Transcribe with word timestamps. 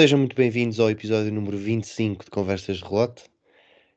Sejam 0.00 0.20
muito 0.20 0.34
bem-vindos 0.34 0.80
ao 0.80 0.90
episódio 0.90 1.30
número 1.30 1.58
25 1.58 2.24
de 2.24 2.30
Conversas 2.30 2.78
de 2.78 2.84
Relote. 2.84 3.24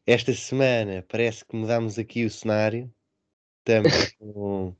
Esta 0.05 0.33
semana 0.33 1.01
parece 1.07 1.45
que 1.45 1.55
mudámos 1.55 1.97
aqui 1.97 2.25
o 2.25 2.29
cenário. 2.29 2.93
Estamos 3.59 4.11
com 4.19 4.75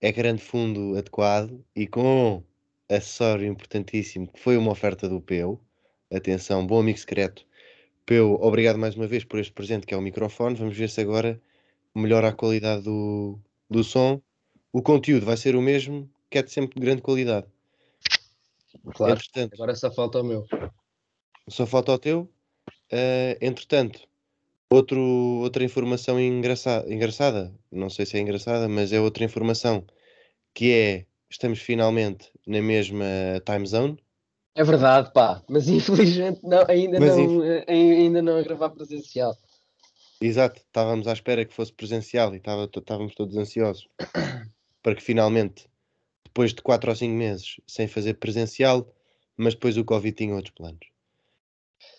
ecrã 0.00 0.32
de 0.32 0.40
fundo 0.40 0.96
adequado 0.96 1.60
e 1.74 1.88
com 1.88 2.40
acessório 2.88 3.48
importantíssimo 3.48 4.28
que 4.28 4.38
foi 4.38 4.56
uma 4.56 4.70
oferta 4.70 5.08
do 5.08 5.20
Peu. 5.20 5.60
Atenção, 6.08 6.64
bom 6.64 6.78
amigo 6.78 6.98
secreto. 7.00 7.44
Peu, 8.06 8.34
obrigado 8.40 8.78
mais 8.78 8.94
uma 8.94 9.08
vez 9.08 9.24
por 9.24 9.40
este 9.40 9.52
presente 9.52 9.84
que 9.84 9.92
é 9.92 9.96
o 9.96 10.00
microfone. 10.00 10.54
Vamos 10.54 10.76
ver 10.76 10.88
se 10.88 11.00
agora 11.00 11.42
melhora 11.92 12.28
a 12.28 12.32
qualidade 12.32 12.84
do, 12.84 13.40
do 13.68 13.82
som. 13.82 14.22
O 14.72 14.80
conteúdo 14.80 15.26
vai 15.26 15.36
ser 15.36 15.56
o 15.56 15.60
mesmo, 15.60 16.08
que 16.30 16.38
é 16.38 16.44
de 16.44 16.52
sempre 16.52 16.78
de 16.78 16.86
grande 16.86 17.02
qualidade. 17.02 17.48
Claro, 18.92 19.14
Entretanto, 19.14 19.54
agora 19.54 19.74
só 19.74 19.90
falta 19.90 20.20
o 20.20 20.24
meu. 20.24 20.46
só 21.48 21.66
falta 21.66 21.92
o 21.92 21.98
teu. 21.98 22.30
Eh, 22.90 23.38
entretanto, 23.40 24.00
outro, 24.70 25.00
outra 25.00 25.64
informação 25.64 26.20
engraçada, 26.20 26.92
engraçada, 26.92 27.54
não 27.70 27.88
sei 27.88 28.06
se 28.06 28.16
é 28.16 28.20
engraçada, 28.20 28.68
mas 28.68 28.92
é 28.92 29.00
outra 29.00 29.24
informação 29.24 29.84
que 30.52 30.72
é 30.72 31.06
estamos 31.30 31.58
finalmente 31.58 32.30
na 32.46 32.62
mesma 32.62 33.04
time 33.44 33.66
zone. 33.66 33.98
É 34.54 34.62
verdade, 34.62 35.12
pá, 35.12 35.42
mas 35.48 35.66
infelizmente 35.68 36.40
não, 36.42 36.64
ainda, 36.68 37.00
Mas 37.00 37.16
não, 37.16 37.44
eh, 37.44 37.64
ainda 37.68 38.22
não 38.22 38.38
a 38.38 38.42
gravar 38.42 38.70
presencial. 38.70 39.36
Exato, 40.20 40.60
estávamos 40.60 41.08
à 41.08 41.12
espera 41.12 41.44
que 41.44 41.52
fosse 41.52 41.72
presencial 41.72 42.32
e 42.34 42.38
estava, 42.38 42.64
estávamos 42.64 43.14
todos 43.14 43.36
ansiosos 43.36 43.88
para 44.82 44.94
que 44.94 45.02
finalmente, 45.02 45.66
depois 46.34 46.52
de 46.52 46.60
4 46.62 46.90
ou 46.90 46.96
5 46.96 47.14
meses 47.14 47.60
sem 47.64 47.86
fazer 47.86 48.14
presencial, 48.14 48.92
mas 49.36 49.54
depois 49.54 49.76
o 49.76 49.84
Covid 49.84 50.16
tinha 50.16 50.34
outros 50.34 50.52
planos. 50.52 50.84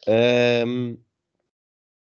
Ahm, 0.05 0.97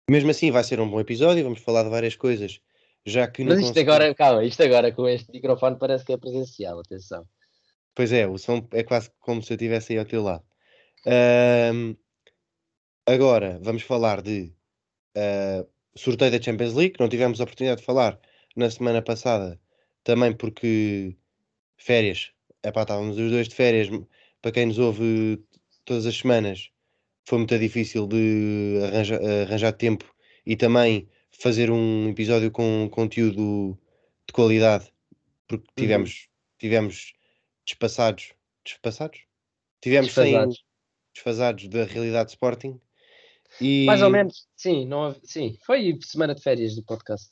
mesmo 0.09 0.29
assim, 0.29 0.51
vai 0.51 0.65
ser 0.65 0.81
um 0.81 0.89
bom 0.89 0.99
episódio, 0.99 1.45
vamos 1.45 1.59
falar 1.61 1.83
de 1.83 1.89
várias 1.89 2.17
coisas, 2.17 2.59
já 3.05 3.25
que 3.25 3.41
não 3.41 3.51
Mas 3.51 3.59
isto 3.59 3.67
consegui- 3.69 3.89
agora, 3.89 4.13
calma, 4.13 4.43
isto 4.43 4.61
agora 4.61 4.91
com 4.91 5.07
este 5.07 5.31
microfone 5.31 5.77
parece 5.79 6.03
que 6.03 6.11
é 6.11 6.17
presencial, 6.17 6.79
atenção. 6.81 7.25
Pois 7.95 8.11
é, 8.11 8.27
o 8.27 8.37
som 8.37 8.67
é 8.73 8.83
quase 8.83 9.09
como 9.21 9.41
se 9.41 9.53
eu 9.53 9.55
estivesse 9.55 9.93
aí 9.93 9.99
ao 9.99 10.05
teu 10.05 10.21
lado. 10.21 10.43
Ahm, 11.07 11.95
agora, 13.05 13.59
vamos 13.63 13.83
falar 13.83 14.21
de 14.21 14.53
ah, 15.15 15.65
sorteio 15.95 16.31
da 16.31 16.41
Champions 16.41 16.73
League. 16.73 16.95
Não 16.99 17.07
tivemos 17.07 17.39
a 17.39 17.43
oportunidade 17.43 17.79
de 17.79 17.85
falar 17.85 18.19
na 18.57 18.69
semana 18.69 19.01
passada, 19.01 19.59
também 20.03 20.33
porque 20.35 21.15
férias. 21.79 22.31
Epá, 22.63 22.81
estávamos 22.83 23.17
os 23.17 23.31
dois 23.31 23.47
de 23.47 23.55
férias. 23.55 23.87
Para 24.41 24.51
quem 24.51 24.67
nos 24.67 24.77
ouve 24.77 25.43
todas 25.85 26.05
as 26.05 26.15
semanas, 26.15 26.69
foi 27.25 27.39
muito 27.39 27.57
difícil 27.57 28.05
de 28.07 28.79
arranja- 28.83 29.19
arranjar 29.43 29.73
tempo 29.73 30.05
e 30.45 30.55
também 30.55 31.09
fazer 31.31 31.71
um 31.71 32.09
episódio 32.09 32.51
com 32.51 32.87
conteúdo 32.91 33.77
de 34.27 34.33
qualidade, 34.33 34.91
porque 35.47 35.65
tivemos, 35.75 36.27
tivemos 36.57 37.13
despassados. 37.65 38.33
Despassados? 38.65 39.21
Tivemos 39.81 40.11
sem 40.13 40.25
Desfasados. 40.25 40.63
desfasados 41.13 41.67
da 41.69 41.83
realidade 41.85 42.27
de 42.27 42.31
Sporting. 42.33 42.79
E, 43.59 43.85
Mais 43.85 44.01
ou 44.01 44.09
menos, 44.09 44.47
sim, 44.55 44.85
não, 44.85 45.15
sim, 45.23 45.57
foi 45.65 45.97
semana 46.03 46.35
de 46.35 46.41
férias 46.41 46.75
do 46.75 46.83
podcast. 46.83 47.29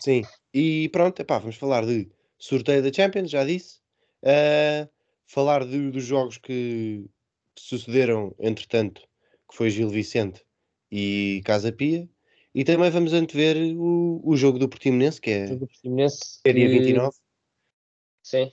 Sim. 0.00 0.22
E 0.54 0.88
pronto, 0.90 1.20
epá, 1.20 1.38
vamos 1.38 1.56
falar 1.56 1.84
de 1.84 2.08
sorteio 2.40 2.82
da 2.82 2.92
Champions, 2.92 3.30
já 3.30 3.44
disse. 3.44 3.78
Ah, 4.24 4.88
falar 5.26 5.64
de- 5.64 5.90
dos 5.92 6.04
jogos 6.04 6.38
que 6.38 7.04
sucederam, 7.56 8.34
entretanto, 8.40 9.02
que 9.48 9.56
foi 9.56 9.70
Gil 9.70 9.88
Vicente 9.88 10.42
e 10.90 11.40
Casa 11.44 11.70
Pia. 11.72 12.08
E 12.52 12.64
também 12.64 12.90
vamos 12.90 13.12
antever 13.12 13.56
o, 13.76 14.20
o 14.24 14.36
jogo 14.36 14.58
do 14.58 14.68
Portimonense, 14.68 15.20
que 15.20 15.30
é, 15.30 15.56
Portimonense, 15.56 16.40
é 16.44 16.52
dia 16.52 16.68
que- 16.68 16.78
29. 16.78 17.16
Sim. 18.24 18.50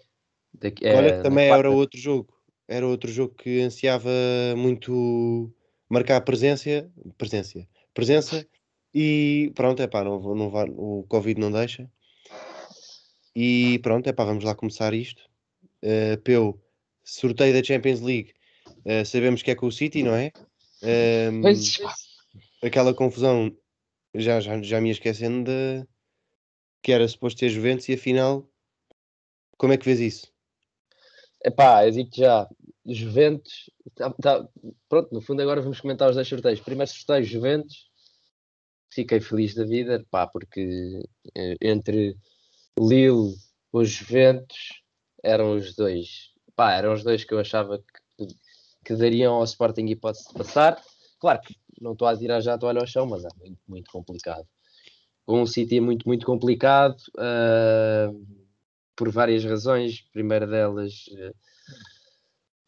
Daqui, 0.53 0.85
Olha, 0.87 1.07
é, 1.07 1.11
que 1.11 1.17
na 1.17 1.23
também 1.23 1.49
era 1.49 1.71
outro 1.71 1.99
jogo. 1.99 2.33
Era 2.67 2.85
outro 2.85 3.11
jogo 3.11 3.33
que 3.33 3.61
ansiava 3.61 4.09
muito 4.55 5.51
marcar 5.89 6.21
presença, 6.21 6.91
presença, 7.17 7.65
presença 7.93 8.47
e 8.93 9.51
pronto, 9.55 9.81
é 9.81 9.87
pá, 9.87 10.03
não, 10.03 10.19
não 10.35 10.49
vai, 10.49 10.67
o 10.69 11.03
Covid 11.07 11.39
não 11.39 11.51
deixa. 11.51 11.89
E 13.39 13.77
pronto, 13.83 14.07
é 14.07 14.13
pá, 14.13 14.25
vamos 14.25 14.43
lá 14.43 14.55
começar 14.55 14.95
isto. 14.95 15.21
Uh, 15.83 16.19
Peu, 16.23 16.59
sorteio 17.03 17.53
da 17.53 17.63
Champions 17.63 18.01
League, 18.01 18.33
uh, 18.67 19.05
sabemos 19.05 19.43
que 19.43 19.51
é 19.51 19.55
com 19.55 19.67
o 19.67 19.71
City, 19.71 20.01
não 20.01 20.15
é? 20.15 20.31
Um, 20.81 21.43
Pois, 21.43 21.77
aquela 22.63 22.95
confusão, 22.95 23.55
já, 24.15 24.39
já, 24.39 24.59
já 24.59 24.81
me 24.81 24.87
ia 24.87 24.93
esquecendo 24.93 25.51
de 25.51 25.87
que 26.81 26.91
era 26.91 27.07
suposto 27.07 27.39
ter 27.39 27.49
Juventus 27.49 27.87
e 27.89 27.93
afinal, 27.93 28.49
como 29.55 29.71
é 29.71 29.77
que 29.77 29.85
vês 29.85 29.99
isso? 29.99 30.33
epá, 31.45 31.85
eu 31.85 31.91
digo 31.91 32.09
já, 32.15 32.49
Juventus, 32.87 33.69
tá- 33.93 34.09
tá- 34.13 34.49
pronto, 34.89 35.13
no 35.13 35.21
fundo 35.21 35.43
agora 35.43 35.61
vamos 35.61 35.79
comentar 35.79 36.09
os 36.09 36.15
dois 36.15 36.27
sorteios. 36.27 36.59
Primeiro 36.59 36.89
sorteio, 36.89 37.23
Juventus, 37.23 37.87
fiquei 38.91 39.19
feliz 39.19 39.53
da 39.53 39.63
vida, 39.63 40.03
pá, 40.09 40.25
porque 40.25 41.03
eh, 41.35 41.55
entre 41.61 42.17
Lille 42.79 43.35
ou 43.71 43.85
Juventus 43.85 44.81
eram 45.23 45.55
os 45.55 45.75
dois, 45.75 46.31
pá, 46.55 46.73
eram 46.73 46.93
os 46.93 47.03
dois 47.03 47.23
que 47.23 47.33
eu 47.33 47.39
achava 47.39 47.79
que, 47.79 48.27
que 48.85 48.95
dariam 48.95 49.35
ao 49.35 49.43
Sporting 49.43 49.85
hipótese 49.87 50.27
de 50.27 50.33
passar. 50.33 50.81
Claro 51.19 51.41
que 51.41 51.55
não 51.81 51.93
estou 51.93 52.07
a 52.07 52.17
tirar 52.17 52.41
já 52.41 52.53
a 52.53 52.57
toalha 52.57 52.79
ao 52.79 52.87
chão, 52.87 53.05
mas 53.05 53.25
é 53.25 53.29
muito, 53.39 53.59
muito 53.67 53.91
complicado. 53.91 54.47
Com 55.25 55.41
o 55.41 55.47
City 55.47 55.77
é 55.77 55.81
muito, 55.81 56.07
muito 56.07 56.25
complicado, 56.25 56.97
ah, 57.17 58.11
por 58.95 59.11
várias 59.11 59.43
razões. 59.43 60.01
Primeira 60.13 60.47
delas, 60.47 61.05
eh, 61.17 61.33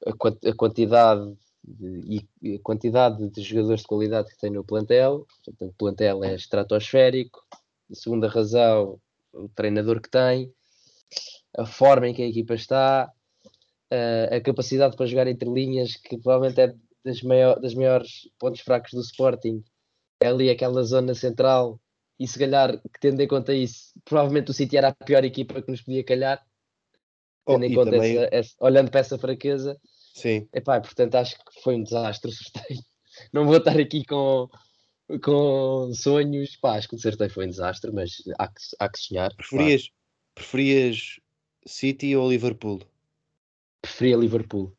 a, 0.06 0.50
a 0.50 0.56
quantidade 0.56 1.34
de, 1.64 2.28
e 2.42 2.56
a 2.56 2.60
quantidade 2.60 3.30
de 3.30 3.42
jogadores 3.42 3.82
de 3.82 3.88
qualidade 3.88 4.30
que 4.30 4.38
tem 4.38 4.52
no 4.52 4.64
plantel. 4.64 5.26
Portanto, 5.46 5.72
o 5.72 5.78
plantel 5.78 6.24
é 6.24 6.36
estratosférico. 6.36 7.44
A 7.92 7.96
segunda 7.96 8.28
razão, 8.28 9.00
o 9.34 9.48
treinador 9.50 10.02
que 10.02 10.10
tem, 10.10 10.52
a 11.58 11.66
forma 11.66 12.08
em 12.08 12.14
que 12.14 12.22
a 12.22 12.28
equipa 12.28 12.54
está, 12.56 13.12
eh, 13.92 14.30
a 14.38 14.42
capacidade 14.42 14.96
para 14.96 15.06
jogar 15.06 15.28
entre 15.28 15.50
linhas, 15.50 15.96
que 15.96 16.18
provavelmente 16.18 16.62
é 16.62 16.76
das, 17.04 17.22
maior, 17.22 17.60
das 17.60 17.74
maiores 17.74 18.30
pontos 18.40 18.62
fracos 18.62 18.92
do 18.92 19.02
Sporting. 19.02 19.64
É 20.22 20.28
ali 20.28 20.50
aquela 20.50 20.84
zona 20.84 21.14
central. 21.16 21.80
E 22.20 22.28
se 22.28 22.38
calhar, 22.38 22.78
que 22.78 23.00
tendo 23.00 23.22
em 23.22 23.28
conta 23.28 23.54
isso, 23.54 23.94
provavelmente 24.04 24.52
o 24.52 24.54
City 24.54 24.76
era 24.78 24.90
a 24.90 25.06
pior 25.06 25.24
equipa 25.24 25.62
que 25.62 25.72
nos 25.72 25.82
podia 25.82 26.04
calhar, 26.04 26.44
Oh, 27.46 27.54
tendo 27.54 27.66
em 27.66 27.72
e 27.72 27.76
conta 27.76 27.92
também- 27.92 28.18
essa- 28.18 28.30
essa- 28.36 28.56
olhando 28.60 28.92
para 28.92 29.00
essa 29.00 29.18
fraqueza. 29.18 29.80
Sim, 30.14 30.48
Epá, 30.54 30.82
portanto 30.82 31.16
acho 31.16 31.36
que 31.38 31.62
foi 31.64 31.76
um 31.76 31.84
desastre 31.84 32.30
o 32.30 32.34
sorteio. 32.68 32.80
Não 33.34 33.46
vou 33.46 33.58
estar 33.58 33.80
aqui 33.80 34.06
com, 34.06 34.50
com 35.18 35.92
sonhos. 35.94 36.56
Pá, 36.58 36.78
acho 36.78 36.88
que 36.88 36.96
o 36.96 37.00
sorteio 37.00 37.30
foi 37.30 37.46
um 37.46 37.50
desastre, 37.50 37.92
mas 37.92 38.22
há 38.38 38.48
que, 38.48 38.62
há 38.80 38.90
que 38.90 39.00
sonhar. 39.00 39.30
claro. 39.30 39.38
preferias, 39.38 39.90
preferias 40.36 41.20
City 41.66 42.16
ou 42.16 42.30
Liverpool? 42.30 42.80
Preferia 43.82 44.18
Liverpool. 44.18 44.76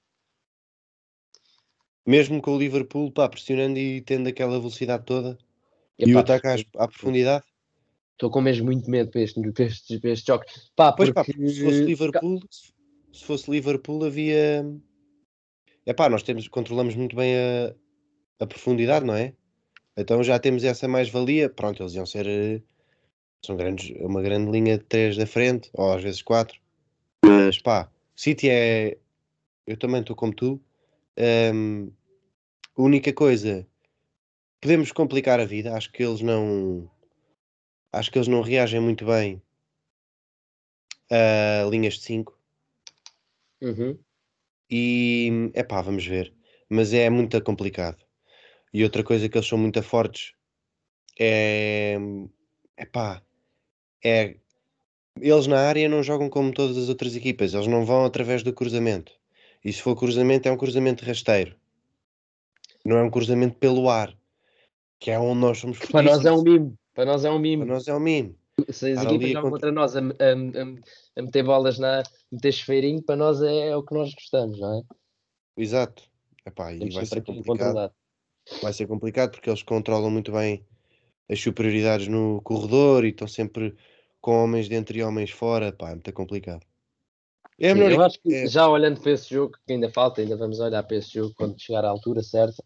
Mesmo 2.07 2.41
com 2.41 2.57
o 2.57 2.59
Liverpool, 2.59 3.13
pá, 3.13 3.29
pressionando 3.29 3.79
e 3.79 4.01
tendo 4.01 4.29
aquela 4.29 4.59
velocidade 4.59 5.05
toda 5.05 5.39
e 5.99 6.07
o 6.07 6.11
Epá, 6.11 6.21
ataque 6.21 6.47
às- 6.47 6.65
à 6.77 6.89
profundidade. 6.89 7.45
Estou 8.13 8.31
com 8.31 8.41
mesmo 8.41 8.67
muito 8.67 8.91
medo 8.91 9.11
para, 9.11 9.23
este, 9.23 9.41
para, 9.53 9.65
estes, 9.65 10.01
para 10.01 10.11
estes 10.11 10.27
jogos. 10.27 10.73
Pá, 10.77 10.93
Pois 10.93 11.11
pá, 11.11 11.25
porque... 11.25 11.33
porque 11.39 11.53
se 11.53 11.65
fosse 11.65 11.85
Liverpool, 11.85 12.43
se 13.13 13.25
fosse 13.25 13.51
Liverpool 13.51 14.05
havia. 14.05 14.65
É 15.87 15.93
pá, 15.93 16.09
nós 16.09 16.23
temos, 16.23 16.47
controlamos 16.49 16.95
muito 16.95 17.17
bem 17.17 17.35
a, 17.37 17.75
a 18.41 18.47
profundidade, 18.47 19.07
não 19.07 19.15
é? 19.15 19.35
Então 19.97 20.23
já 20.23 20.39
temos 20.39 20.65
essa 20.65 20.89
mais-valia. 20.89 21.49
Pronto, 21.49 21.83
eles 21.83 21.95
iam 21.95 22.07
ser. 22.07 22.27
eh, 22.27 22.63
São 23.45 23.57
grandes, 23.57 23.91
uma 24.01 24.23
grande 24.23 24.51
linha 24.51 24.79
de 24.79 24.85
três 24.85 25.17
da 25.17 25.27
frente, 25.27 25.71
ou 25.75 25.93
às 25.93 26.03
vezes 26.03 26.23
quatro. 26.23 26.61
Mas 27.25 27.59
pá, 27.59 27.91
City 28.17 28.49
é. 28.51 28.99
Eu 29.67 29.77
também 29.77 30.01
estou 30.01 30.17
como 30.17 30.35
tu. 30.35 30.61
Ahm, 31.17 31.91
a 32.77 32.83
única 32.83 33.13
coisa. 33.13 33.67
Podemos 34.61 34.93
complicar 34.93 35.41
a 35.41 35.45
vida. 35.45 35.75
Acho 35.75 35.91
que 35.93 36.03
eles 36.03 36.21
não. 36.21 36.91
Acho 37.93 38.11
que 38.11 38.19
eles 38.19 38.29
não 38.29 38.43
reagem 38.43 38.81
muito 38.81 39.05
bem 39.07 39.43
a 41.11 41.65
linhas 41.69 41.95
de 41.95 42.03
5. 42.03 42.39
Uhum. 43.61 43.99
E 44.71 45.51
é 45.55 45.63
pá, 45.63 45.83
vamos 45.83 46.07
ver. 46.07 46.33
Mas 46.69 46.93
é 46.93 47.11
muito 47.11 47.43
complicado. 47.43 47.99
E 48.73 48.85
outra 48.85 49.03
coisa 49.03 49.29
que 49.29 49.37
eles 49.37 49.49
são 49.49 49.59
muito 49.59 49.83
fortes 49.83 50.33
é. 51.19 51.97
É 52.77 52.87
pá. 52.87 53.23
É. 54.03 54.37
Eles 55.21 55.47
na 55.47 55.59
área 55.59 55.89
não 55.89 56.03
jogam 56.03 56.31
como 56.31 56.53
todas 56.53 56.79
as 56.79 56.89
outras 56.89 57.15
equipas. 57.15 57.53
Eles 57.53 57.67
não 57.67 57.85
vão 57.85 58.05
através 58.05 58.43
do 58.43 58.53
cruzamento. 58.53 59.13
E 59.63 59.71
se 59.73 59.83
for 59.83 59.95
cruzamento, 59.95 60.49
é 60.49 60.53
um 60.53 60.57
cruzamento 60.57 61.05
rasteiro. 61.05 61.55
Não 62.85 62.97
é 62.97 63.03
um 63.03 63.11
cruzamento 63.11 63.57
pelo 63.59 63.91
ar, 63.91 64.17
que 64.99 65.11
é 65.11 65.19
onde 65.19 65.41
nós 65.41 65.59
somos 65.59 65.79
Para 65.79 66.03
nós 66.03 66.25
é 66.25 66.33
um 66.33 66.43
mimo. 66.43 66.79
Para 66.95 67.05
nós 67.05 67.25
é 67.25 67.31
um 67.31 67.39
mimo. 67.39 67.67
Para 67.67 67.75
nós 67.75 67.89
é 67.89 67.95
um 67.95 68.01
mimo. 68.01 68.35
Se 68.71 68.93
as 68.93 69.05
equipas 69.05 69.31
jogam 69.31 69.51
contra... 69.51 69.69
contra 69.69 69.73
nós 69.73 69.97
a, 69.97 70.01
a, 70.01 70.03
a, 70.03 71.19
a, 71.19 71.23
meter 71.23 71.43
bolas 71.43 71.79
na. 71.79 72.01
a 72.01 72.03
meter 72.33 72.53
chuveirinho, 72.53 73.03
para 73.03 73.17
nós 73.17 73.43
é, 73.43 73.69
é, 73.69 73.77
o 73.77 73.83
que 73.83 73.95
nós 73.95 74.15
gostamos, 74.15 74.59
não 74.59 74.79
é? 74.79 74.83
Exato. 75.63 76.03
Epá, 76.47 76.73
e 76.73 76.91
vai 76.91 77.05
ser 77.05 77.23
complicado. 77.23 77.93
Vai 78.63 78.73
ser 78.73 78.87
complicado 78.87 79.31
porque 79.31 79.49
eles 79.49 79.63
controlam 79.63 80.11
muito 80.11 80.33
bem 80.33 80.65
as 81.29 81.41
superioridades 81.41 82.09
no 82.09 82.41
corredor 82.43 83.05
e 83.05 83.11
estão 83.11 83.29
sempre 83.29 83.75
com 84.21 84.45
homens 84.45 84.69
dentro 84.69 84.97
e 84.97 85.03
homens 85.03 85.31
fora. 85.31 85.73
Pá, 85.73 85.91
é 85.91 85.95
muito 85.95 86.13
complicado. 86.13 86.63
É 87.59 87.75
Sim, 87.75 87.81
eu 87.81 88.03
acho 88.03 88.19
que 88.21 88.35
é... 88.35 88.47
já 88.47 88.69
olhando 88.69 89.01
para 89.01 89.13
esse 89.13 89.35
jogo, 89.35 89.57
que 89.67 89.73
ainda 89.73 89.91
falta, 89.91 90.23
ainda 90.23 90.37
vamos 90.37 90.61
olhar 90.61 90.83
para 90.83 90.97
esse 90.97 91.13
jogo 91.13 91.35
quando 91.37 91.61
chegar 91.61 91.85
à 91.85 91.89
altura 91.89 92.23
certa. 92.23 92.63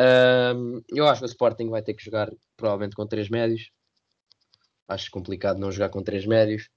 Um, 0.00 0.82
eu 0.94 1.06
acho 1.06 1.20
que 1.20 1.26
o 1.26 1.28
Sporting 1.28 1.68
vai 1.68 1.82
ter 1.82 1.94
que 1.94 2.04
jogar 2.04 2.30
provavelmente 2.56 2.96
com 2.96 3.06
três 3.06 3.28
médios. 3.28 3.70
Acho 4.88 5.10
complicado 5.10 5.58
não 5.58 5.70
jogar 5.70 5.90
com 5.90 6.02
três 6.02 6.26
médios. 6.26 6.68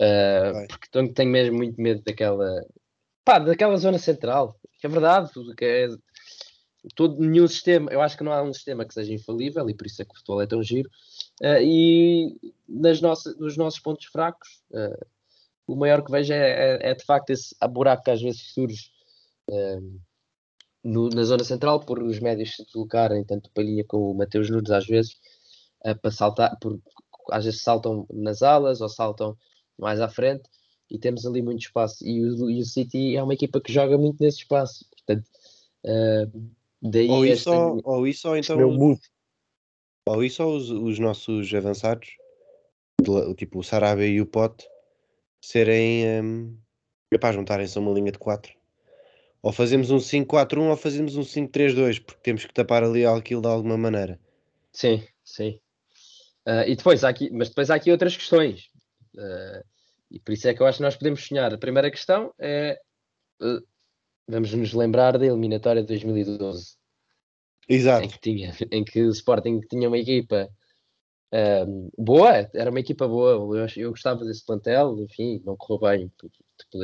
Uh, 0.00 0.66
porque 0.68 0.88
tenho, 0.90 1.12
tenho 1.12 1.30
mesmo 1.30 1.56
muito 1.56 1.80
medo 1.80 2.02
daquela 2.04 2.64
pá, 3.24 3.38
daquela 3.38 3.76
zona 3.76 3.98
central. 3.98 4.54
Que 4.80 4.86
é 4.86 4.90
verdade, 4.90 5.30
que 5.56 5.64
é, 5.64 5.88
todo, 6.94 7.18
nenhum 7.20 7.46
sistema, 7.46 7.90
eu 7.92 8.00
acho 8.00 8.16
que 8.16 8.24
não 8.24 8.32
há 8.32 8.42
um 8.42 8.52
sistema 8.52 8.84
que 8.84 8.94
seja 8.94 9.12
infalível 9.12 9.68
e 9.68 9.74
por 9.74 9.86
isso 9.86 10.00
é 10.02 10.04
que 10.04 10.12
o 10.12 10.16
futebol 10.16 10.42
é 10.42 10.46
tão 10.46 10.62
giro. 10.62 10.88
Uh, 11.40 11.62
e 11.62 12.54
nas 12.68 13.00
nossas, 13.00 13.36
nos 13.38 13.56
nossos 13.56 13.80
pontos 13.80 14.06
fracos, 14.06 14.62
uh, 14.70 15.06
o 15.66 15.76
maior 15.76 16.02
que 16.02 16.10
vejo 16.10 16.32
é, 16.32 16.36
é, 16.36 16.90
é, 16.90 16.94
de 16.94 17.04
facto 17.04 17.30
esse 17.30 17.54
buraco 17.70 18.04
que 18.04 18.10
às 18.10 18.22
vezes 18.22 18.52
surge 18.52 18.86
uh, 19.50 20.00
no, 20.82 21.08
na 21.10 21.24
zona 21.24 21.44
central 21.44 21.80
por 21.80 22.02
os 22.02 22.20
médios 22.20 22.56
se 22.56 22.64
deslocarem, 22.64 23.24
tanto 23.24 23.48
o 23.48 23.52
Palhinha 23.52 23.84
como 23.84 24.10
o 24.10 24.14
Mateus 24.14 24.48
Nunes, 24.48 24.70
às 24.70 24.86
vezes, 24.86 25.16
para 26.00 26.10
saltar, 26.10 26.56
por, 26.60 26.78
às 27.30 27.44
vezes 27.44 27.62
saltam 27.62 28.06
nas 28.10 28.42
alas 28.42 28.80
ou 28.80 28.88
saltam 28.88 29.36
mais 29.78 30.00
à 30.00 30.08
frente 30.08 30.48
e 30.90 30.98
temos 30.98 31.26
ali 31.26 31.42
muito 31.42 31.60
espaço. 31.60 32.06
E 32.06 32.24
o, 32.24 32.50
e 32.50 32.60
o 32.60 32.64
City 32.64 33.16
é 33.16 33.22
uma 33.22 33.34
equipa 33.34 33.60
que 33.60 33.72
joga 33.72 33.98
muito 33.98 34.22
nesse 34.22 34.38
espaço, 34.38 34.86
portanto. 34.90 35.28
Uh, 35.84 36.57
Daí 36.80 37.08
ou, 37.08 37.24
isso, 37.24 37.52
ou, 37.52 37.80
ou 37.84 38.06
isso, 38.06 38.28
ou 38.28 38.36
então. 38.36 38.68
Os, 38.68 39.00
ou 40.06 40.24
isso, 40.24 40.44
ou 40.44 40.56
os, 40.56 40.70
os 40.70 40.98
nossos 40.98 41.52
avançados, 41.52 42.08
tipo 43.36 43.58
o 43.58 43.64
Sarabia 43.64 44.06
e 44.06 44.20
o 44.20 44.26
Pote, 44.26 44.66
serem. 45.40 46.22
Um, 46.22 46.58
capaz 47.10 47.34
juntarem-se 47.34 47.76
a 47.76 47.80
uma 47.80 47.92
linha 47.92 48.12
de 48.12 48.18
4. 48.18 48.52
Ou 49.42 49.52
fazemos 49.52 49.90
um 49.90 49.98
5-4-1 49.98 50.70
ou 50.70 50.76
fazemos 50.76 51.16
um 51.16 51.22
5-3-2, 51.22 52.04
porque 52.04 52.20
temos 52.22 52.44
que 52.44 52.52
tapar 52.52 52.82
ali 52.82 53.06
aquilo 53.06 53.40
de 53.40 53.48
alguma 53.48 53.78
maneira. 53.78 54.18
Sim, 54.72 55.02
sim. 55.24 55.60
Uh, 56.46 56.66
e 56.66 56.76
depois 56.76 57.04
aqui, 57.04 57.30
mas 57.30 57.48
depois 57.48 57.70
há 57.70 57.76
aqui 57.76 57.90
outras 57.90 58.16
questões. 58.16 58.68
Uh, 59.14 59.64
e 60.10 60.18
por 60.18 60.32
isso 60.32 60.48
é 60.48 60.54
que 60.54 60.62
eu 60.62 60.66
acho 60.66 60.78
que 60.78 60.84
nós 60.84 60.96
podemos 60.96 61.24
sonhar. 61.24 61.52
A 61.52 61.58
primeira 61.58 61.90
questão 61.90 62.32
é 62.38 62.80
uh, 63.40 63.62
vamos 64.28 64.52
nos 64.52 64.72
lembrar 64.72 65.18
da 65.18 65.26
eliminatória 65.26 65.82
de 65.82 65.88
2012. 65.88 66.76
Exato. 67.68 68.04
Em 68.04 68.08
que, 68.08 68.20
tinha, 68.20 68.54
em 68.70 68.84
que 68.84 69.02
o 69.02 69.10
Sporting 69.10 69.60
tinha 69.60 69.88
uma 69.88 69.98
equipa 69.98 70.48
um, 71.32 71.90
boa, 71.98 72.48
era 72.54 72.70
uma 72.70 72.80
equipa 72.80 73.06
boa. 73.06 73.32
Eu, 73.32 73.66
eu, 73.76 73.90
gostava 73.90 74.24
desse 74.24 74.44
plantel, 74.44 74.98
enfim, 75.00 75.42
não 75.44 75.56
correu 75.56 75.80
bem. 75.80 76.12
Tipo, 76.18 76.78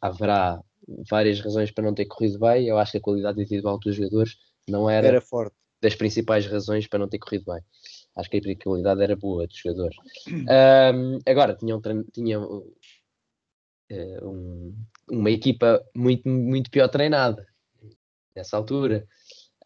haverá 0.00 0.60
várias 1.08 1.40
razões 1.40 1.70
para 1.70 1.84
não 1.84 1.94
ter 1.94 2.06
corrido 2.06 2.38
bem. 2.38 2.66
Eu 2.66 2.78
acho 2.78 2.92
que 2.92 2.98
a 2.98 3.02
qualidade 3.02 3.40
individual 3.40 3.78
dos 3.78 3.94
jogadores 3.94 4.36
não 4.68 4.88
era, 4.88 5.06
era 5.06 5.20
forte. 5.20 5.54
das 5.82 5.94
principais 5.94 6.46
razões 6.46 6.86
para 6.86 6.98
não 6.98 7.08
ter 7.08 7.18
corrido 7.18 7.44
bem. 7.52 7.62
Acho 8.16 8.30
que 8.30 8.38
a 8.38 8.56
qualidade 8.62 9.02
era 9.02 9.16
boa 9.16 9.46
dos 9.46 9.56
jogadores. 9.56 9.96
Um, 10.92 11.18
agora, 11.26 11.54
tinham, 11.54 11.80
tinham 12.12 12.64
um, 14.22 14.74
uma 15.10 15.30
equipa 15.30 15.82
muito, 15.94 16.28
muito 16.28 16.70
pior 16.70 16.88
treinada 16.88 17.46
nessa 18.34 18.56
altura. 18.56 19.06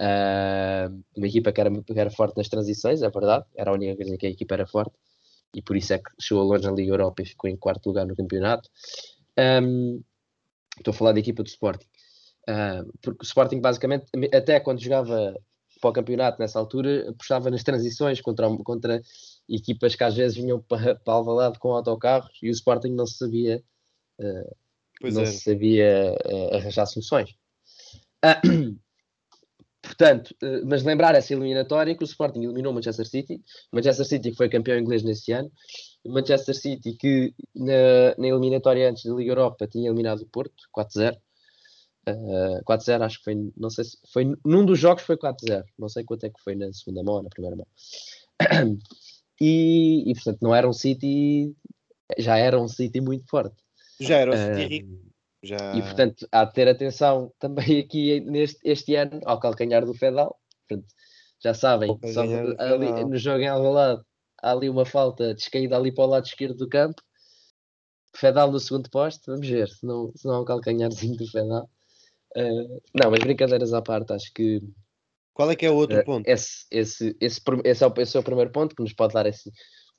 Uh, 0.01 1.03
uma 1.17 1.29
equipa 1.29 1.53
que 1.53 1.61
era, 1.61 1.71
que 1.71 1.99
era 1.99 2.11
forte 2.11 2.37
nas 2.37 2.49
transições, 2.49 3.03
é 3.03 3.11
verdade, 3.11 3.45
era 3.55 3.71
a 3.71 3.75
única 3.75 3.97
coisa 3.97 4.17
que 4.17 4.27
a 4.27 4.31
equipa 4.31 4.55
era 4.55 4.67
forte 4.67 4.95
e 5.55 5.63
por 5.63 5.77
isso 5.77 5.93
é 5.93 5.99
que 5.99 6.11
chegou 6.21 6.43
longe 6.43 6.65
na 6.65 6.73
Liga 6.73 6.93
Europa 6.93 7.23
e 7.23 7.27
ficou 7.27 7.49
em 7.49 7.57
quarto 7.57 7.87
lugar 7.87 8.05
no 8.05 8.17
campeonato. 8.17 8.69
Um, 9.39 10.03
estou 10.77 10.91
a 10.91 10.95
falar 10.95 11.13
da 11.13 11.21
equipa 11.21 11.43
do 11.43 11.47
Sporting, 11.47 11.87
uh, 12.49 12.93
porque 13.01 13.23
o 13.23 13.25
Sporting 13.25 13.61
basicamente, 13.61 14.07
até 14.35 14.59
quando 14.59 14.81
jogava 14.81 15.35
para 15.81 15.91
o 15.91 15.93
campeonato 15.93 16.41
nessa 16.41 16.59
altura, 16.59 17.11
apostava 17.11 17.51
nas 17.51 17.63
transições 17.63 18.21
contra, 18.21 18.49
contra 18.65 19.01
equipas 19.49 19.95
que 19.95 20.03
às 20.03 20.15
vezes 20.15 20.37
vinham 20.37 20.61
para, 20.61 20.97
para 20.97 21.15
Alvalade 21.15 21.59
com 21.59 21.73
autocarros 21.73 22.37
e 22.43 22.49
o 22.49 22.53
Sporting 22.53 22.91
não 22.91 23.07
se 23.07 23.19
sabia 23.19 23.63
uh, 24.21 24.57
não 25.03 25.23
é. 25.23 25.27
sabia 25.27 26.17
uh, 26.25 26.55
arranjar 26.57 26.87
soluções. 26.87 27.31
Uh, 28.25 28.77
portanto, 29.83 30.35
uh, 30.43 30.67
mas 30.67 30.83
lembrar 30.83 31.15
essa 31.15 31.33
eliminatória 31.33 31.97
que 31.97 32.03
o 32.03 32.07
Sporting 32.07 32.43
eliminou 32.43 32.73
o 32.73 32.75
Manchester 32.75 33.07
City, 33.07 33.43
Manchester 33.73 34.07
City 34.07 34.31
que 34.31 34.37
foi 34.37 34.49
campeão 34.49 34.79
inglês 34.79 35.03
nesse 35.03 35.33
ano, 35.33 35.51
Manchester 36.07 36.55
City 36.55 36.95
que 36.95 37.35
na, 37.55 38.15
na 38.19 38.29
eliminatória 38.29 38.89
antes 38.89 39.05
da 39.05 39.15
Liga 39.15 39.33
Europa 39.33 39.67
tinha 39.67 39.89
eliminado 39.89 40.21
o 40.21 40.27
Porto, 40.27 40.55
4-0. 40.77 41.17
Uh, 42.07 42.63
4-0, 42.65 43.01
acho 43.01 43.19
que 43.19 43.25
foi, 43.25 43.53
não 43.57 43.71
sei 43.71 43.85
se 43.85 43.97
foi 44.13 44.31
num 44.45 44.67
dos 44.67 44.79
jogos 44.79 45.03
foi 45.05 45.17
4-0, 45.17 45.65
não 45.79 45.89
sei 45.89 46.05
quanto 46.05 46.25
é 46.25 46.29
que 46.29 46.43
foi 46.43 46.55
na 46.55 46.71
segunda 46.71 47.03
mão 47.03 47.15
ou 47.15 47.23
na 47.23 47.31
primeira 47.31 47.57
mão. 47.57 47.67
E, 49.41 50.09
e 50.09 50.15
portanto, 50.15 50.39
não 50.43 50.55
era 50.55 50.69
um 50.69 50.73
City, 50.73 51.57
já 52.19 52.37
era 52.39 52.61
um 52.61 52.69
City 52.69 53.01
muito 53.01 53.27
forte. 53.29 53.64
Já 54.01 54.19
era 54.19 54.31
o 54.31 54.69
rico. 54.69 55.05
Já... 55.43 55.75
E 55.75 55.83
portanto, 55.83 56.27
há 56.33 56.45
de 56.45 56.55
ter 56.55 56.69
atenção 56.69 57.33
também 57.39 57.81
aqui 57.81 58.21
neste 58.21 58.59
este 58.65 58.95
ano 58.95 59.21
ao 59.25 59.39
calcanhar 59.39 59.85
do 59.85 59.95
Fedal. 59.95 60.39
Portanto, 60.67 60.89
já 61.43 61.53
sabem, 61.53 61.99
só, 62.13 62.23
ali, 62.59 63.05
no 63.05 63.19
jogo 63.19 63.41
em 63.41 63.49
Alvalade 63.49 64.03
há 64.43 64.53
ali 64.53 64.69
uma 64.69 64.85
falta 64.85 65.35
descaída 65.35 65.77
ali 65.77 65.93
para 65.93 66.05
o 66.05 66.07
lado 66.07 66.27
esquerdo 66.27 66.57
do 66.57 66.69
campo. 66.69 67.03
Fedal 68.17 68.51
no 68.51 68.61
segundo 68.61 68.89
poste, 68.91 69.23
vamos 69.27 69.49
ver 69.49 69.69
se 69.69 69.85
não, 69.85 70.13
se 70.15 70.27
não 70.27 70.35
há 70.35 70.41
um 70.41 70.45
calcanharzinho 70.45 71.17
do 71.17 71.27
Fedal. 71.27 71.69
Uh, 72.37 72.81
não, 72.95 73.11
mas 73.11 73.21
brincadeiras 73.21 73.73
à 73.73 73.83
parte, 73.83 74.13
acho 74.13 74.33
que. 74.33 74.61
Qual 75.33 75.51
é 75.51 75.57
que 75.57 75.67
é 75.67 75.71
o 75.71 75.75
outro 75.75 75.99
uh, 75.99 76.05
ponto? 76.05 76.29
Esse, 76.29 76.65
esse, 76.71 77.17
esse, 77.21 77.41
esse, 77.65 77.85
é 77.85 77.87
o, 77.87 77.95
esse 77.97 78.17
é 78.17 78.21
o 78.21 78.25
primeiro 78.25 78.53
ponto 78.53 78.75
que 78.75 78.83
nos 78.83 78.93
pode 78.93 79.15
dar 79.15 79.27
esse, 79.27 79.51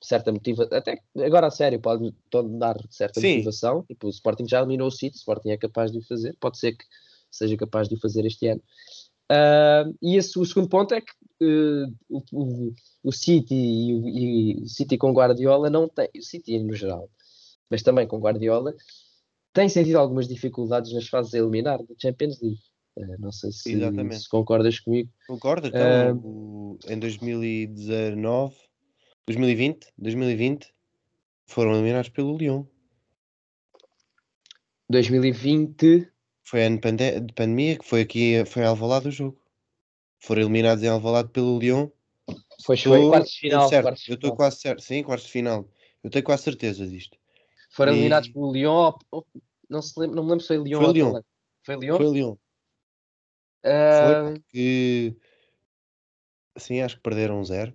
certa 0.01 0.31
motivação, 0.31 0.77
até 0.77 0.99
agora 1.17 1.47
a 1.47 1.51
sério, 1.51 1.79
pode, 1.79 2.13
pode 2.29 2.49
dar 2.57 2.77
certa 2.89 3.19
Sim. 3.19 3.35
motivação. 3.35 3.83
Tipo, 3.83 4.07
o 4.07 4.09
Sporting 4.09 4.47
já 4.47 4.59
eliminou 4.59 4.87
o 4.87 4.91
City, 4.91 5.15
o 5.15 5.19
Sporting 5.19 5.49
é 5.49 5.57
capaz 5.57 5.91
de 5.91 5.99
o 5.99 6.01
fazer, 6.03 6.35
pode 6.39 6.57
ser 6.57 6.73
que 6.73 6.85
seja 7.31 7.57
capaz 7.57 7.89
de 7.89 7.95
o 7.95 7.99
fazer 7.99 8.25
este 8.25 8.47
ano. 8.47 8.61
Uh, 9.31 9.95
e 10.01 10.17
esse, 10.17 10.37
o 10.37 10.45
segundo 10.45 10.69
ponto 10.69 10.93
é 10.93 11.01
que 11.01 11.11
uh, 11.43 11.91
o, 12.07 12.21
o, 12.31 12.73
o, 13.03 13.11
City 13.11 13.55
e, 13.55 14.59
e 14.59 14.63
o 14.63 14.67
City 14.67 14.97
com 14.97 15.11
Guardiola 15.11 15.69
não 15.69 15.89
tem, 15.89 16.07
o 16.15 16.21
City 16.21 16.59
no 16.59 16.73
geral, 16.73 17.09
mas 17.69 17.81
também 17.81 18.07
com 18.07 18.19
Guardiola, 18.19 18.75
tem 19.51 19.67
sentido 19.67 19.97
algumas 19.97 20.27
dificuldades 20.27 20.93
nas 20.93 21.07
fases 21.07 21.33
a 21.33 21.39
eliminar 21.39 21.79
da 21.79 21.95
Champions 21.99 22.39
League. 22.39 22.61
Uh, 22.95 23.19
não 23.19 23.31
sei 23.31 23.51
se, 23.51 23.73
se, 24.19 24.29
concordas 24.29 24.79
comigo. 24.79 25.09
Concordo, 25.27 25.67
então, 25.67 26.77
em 26.87 26.99
2019 26.99 28.55
2020, 29.27 29.91
2020 29.97 30.73
foram 31.45 31.73
eliminados 31.73 32.09
pelo 32.09 32.37
Lyon. 32.37 32.63
2020 34.89 36.11
foi 36.43 36.63
ano 36.63 36.79
de 36.79 37.33
pandemia 37.33 37.77
que 37.77 37.85
foi 37.85 38.01
aqui, 38.01 38.45
foi 38.45 38.63
Alvalade 38.63 39.07
o 39.07 39.11
jogo. 39.11 39.41
Foram 40.19 40.41
eliminados 40.43 40.83
em 40.83 40.87
Alvalade 40.87 41.29
pelo 41.29 41.57
Lyon. 41.57 41.89
Foi, 42.63 42.77
foi 42.77 43.09
quartos 43.09 43.31
de 43.31 43.39
final. 43.39 43.69
Certo. 43.69 43.83
Quartos 43.83 44.07
eu 44.07 44.15
estou 44.15 44.35
quase 44.35 44.57
certo. 44.57 44.81
Sim, 44.81 45.03
quartos 45.03 45.25
de 45.25 45.31
final. 45.31 45.67
Eu 46.03 46.09
tenho 46.09 46.23
quase 46.23 46.43
certeza 46.43 46.87
disto. 46.87 47.17
Foram 47.71 47.93
e... 47.93 47.95
eliminados 47.95 48.29
pelo 48.29 48.51
Lyon. 48.51 48.93
Não, 49.67 49.81
se 49.81 49.99
lembra, 49.99 50.15
não 50.15 50.23
me 50.23 50.29
lembro 50.29 50.41
se 50.41 50.47
foi 50.47 50.57
Lyon 50.57 50.81
foi 50.81 50.93
Lyon. 50.93 51.21
Foi 51.63 51.75
Lyon? 51.77 51.97
Foi 51.97 52.11
Lyon. 52.11 52.31
Uh... 53.63 54.23
Foi 54.23 54.33
porque... 54.33 55.15
Sim, 56.57 56.81
acho 56.81 56.97
que 56.97 57.01
perderam 57.01 57.43
zero. 57.43 57.73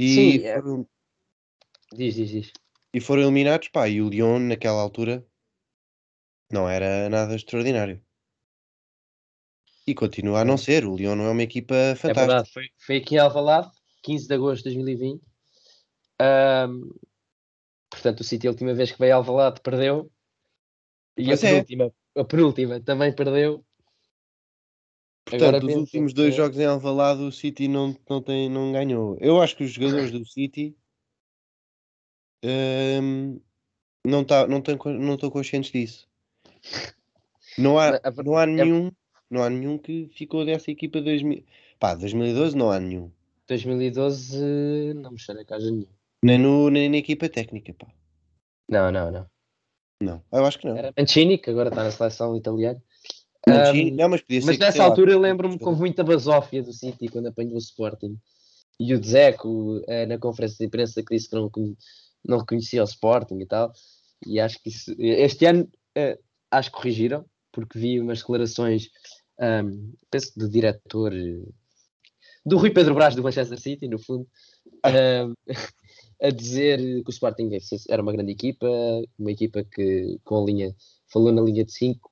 E 0.00 0.14
Sim, 0.14 0.46
é. 0.46 0.62
foram, 0.62 0.88
diz, 1.92 2.14
diz, 2.14 2.30
diz. 2.30 2.52
e 2.94 3.00
foram 3.00 3.22
eliminados, 3.22 3.66
pá, 3.66 3.88
e 3.88 4.00
o 4.00 4.08
Lyon 4.08 4.38
naquela 4.38 4.80
altura 4.80 5.26
não 6.48 6.68
era 6.68 7.08
nada 7.08 7.34
extraordinário. 7.34 8.00
E 9.84 9.96
continua 9.96 10.42
a 10.42 10.44
não 10.44 10.56
ser, 10.56 10.86
o 10.86 10.94
Lyon 10.94 11.16
não 11.16 11.24
é 11.24 11.30
uma 11.30 11.42
equipa 11.42 11.74
É 11.74 11.94
fantástica. 11.96 12.26
verdade, 12.26 12.52
foi, 12.52 12.66
foi 12.78 12.96
aqui 12.98 13.16
em 13.16 13.18
Alvalade, 13.18 13.72
15 14.04 14.28
de 14.28 14.34
agosto 14.34 14.68
de 14.68 14.74
2020. 14.76 15.20
Ahm, 16.20 16.90
portanto, 17.90 18.20
o 18.20 18.24
City 18.24 18.46
a 18.46 18.50
última 18.50 18.74
vez 18.74 18.92
que 18.92 18.98
veio 19.00 19.14
a 19.14 19.16
Alvalade 19.16 19.60
perdeu. 19.62 20.12
E 21.16 21.28
a 21.32 21.34
é. 21.34 21.36
penúltima, 21.36 21.92
a 22.16 22.24
penúltima 22.24 22.80
também 22.80 23.12
perdeu. 23.12 23.64
Portanto, 25.30 25.66
os 25.66 25.74
últimos 25.74 26.12
dois 26.12 26.30
que- 26.30 26.36
jogos 26.36 26.58
em 26.58 26.64
Alvalade 26.64 27.22
o 27.22 27.32
City 27.32 27.68
não, 27.68 27.96
não, 28.08 28.22
tem, 28.22 28.48
não 28.48 28.72
ganhou. 28.72 29.16
Eu 29.20 29.40
acho 29.40 29.56
que 29.56 29.64
os 29.64 29.70
jogadores 29.70 30.10
do 30.10 30.24
City 30.24 30.76
hum, 32.44 33.40
não 34.04 34.24
tá, 34.24 34.46
não 34.46 34.60
tão 34.60 34.76
não 34.98 35.14
estão 35.14 35.30
conscientes 35.30 35.70
disso. 35.70 36.08
Não 37.56 37.78
há, 37.78 38.00
não 38.24 38.36
há 38.36 38.42
é- 38.44 38.46
nenhum, 38.46 38.90
não 39.30 39.42
há 39.42 39.50
nenhum 39.50 39.78
que 39.78 40.08
ficou 40.14 40.44
dessa 40.44 40.70
equipa 40.70 40.98
de 40.98 41.04
2000. 41.06 41.44
Pá, 41.78 41.94
2012 41.94 42.56
não 42.56 42.70
há 42.70 42.78
nenhum. 42.78 43.10
2012 43.46 44.94
não 44.94 45.12
me 45.12 45.18
cheira 45.18 45.40
a 45.42 45.44
casa 45.44 45.70
nenhum. 45.70 45.86
Nem, 46.22 46.38
no, 46.38 46.68
nem 46.68 46.88
na 46.88 46.96
equipa 46.96 47.28
técnica, 47.28 47.72
pá. 47.74 47.86
Não, 48.68 48.90
não, 48.90 49.10
não. 49.10 49.26
Não, 50.00 50.22
eu 50.30 50.44
acho 50.46 50.58
que 50.58 50.66
não. 50.66 50.76
Era 50.76 50.92
Mancini, 50.96 51.38
que 51.38 51.50
agora 51.50 51.70
está 51.70 51.82
na 51.82 51.90
seleção 51.90 52.36
italiana. 52.36 52.80
Ahm, 53.48 53.90
não, 53.94 54.08
mas 54.08 54.20
podia 54.20 54.40
ser 54.40 54.46
Mas 54.46 54.58
nessa 54.58 54.78
lá, 54.78 54.84
altura 54.84 55.12
eu 55.12 55.20
lembro-me 55.20 55.58
com 55.58 55.72
muita 55.72 56.04
basófia 56.04 56.62
do 56.62 56.72
City 56.72 57.08
quando 57.08 57.26
apanhou 57.26 57.54
o 57.54 57.58
Sporting. 57.58 58.18
E 58.80 58.94
o 58.94 59.00
Dzeko, 59.00 59.82
eh, 59.88 60.06
na 60.06 60.18
conferência 60.18 60.58
de 60.58 60.66
imprensa, 60.66 61.02
que 61.02 61.14
disse 61.14 61.28
que 61.28 61.34
não, 61.34 61.50
não 62.24 62.38
reconhecia 62.38 62.82
o 62.82 62.84
Sporting 62.84 63.38
e 63.40 63.46
tal. 63.46 63.72
E 64.26 64.38
acho 64.40 64.62
que 64.62 64.68
isso, 64.68 64.94
este 64.98 65.46
ano 65.46 65.68
eh, 65.96 66.18
acho 66.50 66.70
que 66.70 66.76
corrigiram, 66.76 67.24
porque 67.52 67.78
vi 67.78 68.00
umas 68.00 68.18
declarações, 68.18 68.88
ahm, 69.40 69.92
penso 70.10 70.32
do 70.38 70.48
diretor 70.48 71.12
do 72.44 72.56
Rui 72.56 72.70
Pedro 72.70 72.94
Brás 72.94 73.14
do 73.14 73.22
Manchester 73.22 73.60
City, 73.60 73.88
no 73.88 73.98
fundo, 73.98 74.26
a 76.20 76.30
dizer 76.30 76.78
que 76.78 77.08
o 77.08 77.10
Sporting 77.10 77.50
era 77.88 78.02
uma 78.02 78.12
grande 78.12 78.32
equipa, 78.32 78.66
uma 79.18 79.30
equipa 79.30 79.64
que 79.64 80.18
com 80.24 80.42
a 80.42 80.46
linha, 80.46 80.74
falou 81.12 81.32
na 81.32 81.42
linha 81.42 81.64
de 81.64 81.72
5 81.72 82.10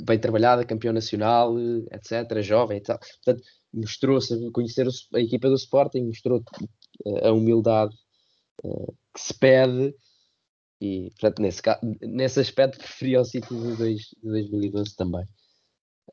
bem 0.00 0.18
trabalhada, 0.18 0.64
campeão 0.64 0.92
nacional, 0.92 1.54
etc., 1.92 2.40
jovem 2.42 2.78
e 2.78 2.82
tal. 2.82 2.98
Portanto, 2.98 3.42
mostrou-se 3.72 4.50
conhecer 4.52 4.86
a 5.14 5.20
equipa 5.20 5.48
do 5.48 5.56
Sporting, 5.56 6.04
mostrou 6.04 6.42
eh, 7.06 7.28
a 7.28 7.32
humildade 7.32 7.94
eh, 8.64 8.92
que 9.14 9.20
se 9.20 9.34
pede 9.34 9.94
e, 10.80 11.10
portanto, 11.18 11.42
nesse, 11.42 11.60
nesse 12.02 12.40
aspecto 12.40 12.78
preferia 12.78 13.20
o 13.20 13.24
City 13.24 13.48
de, 13.48 13.76
dois, 13.76 14.00
de 14.22 14.30
2012 14.30 14.96
também. 14.96 15.26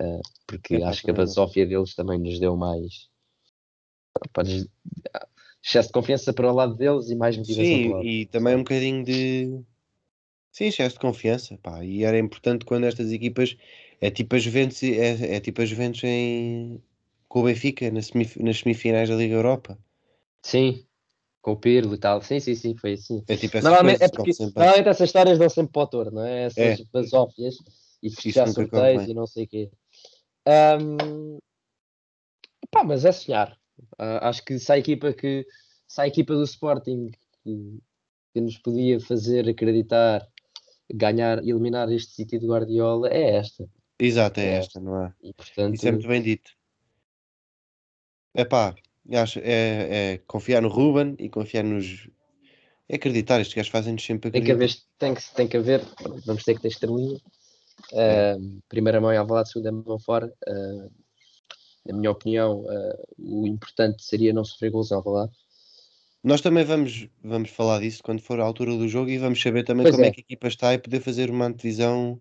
Eh, 0.01 0.21
porque 0.47 0.75
Epá, 0.75 0.89
acho 0.89 1.03
que 1.03 1.12
a 1.12 1.13
basófia 1.13 1.65
deles 1.65 1.93
também 1.95 2.19
nos 2.19 2.39
deu 2.39 2.57
mais 2.57 3.09
nos- 4.38 4.67
excesso 5.63 5.89
de 5.89 5.93
confiança 5.93 6.33
para 6.33 6.51
o 6.51 6.55
lado 6.55 6.75
deles 6.75 7.09
e 7.09 7.15
mais 7.15 7.38
motivação 7.38 7.89
para 7.89 8.00
o 8.00 8.01
Sim, 8.01 8.07
e 8.07 8.25
também 8.27 8.55
um 8.55 8.59
bocadinho 8.59 9.03
de. 9.03 9.63
Sim, 10.55 10.67
excesso 10.67 10.95
de 10.95 11.01
confiança, 11.01 11.57
pá. 11.57 11.83
E 11.83 12.05
era 12.05 12.17
importante 12.17 12.63
quando 12.63 12.85
estas 12.85 13.12
equipas. 13.12 13.57
É 14.00 14.09
tipo 14.09 14.38
a 14.38 14.39
Juventus, 14.39 14.81
é, 14.83 15.35
é 15.35 15.39
tipo 15.41 15.62
a 15.62 15.65
Juventus 15.65 16.01
em... 16.05 16.81
com 17.27 17.41
o 17.41 17.43
Benfica 17.43 17.91
nas, 17.91 18.07
semif- 18.07 18.41
nas 18.41 18.59
semifinais 18.59 19.09
da 19.09 19.17
Liga 19.17 19.35
Europa. 19.35 19.77
Sim, 20.41 20.85
com 21.41 21.51
o 21.51 21.57
Pirlo 21.57 21.95
e 21.95 21.97
tal. 21.97 22.21
Sim, 22.21 22.39
sim, 22.39 22.55
sim, 22.55 22.74
foi 22.77 22.93
assim. 22.93 23.21
É 23.27 23.35
tipo 23.35 23.62
Normalmente, 23.62 24.01
é 24.01 24.07
porque, 24.07 24.31
normalmente 24.39 24.88
essas 24.88 25.09
histórias 25.09 25.38
dão 25.38 25.50
sempre 25.50 25.74
para 25.74 25.79
o 25.79 25.81
autor, 25.81 26.09
não 26.13 26.24
é? 26.24 26.45
Essas 26.45 26.79
É. 26.79 26.85
basófias 26.93 27.57
e 28.01 28.09
fechar 28.09 28.47
sorteios 28.47 29.07
e 29.09 29.13
não 29.13 29.27
sei 29.27 29.43
o 29.43 29.47
quê. 29.50 29.69
Ahm, 30.45 31.38
pá, 32.71 32.81
mas 32.81 33.03
é 33.03 33.12
sonhar. 33.12 33.59
Ah, 34.00 34.29
acho 34.29 34.41
que 34.45 34.57
se 34.57 34.71
a 34.71 34.77
equipa 34.77 35.12
que 35.12 35.45
se 35.85 36.00
a 36.00 36.07
equipa 36.07 36.33
do 36.33 36.43
Sporting 36.43 37.12
que, 37.43 37.79
que 38.33 38.39
nos 38.39 38.57
podia 38.57 39.01
fazer 39.01 39.50
acreditar 39.50 40.25
ganhar, 40.93 41.39
eliminar 41.39 41.91
este 41.91 42.13
City 42.13 42.39
de 42.39 42.47
Guardiola 42.47 43.09
é 43.09 43.35
esta. 43.37 43.67
Exato, 43.99 44.39
é 44.39 44.45
É. 44.45 44.53
esta, 44.57 44.79
não 44.79 45.05
é? 45.05 45.13
E 45.23 45.33
portanto, 45.33 45.75
Isso 45.75 45.87
é 45.87 45.91
muito 45.91 46.07
bem 46.07 46.21
dito. 46.21 46.51
É 48.33 48.43
pá, 48.43 48.75
acho, 49.13 49.39
é, 49.39 50.13
é 50.13 50.17
confiar 50.27 50.61
no 50.61 50.67
Ruben 50.67 51.15
e 51.19 51.29
confiar 51.29 51.63
nos. 51.63 52.09
É 52.87 52.97
acreditar, 52.97 53.39
estes 53.41 53.55
gajos 53.55 53.71
fazem-nos 53.71 54.03
sempre 54.05 54.29
tem 54.29 54.43
que 54.43 54.51
acreditar. 54.51 54.79
haver, 54.79 54.99
tem 54.99 55.15
que, 55.15 55.35
tem 55.35 55.47
que 55.47 55.57
haver, 55.57 55.81
vamos 56.25 56.43
ter 56.43 56.55
que 56.55 56.61
ter 56.61 56.67
estrelinha. 56.67 57.19
É. 57.93 58.33
Ahm, 58.33 58.59
primeira 58.69 59.01
mão 59.01 59.11
em 59.11 59.17
Alvalade, 59.17 59.49
segunda 59.49 59.71
mão 59.71 59.97
fora. 59.97 60.31
Ah, 60.47 60.87
na 61.87 61.97
minha 61.97 62.11
opinião, 62.11 62.63
ah, 62.69 63.03
o 63.17 63.47
importante 63.47 64.03
seria 64.03 64.33
não 64.33 64.43
sofrer 64.43 64.69
gols 64.71 64.91
em 64.91 64.95
Alvalade. 64.95 65.31
Nós 66.25 66.41
também 66.41 66.65
vamos, 66.65 67.08
vamos 67.24 67.51
falar 67.51 67.82
disso 67.82 68.01
quando 68.01 68.20
for 68.20 68.39
a 68.39 68.44
altura 68.44 68.72
do 68.75 68.88
jogo 68.88 69.12
e 69.12 69.17
vamos 69.20 69.39
saber 69.39 69.63
também 69.63 69.84
Pois 69.84 69.94
como 69.94 70.05
é. 70.05 70.08
é. 70.08 70.12
que 70.12 70.22
a 70.22 70.24
equipa 70.24 70.48
está 70.48 70.74
e 70.74 70.79
poder 70.79 71.00
fazer 71.00 71.29
uma 71.29 71.46
antevisão 71.46 72.20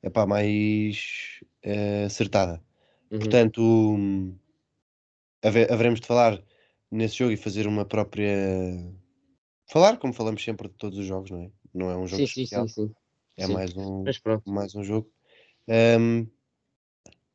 epá, 0.00 0.24
mais 0.24 1.40
eh, 1.64 2.04
acertada. 2.04 2.62
Uhum. 3.10 3.18
Portanto, 3.18 4.38
have- 5.42 5.66
haveremos 5.68 6.00
de 6.00 6.06
falar 6.06 6.40
nesse 6.92 7.16
jogo 7.16 7.32
e 7.32 7.36
fazer 7.36 7.66
uma 7.66 7.84
própria. 7.84 8.32
Falar 9.68 9.96
como 9.96 10.12
falamos 10.12 10.44
sempre 10.44 10.68
de 10.68 10.74
todos 10.74 10.96
os 10.96 11.04
jogos, 11.04 11.32
não 11.32 11.42
é? 11.42 11.50
Não 11.74 11.90
é 11.90 11.96
um 11.96 12.06
jogo 12.06 12.20
sim, 12.20 12.42
especial, 12.42 12.68
sim, 12.68 12.86
sim. 12.86 12.94
é 13.36 13.46
sim. 13.46 13.52
mais 13.52 13.76
um, 13.76 14.04
mais 14.46 14.76
um 14.76 14.84
jogo. 14.84 15.10
Hum, 15.68 16.24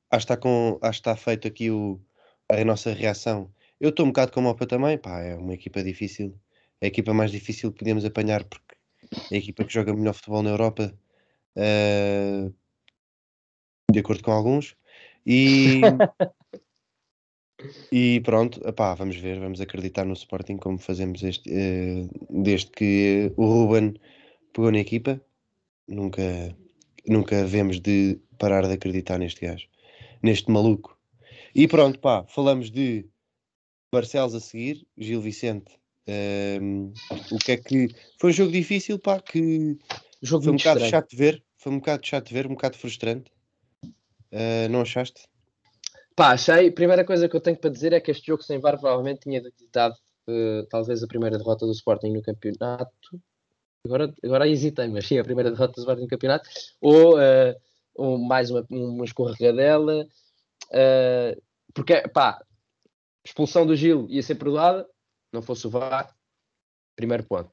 acho, 0.10 0.25
que 0.25 0.34
está 0.34 0.38
com, 0.38 0.80
acho 0.82 1.02
que 1.02 1.10
está 1.10 1.16
feito 1.18 1.46
aqui 1.46 1.70
o, 1.70 2.00
a 2.48 2.63
nossa 2.63 2.94
reação. 2.94 3.52
Eu 3.80 3.89
estou 3.89 4.06
um 4.06 4.10
bocado 4.10 4.32
como 4.32 4.48
o 4.48 4.51
Opa 4.51 4.65
também, 4.65 4.98
pá, 4.98 5.20
é 5.20 5.36
uma 5.36 5.53
equipa 5.53 5.84
difícil. 5.84 6.38
É 6.80 6.86
a 6.86 6.88
equipa 6.88 7.13
mais 7.13 7.32
difícil 7.32 7.72
que 7.72 7.80
podemos 7.80 8.06
apanhar 8.06 8.44
porque 8.44 8.75
é 9.32 9.36
a 9.36 9.38
equipa 9.38 9.63
que 9.63 9.74
joga 9.74 9.94
melhor 9.94 10.13
futebol 10.13 10.44
na 10.44 10.51
Europa, 10.51 10.94
eh, 11.56 12.50
de 13.92 14.00
acordo 14.00 14.24
com 14.24 14.32
alguns. 14.32 14.75
E, 15.25 15.82
e 17.92 18.20
pronto, 18.22 18.60
vamos 18.98 19.15
ver, 19.18 19.39
vamos 19.39 19.62
acreditar 19.62 20.06
no 20.06 20.13
Sporting 20.13 20.58
como 20.58 20.77
fazemos 20.77 21.24
este, 21.24 21.50
eh, 21.51 22.08
desde 22.30 22.72
que 22.72 23.32
o 23.38 23.46
Ruben 23.46 24.00
pegou 24.53 24.72
na 24.72 24.80
equipa. 24.80 25.22
Nunca, 25.88 26.56
nunca 27.08 27.46
vemos 27.46 27.80
de 27.80 28.20
parar 28.38 28.68
de 28.68 28.74
acreditar 28.74 29.20
neste 29.20 29.46
gajo, 29.46 29.68
neste 30.22 30.51
maluco. 30.51 30.98
E 31.56 31.68
pronto, 31.68 32.00
pá, 32.00 32.25
falamos 32.27 32.72
de 32.72 33.06
Barcelos 33.93 34.33
a 34.33 34.39
seguir, 34.39 34.88
Gil 34.97 35.21
Vicente. 35.21 35.79
ehm, 36.07 36.91
o 37.31 37.38
que 37.38 37.51
é 37.51 37.57
que 37.57 37.88
foi 38.19 38.31
um 38.31 38.33
jogo 38.33 38.51
difícil, 38.51 38.97
pá, 39.00 39.21
que 39.21 39.77
Jogo 40.21 40.43
foi 40.43 40.53
um 40.53 40.57
bocado 40.57 40.79
estranho. 40.79 40.91
chato 40.91 41.09
de 41.12 41.15
ver, 41.15 41.43
foi 41.57 41.71
um 41.71 41.77
bocado 41.77 42.05
chato 42.05 42.27
de 42.27 42.33
ver, 42.33 42.47
um 42.47 42.55
bocado 42.55 42.77
frustrante. 42.77 43.31
Eh, 44.31 44.67
não 44.67 44.81
achaste? 44.81 45.27
Pá, 46.15 46.31
achei, 46.31 46.69
a 46.69 46.71
primeira 46.71 47.05
coisa 47.05 47.29
que 47.29 47.35
eu 47.35 47.39
tenho 47.39 47.57
para 47.57 47.69
dizer 47.69 47.93
é 47.93 48.00
que 48.00 48.09
este 48.09 48.25
jogo 48.25 48.41
sem 48.41 48.59
VAR 48.59 48.79
provavelmente 48.79 49.21
tinha 49.21 49.39
ditado 49.39 49.95
eh, 50.27 50.65
talvez 50.69 51.03
a 51.03 51.07
primeira 51.07 51.38
derrota 51.38 51.65
do 51.65 51.71
Sporting 51.71 52.12
no 52.12 52.21
campeonato. 52.23 52.91
Agora, 53.85 54.13
agora 54.23 54.47
hesitei, 54.47 54.88
mas 54.88 55.05
sim, 55.05 55.19
a 55.19 55.23
primeira 55.23 55.51
derrota 55.51 55.73
do 55.73 55.79
Sporting 55.81 56.01
no 56.01 56.07
campeonato. 56.07 56.50
Ou, 56.81 57.21
eh, 57.21 57.55
ou 57.93 58.17
mais 58.17 58.50
uma, 58.50 58.65
uma 58.71 59.05
escorregadela. 59.05 60.07
porque, 61.75 62.01
pá, 62.09 62.43
expulsão 63.25 63.65
do 63.65 63.75
Gil 63.75 64.08
ia 64.10 64.22
ser 64.24 64.36
perdoada, 64.36 64.88
não 65.32 65.42
fosse 65.42 65.65
o 65.68 65.70
VAR. 65.70 66.15
Primeiro 66.96 67.24
ponto. 67.24 67.51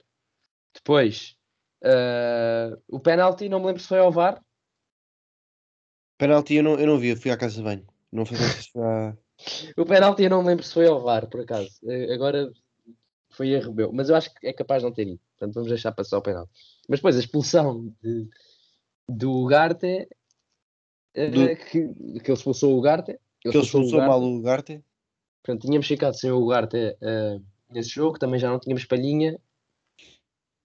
Depois, 0.75 1.37
eh, 1.83 2.77
o 2.89 3.01
penalti, 3.01 3.49
não 3.49 3.61
me 3.61 3.67
lembro 3.67 3.81
se 3.83 3.89
foi 3.89 3.99
ao 3.99 4.13
VAR. 4.13 4.43
Penalti 6.19 6.55
eu 6.55 6.63
não, 6.63 6.79
eu 6.79 6.87
não 6.87 6.99
vi, 6.99 7.09
eu 7.09 7.17
fui 7.17 7.31
à 7.31 7.37
casa 7.37 7.57
de 7.57 7.63
banho. 7.63 7.87
Não 8.13 8.27
foi 8.27 8.37
à- 8.37 9.17
O 9.77 9.87
penalti 9.87 10.23
eu 10.25 10.31
não 10.31 10.43
me 10.43 10.49
lembro 10.49 10.65
se 10.65 10.75
foi 10.75 10.87
ao 10.87 11.01
VAR, 11.01 11.27
por 11.29 11.41
acaso. 11.41 11.71
Eh, 11.89 12.13
Agora 12.13 12.53
foi 13.31 13.49
erro 13.51 13.73
meu, 13.73 13.91
mas 13.93 14.11
eu 14.11 14.17
acho 14.17 14.35
que 14.35 14.47
é 14.47 14.53
capaz 14.53 14.83
de 14.83 14.89
não 14.89 14.95
ter 14.95 15.07
ido. 15.09 15.21
Portanto, 15.39 15.55
vamos 15.55 15.71
deixar 15.71 15.93
passar 15.93 16.19
o 16.19 16.23
penalti. 16.23 16.51
Mas 16.89 16.99
depois 16.99 17.17
a 17.17 17.21
expulsão 17.21 17.95
de, 18.03 18.29
do 19.09 19.33
Ugarte, 19.33 20.07
eh, 21.15 21.31
Do- 21.31 21.57
que, 21.57 21.89
que 22.21 22.31
ele 22.31 22.33
expulsou 22.33 22.75
o 22.75 22.79
Ugarte. 22.79 23.19
que 23.41 23.49
ele 23.49 23.57
expulsou 23.59 23.81
o 23.83 23.89
Ugarte. 23.89 24.09
mal 24.09 24.21
o 24.23 24.37
Ugarte. 24.39 24.85
Portanto, 25.43 25.63
tínhamos 25.67 25.87
ficado 25.87 26.15
sem 26.15 26.31
o 26.31 26.39
Ugarte 26.39 26.97
eh, 27.01 27.41
nesse 27.71 27.91
jogo, 27.91 28.19
também 28.19 28.39
já 28.39 28.51
não 28.51 28.59
tínhamos 28.59 28.85
palhinha. 28.85 29.39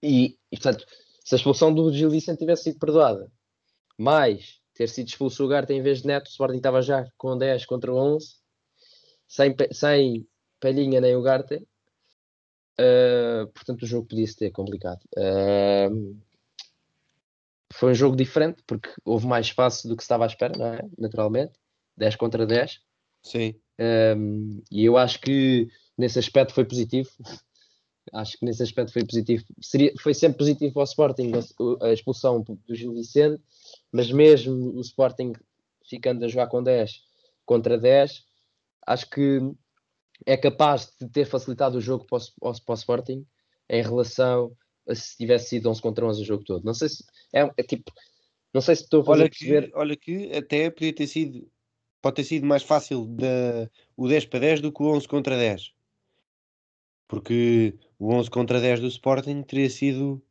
E, 0.02 0.38
e, 0.52 0.56
portanto, 0.56 0.86
se 1.24 1.34
a 1.34 1.36
expulsão 1.36 1.74
do 1.74 1.92
Gil 1.92 2.10
Vicente 2.10 2.38
tivesse 2.38 2.64
sido 2.64 2.78
perdoada, 2.78 3.30
mais 3.98 4.60
ter 4.74 4.88
sido 4.88 5.08
expulso 5.08 5.42
o 5.42 5.46
Ugarte 5.46 5.72
em 5.72 5.82
vez 5.82 6.02
de 6.02 6.06
Neto, 6.06 6.26
o 6.26 6.30
Sporting 6.30 6.58
estava 6.58 6.82
já 6.82 7.06
com 7.16 7.36
10 7.36 7.64
contra 7.66 7.92
11, 7.92 8.36
sem, 9.26 9.54
sem 9.72 10.28
palhinha 10.60 11.00
nem 11.00 11.16
Ugarte. 11.16 11.66
eh, 12.78 13.46
portanto, 13.54 13.82
o 13.82 13.86
jogo 13.86 14.06
podia-se 14.08 14.36
ter 14.36 14.50
complicado. 14.50 15.00
Eh, 15.16 15.88
foi 17.72 17.92
um 17.92 17.94
jogo 17.94 18.16
diferente, 18.16 18.62
porque 18.66 18.90
houve 19.04 19.26
mais 19.26 19.46
espaço 19.46 19.88
do 19.88 19.96
que 19.96 20.02
se 20.02 20.06
estava 20.06 20.24
à 20.24 20.26
espera, 20.26 20.54
é? 20.78 20.88
naturalmente. 20.98 21.52
10 21.96 22.16
contra 22.16 22.46
10. 22.46 22.80
Sim. 23.26 23.54
Um, 23.78 24.62
e 24.70 24.84
eu 24.84 24.96
acho 24.96 25.20
que 25.20 25.68
nesse 25.98 26.18
aspecto 26.18 26.54
foi 26.54 26.64
positivo. 26.64 27.10
Acho 28.12 28.38
que 28.38 28.44
nesse 28.44 28.62
aspecto 28.62 28.92
foi 28.92 29.04
positivo. 29.04 29.44
Seria, 29.60 29.92
foi 30.00 30.14
sempre 30.14 30.38
positivo 30.38 30.74
para 30.74 30.82
o 30.82 30.84
Sporting 30.84 31.32
a, 31.34 31.86
a 31.86 31.92
expulsão 31.92 32.40
do 32.40 32.72
Gil 32.72 32.94
Vicente, 32.94 33.42
mas 33.90 34.12
mesmo 34.12 34.54
o 34.76 34.80
Sporting 34.80 35.32
ficando 35.90 36.24
a 36.24 36.28
jogar 36.28 36.46
com 36.46 36.62
10 36.62 37.02
contra 37.44 37.76
10, 37.76 38.22
acho 38.86 39.10
que 39.10 39.40
é 40.24 40.36
capaz 40.36 40.88
de 41.00 41.08
ter 41.08 41.24
facilitado 41.24 41.78
o 41.78 41.80
jogo 41.80 42.06
para 42.06 42.18
o, 42.18 42.60
para 42.60 42.72
o 42.72 42.74
Sporting 42.74 43.26
em 43.68 43.82
relação 43.82 44.56
a 44.88 44.94
se 44.94 45.16
tivesse 45.16 45.48
sido 45.48 45.68
11 45.68 45.82
contra 45.82 46.06
11 46.06 46.22
o 46.22 46.24
jogo 46.24 46.44
todo. 46.44 46.64
Não 46.64 46.74
sei 46.74 46.88
se 46.88 47.04
é, 47.34 47.40
é 47.56 47.62
tipo, 47.64 47.92
não 48.54 48.60
sei 48.60 48.76
se 48.76 48.84
estou 48.84 49.00
a 49.02 49.04
fazer 49.04 49.22
olha 49.22 49.30
perceber. 49.30 49.68
Que, 49.68 49.76
olha 49.76 49.96
que 49.96 50.32
até 50.32 50.70
podia 50.70 50.94
ter 50.94 51.08
sido, 51.08 51.50
pode 52.00 52.16
ter 52.16 52.24
sido 52.24 52.46
mais 52.46 52.62
fácil 52.62 53.06
de, 53.06 53.70
o 53.96 54.08
10 54.08 54.26
para 54.26 54.40
10 54.40 54.60
do 54.60 54.72
que 54.72 54.82
o 54.82 54.86
11 54.86 55.08
contra 55.08 55.36
10. 55.36 55.72
Porque 57.08 57.74
o 57.98 58.12
11 58.12 58.30
contra 58.30 58.60
10 58.60 58.80
do 58.80 58.88
Sporting 58.88 59.42
teria 59.42 59.70
sido 59.70 60.22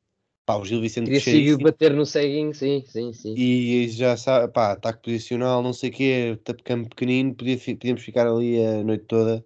pá, 0.45 0.55
o 0.57 0.65
Gil 0.65 0.79
Vicente 0.79 1.05
Teria 1.05 1.19
sido 1.19 1.57
bater 1.57 1.93
no 1.93 2.05
ceguinho, 2.05 2.53
sim, 2.53 2.83
sim, 2.85 3.11
sim. 3.11 3.33
E 3.35 3.89
já 3.89 4.15
sabe, 4.15 4.53
pá, 4.53 4.73
ataque 4.73 5.01
posicional, 5.01 5.63
não 5.63 5.73
sei 5.73 5.89
o 5.89 5.93
quê, 5.93 6.39
campo 6.63 6.89
pequenino, 6.89 7.33
podia, 7.33 7.57
podíamos 7.57 8.03
ficar 8.03 8.27
ali 8.27 8.63
a 8.63 8.83
noite 8.83 9.05
toda 9.05 9.43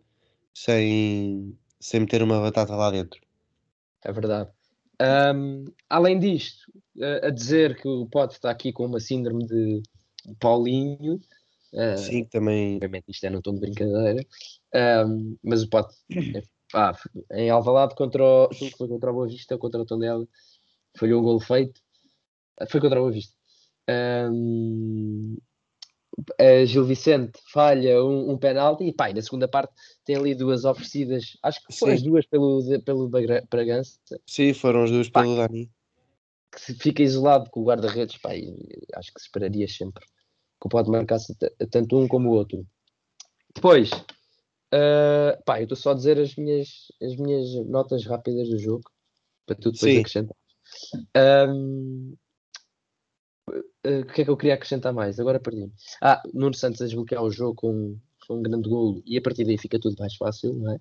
sem, 0.53 1.57
sem 1.79 2.01
meter 2.01 2.21
uma 2.21 2.41
batata 2.41 2.75
lá 2.75 2.91
dentro. 2.91 3.19
É 4.03 4.11
verdade. 4.11 4.49
Um, 5.01 5.65
além 5.89 6.19
disto, 6.19 6.71
a, 7.01 7.27
a 7.27 7.29
dizer 7.29 7.81
que 7.81 7.87
o 7.87 8.05
Pote 8.05 8.33
está 8.33 8.51
aqui 8.51 8.73
com 8.73 8.85
uma 8.85 8.99
síndrome 8.99 9.45
de 9.45 9.81
Paulinho. 10.39 11.19
Uh, 11.73 11.97
Sim, 11.97 12.25
também. 12.25 12.75
Obviamente 12.75 13.05
isto 13.09 13.25
é 13.25 13.29
num 13.29 13.41
tom 13.41 13.53
de 13.53 13.61
brincadeira. 13.61 14.25
Um, 15.05 15.37
mas 15.43 15.63
o 15.63 15.69
Pote, 15.69 15.95
pá, 16.71 16.97
em 17.31 17.49
Alvalade, 17.49 17.95
contra 17.95 18.23
o, 18.23 18.49
foi 18.53 18.87
contra 18.87 19.11
o 19.11 19.13
Boa 19.13 19.27
Vista, 19.27 19.57
contra 19.57 19.81
o 19.81 19.85
Tondela, 19.85 20.27
falhou 20.97 21.21
um 21.21 21.23
golo 21.23 21.39
feito. 21.39 21.81
Foi 22.69 22.81
contra 22.81 22.99
o 22.99 23.03
Boa 23.03 23.13
Vista. 23.13 23.35
Um, 23.89 25.37
a 26.39 26.65
Gil 26.65 26.85
Vicente 26.85 27.39
falha 27.51 28.03
um, 28.03 28.31
um 28.31 28.37
penalti 28.37 28.83
e 28.83 28.93
pá, 28.93 29.09
e 29.09 29.13
na 29.13 29.21
segunda 29.21 29.47
parte 29.47 29.73
tem 30.03 30.15
ali 30.15 30.35
duas 30.35 30.65
oferecidas, 30.65 31.37
acho 31.41 31.65
que 31.65 31.73
foram 31.73 31.93
as 31.93 32.01
duas 32.01 32.25
pelo, 32.25 32.81
pelo 32.83 33.09
Bragança. 33.49 33.97
Sim, 34.27 34.53
foram 34.53 34.83
as 34.83 34.91
duas 34.91 35.09
pá, 35.09 35.21
pelo 35.21 35.37
Dani. 35.37 35.71
Que 36.51 36.73
fica 36.73 37.01
isolado 37.01 37.49
com 37.49 37.61
o 37.61 37.63
guarda-redes, 37.63 38.17
pá, 38.17 38.31
acho 38.31 39.13
que 39.13 39.19
se 39.19 39.27
esperaria 39.27 39.67
sempre 39.67 40.03
que 40.61 40.69
pode 40.69 40.89
marcar 40.89 41.19
tanto 41.71 41.97
um 41.97 42.07
como 42.07 42.29
o 42.29 42.33
outro. 42.33 42.65
Depois, 43.55 43.91
uh, 43.91 45.41
pá, 45.45 45.59
eu 45.59 45.63
estou 45.63 45.77
só 45.77 45.91
a 45.91 45.95
dizer 45.95 46.19
as 46.19 46.35
minhas, 46.35 46.91
as 47.01 47.15
minhas 47.15 47.55
notas 47.67 48.05
rápidas 48.05 48.49
do 48.49 48.57
jogo 48.57 48.83
para 49.45 49.55
tu 49.55 49.71
depois 49.71 49.93
Sim. 49.93 49.99
acrescentar. 49.99 50.37
Um, 51.17 52.15
uh, 53.49 54.01
o 54.01 54.05
que 54.13 54.21
é 54.21 54.25
que 54.25 54.29
eu 54.29 54.37
queria 54.37 54.53
acrescentar 54.53 54.93
mais? 54.93 55.19
Agora 55.19 55.39
perdi. 55.39 55.71
Ah, 56.01 56.21
Nuno 56.33 56.53
Santos 56.53 56.81
a 56.81 56.85
desbloquear 56.85 57.23
o 57.23 57.31
jogo 57.31 57.55
com, 57.55 57.97
com 58.27 58.37
um 58.37 58.43
grande 58.43 58.69
golo 58.69 59.01
e 59.05 59.17
a 59.17 59.21
partir 59.21 59.45
daí 59.45 59.57
fica 59.57 59.79
tudo 59.79 59.95
mais 59.97 60.15
fácil, 60.15 60.53
não 60.53 60.73
é? 60.73 60.79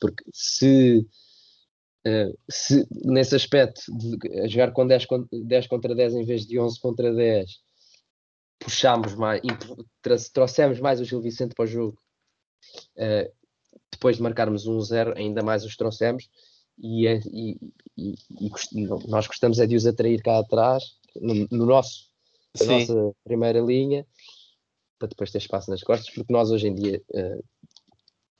Porque 0.00 0.24
se, 0.32 1.06
uh, 2.06 2.38
se 2.50 2.86
nesse 3.04 3.34
aspecto 3.34 3.80
de 3.96 4.48
jogar 4.48 4.72
com 4.72 4.86
10, 4.86 5.06
10 5.32 5.66
contra 5.68 5.94
10 5.94 6.14
em 6.14 6.24
vez 6.24 6.46
de 6.46 6.58
11 6.58 6.80
contra 6.80 7.14
10 7.14 7.64
puxámos 8.64 9.14
mais 9.14 9.42
e 9.44 9.48
trouxemos 10.32 10.80
mais 10.80 11.00
o 11.00 11.04
Gil 11.04 11.20
Vicente 11.20 11.54
para 11.54 11.64
o 11.64 11.68
jogo 11.68 11.98
uh, 12.96 13.32
depois 13.92 14.16
de 14.16 14.22
marcarmos 14.22 14.66
um 14.66 14.80
zero 14.80 15.16
ainda 15.16 15.42
mais 15.42 15.64
os 15.64 15.76
trouxemos. 15.76 16.28
E, 16.76 17.06
é, 17.06 17.20
e, 17.26 17.56
e, 17.96 18.14
e, 18.40 18.86
nós 19.06 19.28
gostamos 19.28 19.60
é 19.60 19.66
de 19.66 19.76
os 19.76 19.86
atrair 19.86 20.20
cá 20.20 20.38
atrás 20.38 20.82
no, 21.14 21.46
no 21.52 21.66
nosso 21.66 22.08
na 22.58 22.66
nossa 22.66 23.12
primeira 23.22 23.60
linha 23.60 24.04
para 24.98 25.08
depois 25.08 25.30
ter 25.30 25.38
espaço 25.38 25.70
nas 25.70 25.82
costas, 25.82 26.12
porque 26.12 26.32
nós 26.32 26.50
hoje 26.50 26.66
em 26.66 26.74
dia 26.74 27.00
uh, 27.14 27.44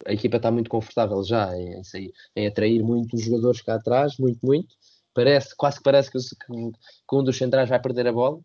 a 0.07 0.13
equipa 0.13 0.39
está 0.39 0.51
muito 0.51 0.69
confortável 0.69 1.23
já 1.23 1.57
em, 1.57 1.81
em, 1.95 2.13
em, 2.35 2.47
atrair 2.47 2.83
muitos 2.83 3.21
jogadores 3.23 3.61
cá 3.61 3.75
atrás, 3.75 4.17
muito, 4.19 4.45
muito. 4.45 4.75
Parece, 5.13 5.55
quase 5.57 5.79
que 5.79 5.85
parece 5.85 6.11
que, 6.11 6.19
que, 6.19 6.47
que 6.47 7.17
um 7.17 7.23
dos 7.23 7.37
centrais 7.37 7.69
vai 7.69 7.81
perder 7.81 8.09
a 8.09 8.13
bola 8.13 8.41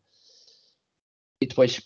e 1.42 1.48
depois 1.48 1.80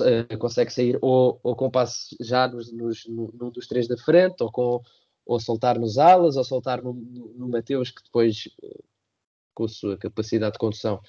uh, 0.00 0.38
consegue 0.38 0.72
sair 0.72 0.98
ou, 1.02 1.40
ou 1.42 1.56
com 1.56 1.70
passe 1.70 2.16
já 2.20 2.46
nos, 2.46 2.72
nos, 2.72 3.04
num 3.06 3.50
dos 3.50 3.66
três 3.66 3.88
da 3.88 3.96
frente, 3.96 4.42
ou 4.42 4.50
com 4.50 4.82
ou 5.24 5.38
soltar 5.38 5.78
nos 5.78 5.98
alas, 5.98 6.36
ou 6.36 6.42
soltar 6.42 6.82
no, 6.82 6.94
no, 6.94 7.32
no 7.34 7.48
Mateus, 7.48 7.92
que 7.92 8.02
depois, 8.02 8.48
uh, 8.62 8.84
com 9.54 9.64
a 9.64 9.68
sua 9.68 9.96
capacidade 9.96 10.54
de 10.54 10.58
condução, 10.58 11.00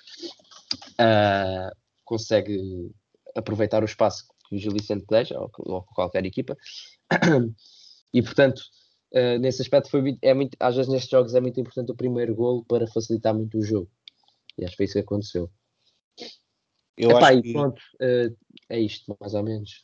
uh, 0.99 1.75
consegue 2.05 2.91
aproveitar 3.35 3.81
o 3.81 3.85
espaço 3.85 4.27
que 4.47 4.55
o 4.55 4.59
Gil 4.59 4.71
Vicente 4.71 5.05
deixa, 5.09 5.39
ou, 5.39 5.49
ou 5.57 5.81
qualquer 5.81 6.25
equipa. 6.25 6.55
E 8.13 8.21
portanto, 8.21 8.61
nesse 9.41 9.63
aspecto 9.63 9.89
foi 9.89 10.19
é 10.21 10.35
muito, 10.35 10.55
às 10.59 10.75
vezes 10.75 10.91
nestes 10.91 11.09
jogos 11.09 11.33
é 11.33 11.41
muito 11.41 11.59
importante 11.59 11.91
o 11.91 11.95
primeiro 11.95 12.35
golo 12.35 12.63
para 12.65 12.85
facilitar 12.85 13.33
muito 13.33 13.57
o 13.57 13.63
jogo. 13.63 13.89
E 14.55 14.63
acho 14.63 14.73
que 14.73 14.77
foi 14.77 14.85
isso 14.85 14.93
que 14.93 14.99
aconteceu. 14.99 15.49
Eu 16.97 17.11
Epá, 17.11 17.29
acho 17.29 17.41
que... 17.41 17.53
pronto, 17.53 17.81
uh, 17.95 18.37
é 18.69 18.79
isto, 18.79 19.17
mais 19.19 19.33
ou 19.33 19.43
menos. 19.43 19.83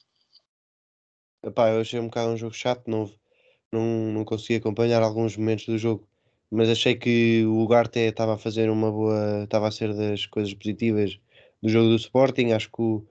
Epá, 1.44 1.70
eu 1.70 1.82
achei 1.82 2.00
um 2.00 2.06
bocado 2.06 2.32
um 2.32 2.38
jogo 2.38 2.54
chato, 2.54 2.90
não, 2.90 3.12
não, 3.72 4.12
não 4.12 4.26
consegui 4.26 4.56
acompanhar 4.56 5.02
alguns 5.02 5.38
momentos 5.38 5.66
do 5.66 5.78
jogo, 5.78 6.08
mas 6.52 6.70
achei 6.70 6.96
que 6.96 7.44
o 7.46 7.64
Ugarte 7.64 8.00
estava 8.00 8.36
a 8.36 8.38
fazer 8.38 8.70
uma 8.70 8.92
boa, 8.92 9.44
estava 9.44 9.68
a 9.68 9.72
ser 9.72 9.94
das 9.94 10.26
coisas 10.26 10.54
positivas 10.54 11.20
do 11.62 11.70
jogo 11.70 11.90
do 11.90 11.96
Sporting. 11.96 12.52
Acho 12.52 12.70
que 12.72 12.82
o, 12.82 13.08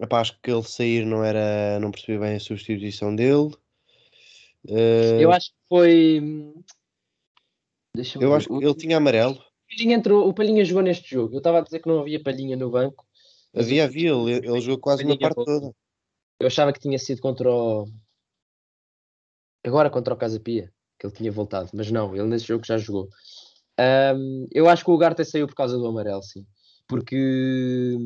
epá, 0.00 0.20
acho 0.20 0.38
que 0.40 0.50
ele 0.50 0.62
sair 0.62 1.06
não 1.06 1.24
era, 1.24 1.78
não 1.80 1.90
percebi 1.90 2.18
bem 2.18 2.36
a 2.36 2.40
substituição 2.40 3.14
dele. 3.14 3.54
Uh, 4.66 5.20
eu 5.20 5.30
acho 5.30 5.50
que 5.50 5.58
foi. 5.68 6.54
eu 8.20 8.34
acho 8.34 8.48
que 8.48 8.64
ele 8.64 8.74
tinha 8.74 8.96
amarelo. 8.96 9.42
Palhinha 9.74 9.96
entrou, 9.96 10.28
o 10.28 10.34
Palhinha 10.34 10.64
jogou 10.64 10.82
neste 10.82 11.10
jogo. 11.10 11.34
Eu 11.34 11.38
estava 11.38 11.58
a 11.58 11.60
dizer 11.62 11.80
que 11.80 11.88
não 11.88 12.00
havia 12.00 12.22
Palhinha 12.22 12.56
no 12.56 12.70
banco. 12.70 13.06
Havia, 13.54 13.84
havia, 13.84 14.10
ele, 14.10 14.46
ele 14.46 14.60
jogou 14.60 14.80
quase 14.80 15.04
uma 15.04 15.18
parte 15.18 15.44
toda. 15.44 15.74
Eu 16.40 16.46
achava 16.46 16.72
que 16.72 16.80
tinha 16.80 16.98
sido 16.98 17.20
contra 17.20 17.50
o. 17.50 17.86
Agora 19.64 19.88
contra 19.88 20.12
o 20.12 20.16
Casa 20.16 20.38
Pia, 20.38 20.72
que 20.98 21.06
ele 21.06 21.14
tinha 21.14 21.32
voltado, 21.32 21.70
mas 21.72 21.90
não, 21.90 22.14
ele 22.14 22.26
nesse 22.26 22.46
jogo 22.46 22.66
já 22.66 22.76
jogou. 22.76 23.08
Um, 24.16 24.46
eu 24.52 24.68
acho 24.68 24.84
que 24.84 24.90
o 24.90 24.94
Ugarte 24.94 25.24
saiu 25.24 25.46
por 25.46 25.54
causa 25.54 25.78
do 25.78 25.86
amarelo, 25.86 26.22
sim 26.22 26.46
porque 26.86 27.96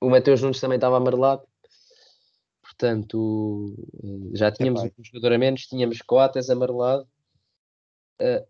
o 0.00 0.10
Mateus 0.10 0.42
Nunes 0.42 0.60
também 0.60 0.76
estava 0.76 0.96
amarelado, 0.96 1.42
portanto 2.62 3.74
já 4.34 4.52
tínhamos 4.52 4.82
um 4.82 5.04
jogador 5.04 5.32
a 5.34 5.38
menos, 5.38 5.66
tínhamos 5.66 6.02
Coates 6.02 6.50
amarelado. 6.50 7.08
Uh, 8.20 8.46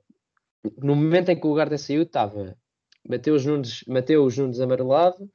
no 0.77 0.95
momento 0.97 1.31
em 1.31 1.41
que 1.41 1.47
o 1.47 1.55
Garda 1.55 1.79
saiu, 1.79 2.03
estava 2.03 2.57
Mateus 3.09 3.45
Nunes, 3.45 3.85
Mateus 3.87 4.37
Nunes 4.37 4.61
amarelado, 4.61 5.31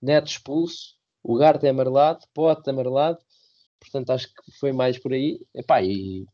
Neto 0.00 0.28
expulso, 0.28 0.94
o 1.22 1.36
Garda 1.36 1.66
é 1.66 1.70
amarelado, 1.70 2.24
Pote 2.32 2.70
amarelado, 2.70 3.18
portanto 3.80 4.10
acho 4.10 4.28
que 4.28 4.52
foi 4.58 4.72
mais 4.72 4.98
por 4.98 5.12
aí. 5.12 5.40
Epá, 5.54 5.82
e, 5.82 6.24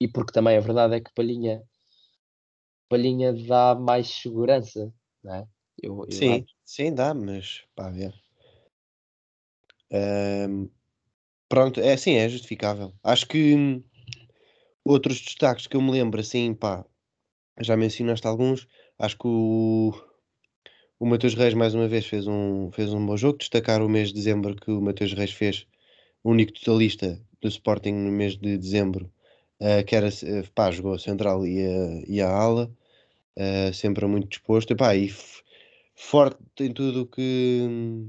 e 0.00 0.08
porque 0.08 0.32
também 0.32 0.56
a 0.56 0.60
verdade 0.60 0.96
é 0.96 1.00
que 1.00 1.12
Palhinha, 1.14 1.62
Palhinha 2.88 3.32
dá 3.32 3.74
mais 3.74 4.08
segurança, 4.08 4.92
não 5.22 5.34
é? 5.34 5.46
Eu, 5.82 6.04
eu 6.08 6.10
sim, 6.10 6.34
acho. 6.34 6.54
sim, 6.64 6.94
dá, 6.94 7.14
mas 7.14 7.64
pá, 7.74 7.90
ver. 7.90 8.14
Um, 9.92 10.70
pronto, 11.48 11.80
é 11.80 11.92
assim, 11.92 12.14
é 12.14 12.28
justificável. 12.28 12.92
Acho 13.02 13.26
que 13.26 13.54
hum, 13.54 13.82
outros 14.84 15.20
destaques 15.20 15.66
que 15.66 15.76
eu 15.76 15.82
me 15.82 15.90
lembro, 15.90 16.20
assim, 16.20 16.54
pá, 16.54 16.84
já 17.60 17.76
mencionaste 17.76 18.26
alguns. 18.26 18.66
Acho 18.98 19.16
que 19.16 19.26
o, 19.26 19.92
o 20.98 21.06
Matheus 21.06 21.34
Reis, 21.34 21.54
mais 21.54 21.74
uma 21.74 21.88
vez, 21.88 22.06
fez 22.06 22.26
um, 22.26 22.70
fez 22.72 22.92
um 22.92 23.04
bom 23.04 23.16
jogo. 23.16 23.38
Destacar 23.38 23.82
o 23.82 23.88
mês 23.88 24.08
de 24.08 24.14
dezembro 24.14 24.56
que 24.56 24.70
o 24.70 24.80
Matheus 24.80 25.12
Reis 25.12 25.32
fez, 25.32 25.66
único 26.24 26.52
totalista 26.52 27.20
do 27.40 27.48
Sporting 27.48 27.92
no 27.92 28.10
mês 28.10 28.36
de 28.36 28.58
dezembro, 28.58 29.10
uh, 29.60 29.84
que 29.86 29.96
era, 29.96 30.08
pá, 30.54 30.70
jogou 30.70 30.94
a 30.94 30.98
central 30.98 31.46
e 31.46 31.64
a, 31.64 32.02
e 32.06 32.20
a 32.20 32.28
ala, 32.28 32.70
uh, 33.38 33.72
sempre 33.72 34.06
muito 34.06 34.28
disposto. 34.28 34.72
E, 34.72 34.76
pá, 34.76 34.94
e 34.96 35.12
forte 35.94 36.38
em 36.60 36.72
tudo 36.72 37.06
que 37.06 38.08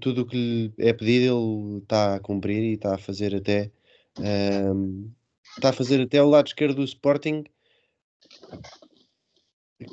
tudo 0.00 0.22
o 0.22 0.26
que 0.26 0.36
lhe 0.36 0.72
é 0.78 0.92
pedido 0.92 1.24
ele 1.36 1.78
está 1.78 2.16
a 2.16 2.20
cumprir 2.20 2.62
e 2.62 2.74
está 2.74 2.94
a 2.94 2.98
fazer 2.98 3.34
até 3.34 3.70
um, 4.18 5.10
está 5.56 5.70
a 5.70 5.72
fazer 5.72 6.00
até 6.00 6.22
o 6.22 6.28
lado 6.28 6.48
esquerdo 6.48 6.76
do 6.76 6.84
Sporting 6.84 7.44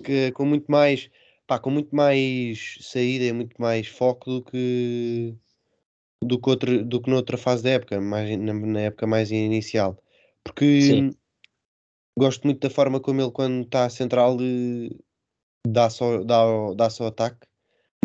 que 0.04 0.32
com 0.32 0.46
muito 0.46 0.72
mais 0.72 1.10
pá, 1.48 1.60
com 1.60 1.70
muito 1.70 1.96
mais 1.96 2.78
saída 2.82 3.26
e 3.26 3.34
muito 3.34 3.62
mais 3.62 3.88
foco 3.88 4.30
do 4.32 4.44
que 4.44 5.36
do 6.24 6.40
que, 6.40 6.50
outro, 6.50 6.86
do 6.86 7.02
que 7.02 7.10
noutra 7.10 7.38
fase 7.38 7.64
da 7.64 7.72
época, 7.72 8.00
mais, 8.00 8.38
na, 8.38 8.54
na 8.54 8.82
época 8.82 9.08
mais 9.08 9.32
inicial. 9.32 10.02
Porque 10.44 10.82
Sim. 10.82 11.12
gosto 12.18 12.44
muito 12.46 12.60
da 12.62 12.70
forma 12.70 13.00
como 13.00 13.22
ele 13.22 13.32
quando 13.32 13.64
está 13.64 13.90
central 13.90 14.38
dá 15.68 15.90
só, 15.90 16.24
dá, 16.24 16.44
dá 16.76 16.90
só 16.90 17.08
ataque, 17.08 17.48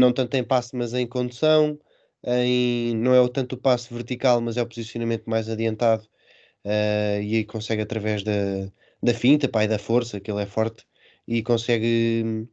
não 0.01 0.13
tanto 0.13 0.35
em 0.35 0.45
passe, 0.45 0.75
mas 0.75 0.93
em 0.95 1.07
condução, 1.07 1.79
em, 2.25 2.97
não 2.97 3.15
é 3.15 3.21
o 3.21 3.29
tanto 3.29 3.55
o 3.55 3.59
passo 3.59 3.95
vertical, 3.95 4.41
mas 4.41 4.57
é 4.57 4.63
o 4.63 4.67
posicionamento 4.67 5.29
mais 5.29 5.49
adiantado 5.49 6.03
uh, 6.65 7.23
e 7.23 7.37
aí 7.37 7.45
consegue 7.45 7.83
através 7.83 8.23
da, 8.23 8.33
da 9.07 9.15
finta 9.15 9.49
e 9.63 9.69
da 9.69 9.79
força, 9.79 10.21
que 10.21 10.31
ele 10.31 10.43
é 10.43 10.47
forte, 10.47 10.85
e 11.27 11.43
consegue 11.43 12.23
hum, 12.25 12.49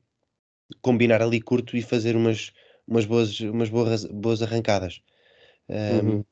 combinar 0.81 1.21
ali 1.21 1.41
curto 1.41 1.75
e 1.75 1.81
fazer 1.81 2.15
umas, 2.15 2.53
umas, 2.87 3.05
boas, 3.05 3.39
umas 3.39 3.69
boas, 3.69 4.05
boas 4.05 4.41
arrancadas. 4.41 5.01
Um, 5.67 6.09
uhum. 6.09 6.25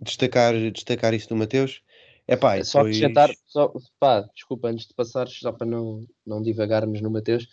destacar, 0.00 0.54
destacar 0.72 1.14
isso 1.14 1.28
do 1.28 1.36
Mateus. 1.36 1.82
É 2.26 2.36
pá, 2.36 2.62
só 2.64 2.78
depois... 2.78 2.96
acrescentar, 2.96 3.30
só, 3.46 3.72
pá, 3.98 4.28
desculpa, 4.34 4.68
antes 4.68 4.86
de 4.86 4.94
passar, 4.94 5.28
só 5.28 5.52
para 5.52 5.66
não, 5.66 6.06
não 6.24 6.42
divagarmos 6.42 7.00
no 7.00 7.10
Mateus, 7.10 7.44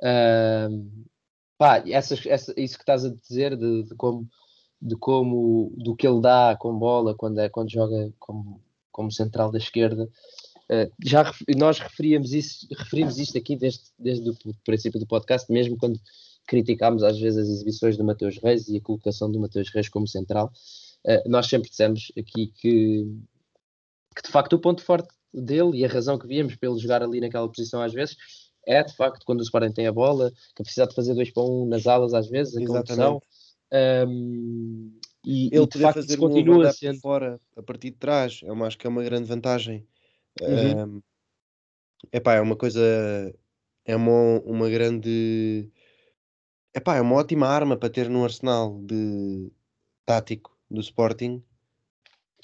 uh, 0.00 1.04
pá, 1.58 1.82
essas, 1.86 2.24
essa, 2.26 2.52
isso 2.56 2.76
que 2.76 2.82
estás 2.82 3.04
a 3.04 3.10
dizer 3.10 3.56
de, 3.56 3.84
de, 3.84 3.94
como, 3.94 4.28
de 4.80 4.96
como, 4.96 5.72
do 5.76 5.96
que 5.96 6.06
ele 6.06 6.20
dá 6.20 6.56
com 6.58 6.78
bola 6.78 7.14
quando, 7.14 7.40
é, 7.40 7.48
quando 7.48 7.70
joga 7.72 8.12
como, 8.18 8.60
como 8.92 9.10
central 9.10 9.50
da 9.50 9.58
esquerda, 9.58 10.08
uh, 10.70 10.92
já 11.04 11.32
nós 11.56 11.78
referíamos, 11.78 12.32
isso, 12.32 12.66
referimos 12.76 13.18
isto 13.18 13.36
aqui 13.36 13.56
desde, 13.56 13.82
desde 13.98 14.30
o 14.30 14.36
princípio 14.64 15.00
do 15.00 15.06
podcast, 15.06 15.50
mesmo 15.52 15.76
quando 15.76 16.00
criticámos 16.46 17.02
às 17.02 17.18
vezes 17.18 17.38
as 17.38 17.48
exibições 17.48 17.96
do 17.96 18.04
Mateus 18.04 18.38
Reis 18.38 18.68
e 18.68 18.76
a 18.76 18.80
colocação 18.80 19.30
do 19.30 19.38
Mateus 19.38 19.68
Reis 19.70 19.88
como 19.88 20.06
central, 20.06 20.52
uh, 21.06 21.28
nós 21.28 21.46
sempre 21.46 21.68
dissemos 21.68 22.12
aqui 22.18 22.48
que, 22.48 23.06
que 24.16 24.22
de 24.24 24.30
facto 24.30 24.54
o 24.54 24.58
ponto 24.58 24.82
forte 24.82 25.08
dele 25.32 25.78
e 25.78 25.84
a 25.84 25.88
razão 25.88 26.18
que 26.18 26.26
víamos 26.26 26.56
para 26.56 26.68
ele 26.68 26.78
jogar 26.78 27.02
ali 27.02 27.20
naquela 27.20 27.48
posição 27.48 27.80
às 27.80 27.92
vezes 27.92 28.16
é 28.66 28.82
de 28.82 28.94
facto 28.94 29.24
quando 29.24 29.40
o 29.40 29.42
Sporting 29.42 29.72
tem 29.72 29.86
a 29.86 29.92
bola, 29.92 30.32
capacidade 30.54 30.90
de 30.90 30.96
fazer 30.96 31.14
2 31.14 31.30
para 31.30 31.42
1 31.42 31.62
um 31.62 31.66
nas 31.66 31.86
alas 31.86 32.14
às 32.14 32.28
vezes, 32.28 32.56
a 32.56 32.66
condução. 32.66 33.22
Um, 33.72 34.92
e, 35.24 35.48
ele 35.52 35.64
e 35.64 35.66
de 35.66 35.78
facto 35.78 35.96
fazer 35.96 36.16
continua 36.16 36.72
sendo 36.72 36.98
fora 36.98 37.40
a 37.56 37.62
partir 37.62 37.90
de 37.90 37.96
trás, 37.96 38.40
é 38.44 38.50
uma, 38.50 38.66
acho 38.66 38.78
que 38.78 38.86
é 38.86 38.90
uma 38.90 39.02
grande 39.02 39.28
vantagem. 39.28 39.86
Uhum. 40.40 40.84
Um, 40.96 41.02
epá, 42.12 42.34
é 42.34 42.40
uma 42.40 42.56
coisa, 42.56 42.80
é 43.84 43.96
uma, 43.96 44.40
uma 44.40 44.68
grande 44.70 45.70
Epá, 46.74 46.96
é 46.96 47.00
uma 47.00 47.16
ótima 47.16 47.48
arma 47.48 47.76
para 47.76 47.90
ter 47.90 48.08
no 48.08 48.22
arsenal 48.22 48.80
de 48.82 49.50
tático 50.06 50.56
do 50.70 50.80
Sporting. 50.80 51.42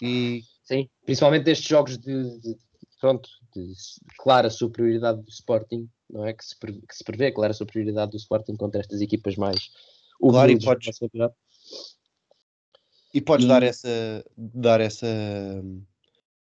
E 0.03 0.42
Sim, 0.64 0.88
principalmente 1.05 1.44
destes 1.44 1.68
jogos 1.68 1.96
de, 1.96 2.40
de 2.40 2.57
pronto, 3.01 3.29
de 3.55 3.72
clara 4.18 4.51
superioridade 4.51 5.22
do 5.22 5.31
Sporting, 5.31 5.88
não 6.11 6.27
é? 6.27 6.33
Que 6.33 6.44
se, 6.44 6.57
que 6.59 6.96
se 6.96 7.05
prevê 7.05 7.31
clara 7.31 7.53
superioridade 7.53 8.11
do 8.11 8.16
Sporting 8.16 8.57
contra 8.57 8.81
estas 8.81 9.01
equipas 9.01 9.37
mais 9.37 9.70
claro, 10.18 10.51
e 10.51 10.59
podes, 10.59 10.99
e 13.14 13.20
podes 13.20 13.46
e... 13.46 13.49
dar 13.49 13.62
essa 13.62 14.25
dar 14.37 14.81
essa 14.81 15.07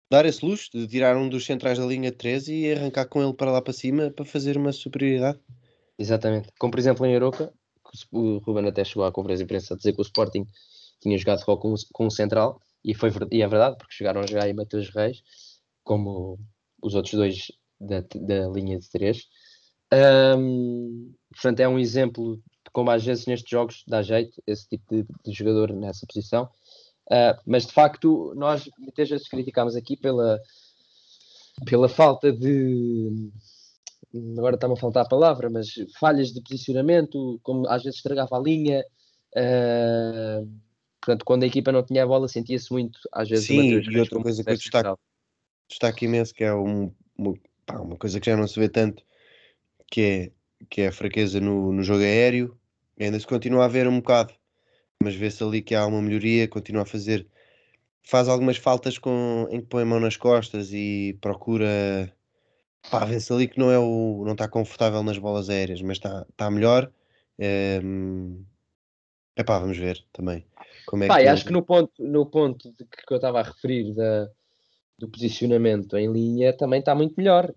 dar 0.09 0.25
esse 0.25 0.43
luxo 0.43 0.69
de 0.73 0.87
tirar 0.87 1.15
um 1.15 1.29
dos 1.29 1.45
centrais 1.45 1.77
da 1.77 1.85
linha 1.85 2.11
13 2.11 2.53
e 2.53 2.71
arrancar 2.73 3.05
com 3.05 3.21
ele 3.21 3.33
para 3.33 3.51
lá 3.51 3.61
para 3.61 3.73
cima 3.73 4.09
para 4.09 4.25
fazer 4.25 4.57
uma 4.57 4.71
superioridade. 4.71 5.39
Exatamente. 5.97 6.49
Como 6.57 6.71
por 6.71 6.79
exemplo 6.79 7.05
em 7.05 7.13
Europa, 7.13 7.53
o 8.11 8.37
Ruben 8.39 8.67
até 8.67 8.83
chegou 8.83 9.03
à 9.03 9.11
conferência 9.11 9.45
de 9.45 9.51
imprensa 9.51 9.73
a 9.73 9.77
dizer 9.77 9.93
que 9.93 10.01
o 10.01 10.03
Sporting 10.03 10.45
tinha 10.99 11.17
jogado 11.17 11.39
futebol 11.39 11.75
com, 11.93 12.05
o 12.05 12.11
Central, 12.11 12.61
e, 12.83 12.93
foi, 12.93 13.11
e 13.31 13.41
é 13.41 13.47
verdade, 13.47 13.77
porque 13.77 13.93
chegaram 13.93 14.21
a 14.21 14.27
jogar 14.27 14.43
aí 14.43 14.53
Matheus 14.53 14.89
Reis, 14.89 15.21
como 15.83 16.39
os 16.81 16.95
outros 16.95 17.13
dois 17.13 17.51
da, 17.79 18.01
da 18.01 18.47
linha 18.49 18.77
de 18.77 18.89
três. 18.89 19.27
Um, 19.91 21.13
portanto, 21.31 21.59
é 21.61 21.67
um 21.67 21.79
exemplo 21.79 22.37
de 22.37 22.71
como 22.71 22.91
às 22.91 23.03
vezes 23.03 23.25
nestes 23.25 23.49
jogos 23.49 23.83
dá 23.87 24.01
jeito 24.01 24.41
esse 24.45 24.67
tipo 24.67 24.85
de, 24.95 25.05
de 25.25 25.31
jogador 25.31 25.73
nessa 25.73 26.05
posição. 26.05 26.49
Uh, 27.11 27.39
mas 27.45 27.65
de 27.65 27.73
facto, 27.73 28.33
nós 28.35 28.69
muitas 28.77 29.09
vezes 29.09 29.27
criticámos 29.27 29.75
aqui 29.75 29.97
pela, 29.97 30.39
pela 31.65 31.89
falta 31.89 32.31
de 32.31 33.31
agora 34.37 34.55
está-me 34.55 34.73
a 34.73 34.77
faltar 34.77 35.05
a 35.05 35.09
palavra, 35.09 35.49
mas 35.49 35.69
falhas 35.99 36.31
de 36.31 36.41
posicionamento, 36.41 37.39
como 37.43 37.67
às 37.67 37.83
vezes 37.83 37.97
estragava 37.97 38.37
a 38.37 38.39
linha. 38.39 38.83
Uh, 39.35 40.49
portanto, 40.99 41.25
quando 41.25 41.43
a 41.43 41.47
equipa 41.47 41.71
não 41.71 41.83
tinha 41.83 42.03
a 42.03 42.07
bola, 42.07 42.27
sentia-se 42.27 42.71
muito, 42.71 42.99
às 43.11 43.29
vezes. 43.29 43.45
Sim, 43.45 43.79
e 43.79 43.99
outra 43.99 44.21
coisa 44.21 44.43
que 44.43 44.49
eu 44.49 44.57
destaco, 44.57 44.99
destaco 45.69 46.03
imenso, 46.03 46.33
que 46.33 46.43
é 46.43 46.53
um, 46.53 46.91
uma, 47.17 47.33
pá, 47.65 47.79
uma, 47.79 47.95
coisa 47.95 48.19
que 48.19 48.29
já 48.29 48.35
não 48.35 48.47
se 48.47 48.59
vê 48.59 48.67
tanto, 48.67 49.03
que 49.91 50.01
é, 50.01 50.31
que 50.69 50.81
é 50.81 50.87
a 50.87 50.91
fraqueza 50.91 51.39
no, 51.39 51.71
no 51.71 51.83
jogo 51.83 52.01
aéreo. 52.01 52.57
Ainda 52.99 53.19
se 53.19 53.27
continua 53.27 53.65
a 53.65 53.69
ver 53.69 53.87
um 53.87 53.99
bocado, 53.99 54.33
mas 55.03 55.15
vê-se 55.15 55.43
ali 55.43 55.61
que 55.61 55.75
há 55.75 55.85
uma 55.85 56.01
melhoria, 56.01 56.47
continua 56.47 56.83
a 56.83 56.85
fazer. 56.85 57.25
Faz 58.03 58.27
algumas 58.27 58.57
faltas 58.57 58.97
com, 58.97 59.47
em 59.49 59.61
que 59.61 59.67
põe 59.67 59.83
a 59.83 59.85
mão 59.85 59.99
nas 59.99 60.17
costas 60.17 60.71
e 60.73 61.17
procura 61.21 62.13
Pá, 62.89 63.05
vê-se 63.05 63.31
ali 63.31 63.47
que 63.47 63.59
não 63.59 63.69
é 63.69 63.77
o 63.77 64.23
não 64.25 64.33
está 64.33 64.47
confortável 64.47 65.03
nas 65.03 65.17
bolas 65.17 65.49
aéreas, 65.49 65.81
mas 65.81 65.97
está 65.97 66.25
tá 66.35 66.49
melhor. 66.49 66.91
É 67.37 67.79
epá, 69.37 69.57
vamos 69.57 69.77
ver 69.77 70.03
também 70.11 70.45
como 70.85 71.03
é 71.03 71.07
Pá, 71.07 71.19
que 71.19 71.27
acho 71.27 71.45
que 71.45 71.53
no 71.53 71.63
ponto, 71.63 71.93
no 71.99 72.25
ponto 72.25 72.71
de 72.73 72.85
que 72.85 73.13
eu 73.13 73.15
estava 73.17 73.39
a 73.39 73.43
referir 73.43 73.93
da, 73.93 74.29
do 74.97 75.07
posicionamento 75.07 75.95
em 75.97 76.11
linha 76.11 76.51
também 76.55 76.79
está 76.79 76.93
muito 76.93 77.15
melhor 77.17 77.53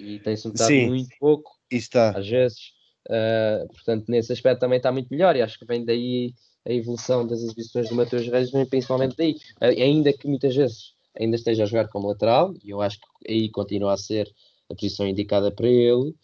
e 0.00 0.18
tem-se 0.20 0.46
notado 0.46 0.68
Sim, 0.68 0.86
muito 0.88 1.14
pouco 1.18 1.52
está. 1.70 2.10
às 2.10 2.28
vezes. 2.28 2.72
Uh, 3.06 3.68
portanto, 3.68 4.06
nesse 4.08 4.32
aspecto 4.32 4.60
também 4.60 4.78
está 4.78 4.90
muito 4.90 5.10
melhor 5.10 5.36
e 5.36 5.42
acho 5.42 5.58
que 5.58 5.66
vem 5.66 5.84
daí 5.84 6.32
a 6.66 6.72
evolução 6.72 7.26
das 7.26 7.40
exibições 7.42 7.88
do 7.88 7.94
Matheus 7.94 8.26
Reis, 8.26 8.50
vem 8.50 8.66
principalmente 8.66 9.16
daí. 9.16 9.36
Ainda 9.60 10.12
que 10.12 10.26
muitas 10.26 10.54
vezes 10.54 10.94
ainda 11.18 11.36
esteja 11.36 11.64
a 11.64 11.66
jogar 11.66 11.88
como 11.88 12.08
lateral, 12.08 12.54
e 12.62 12.70
eu 12.70 12.80
acho 12.80 12.98
que 12.98 13.32
aí 13.32 13.50
continua 13.50 13.92
a 13.92 13.96
ser 13.96 14.32
a 14.70 14.74
posição 14.74 15.06
indicada 15.06 15.50
para 15.50 15.68
ele. 15.68 16.14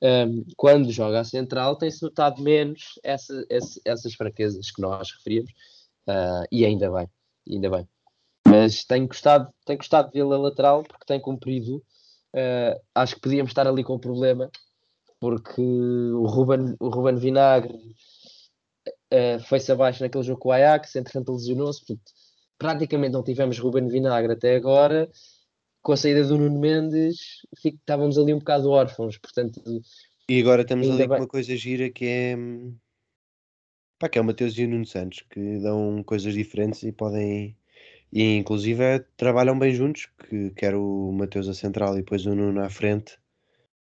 Um, 0.00 0.44
quando 0.56 0.92
joga 0.92 1.20
a 1.20 1.24
central, 1.24 1.76
tem-se 1.76 2.02
notado 2.02 2.40
menos 2.40 3.00
essa, 3.02 3.44
essa, 3.50 3.80
essas 3.84 4.14
fraquezas 4.14 4.70
que 4.70 4.80
nós 4.80 5.10
referimos, 5.10 5.50
uh, 6.08 6.46
e 6.52 6.64
ainda 6.64 6.90
bem, 6.90 7.08
ainda 7.50 7.70
bem. 7.70 7.88
Mas 8.46 8.84
tenho 8.84 9.08
gostado, 9.08 9.52
tenho 9.66 9.78
gostado 9.78 10.08
de 10.08 10.14
vê-lo 10.14 10.32
a 10.34 10.38
lateral 10.38 10.84
porque 10.84 11.04
tem 11.06 11.20
cumprido. 11.20 11.82
Uh, 12.34 12.78
acho 12.94 13.16
que 13.16 13.22
podíamos 13.22 13.50
estar 13.50 13.66
ali 13.66 13.82
com 13.82 13.96
um 13.96 13.98
problema, 13.98 14.48
porque 15.18 15.60
o 15.60 16.26
Ruben, 16.26 16.76
o 16.78 16.88
Ruben 16.88 17.16
Vinagre 17.16 17.76
uh, 19.12 19.40
foi-se 19.44 19.70
abaixo 19.72 20.02
naquele 20.02 20.24
jogo 20.24 20.40
com 20.40 20.48
o 20.48 20.52
Ajax, 20.52 20.96
entretanto 20.96 21.32
lesionou-se, 21.32 21.80
portanto, 21.84 22.12
praticamente 22.58 23.12
não 23.12 23.22
tivemos 23.22 23.58
Ruben 23.58 23.88
Vinagre 23.88 24.32
até 24.32 24.56
agora. 24.56 25.10
Com 25.80 25.92
a 25.92 25.96
saída 25.96 26.24
do 26.24 26.36
Nuno 26.36 26.58
Mendes, 26.58 27.46
estávamos 27.64 28.18
ali 28.18 28.34
um 28.34 28.40
bocado 28.40 28.68
órfãos, 28.70 29.16
portanto. 29.16 29.62
E 30.28 30.40
agora 30.40 30.64
temos 30.64 30.90
ali 30.90 31.06
bem. 31.06 31.18
uma 31.18 31.26
coisa 31.26 31.56
gira 31.56 31.88
que 31.88 32.04
é. 32.04 32.36
Pá, 33.98 34.08
que 34.08 34.18
é 34.18 34.20
o 34.20 34.24
Mateus 34.24 34.56
e 34.58 34.64
o 34.64 34.68
Nuno 34.68 34.86
Santos, 34.86 35.24
que 35.30 35.58
dão 35.60 36.02
coisas 36.02 36.34
diferentes 36.34 36.82
e 36.82 36.92
podem. 36.92 37.56
E 38.12 38.36
inclusive 38.36 38.82
é, 38.82 38.98
trabalham 39.16 39.58
bem 39.58 39.72
juntos, 39.74 40.08
que 40.28 40.50
quer 40.50 40.74
o 40.74 41.12
Mateus 41.12 41.48
a 41.48 41.54
central 41.54 41.94
e 41.94 41.98
depois 41.98 42.26
o 42.26 42.34
Nuno 42.34 42.60
à 42.60 42.68
frente. 42.68 43.16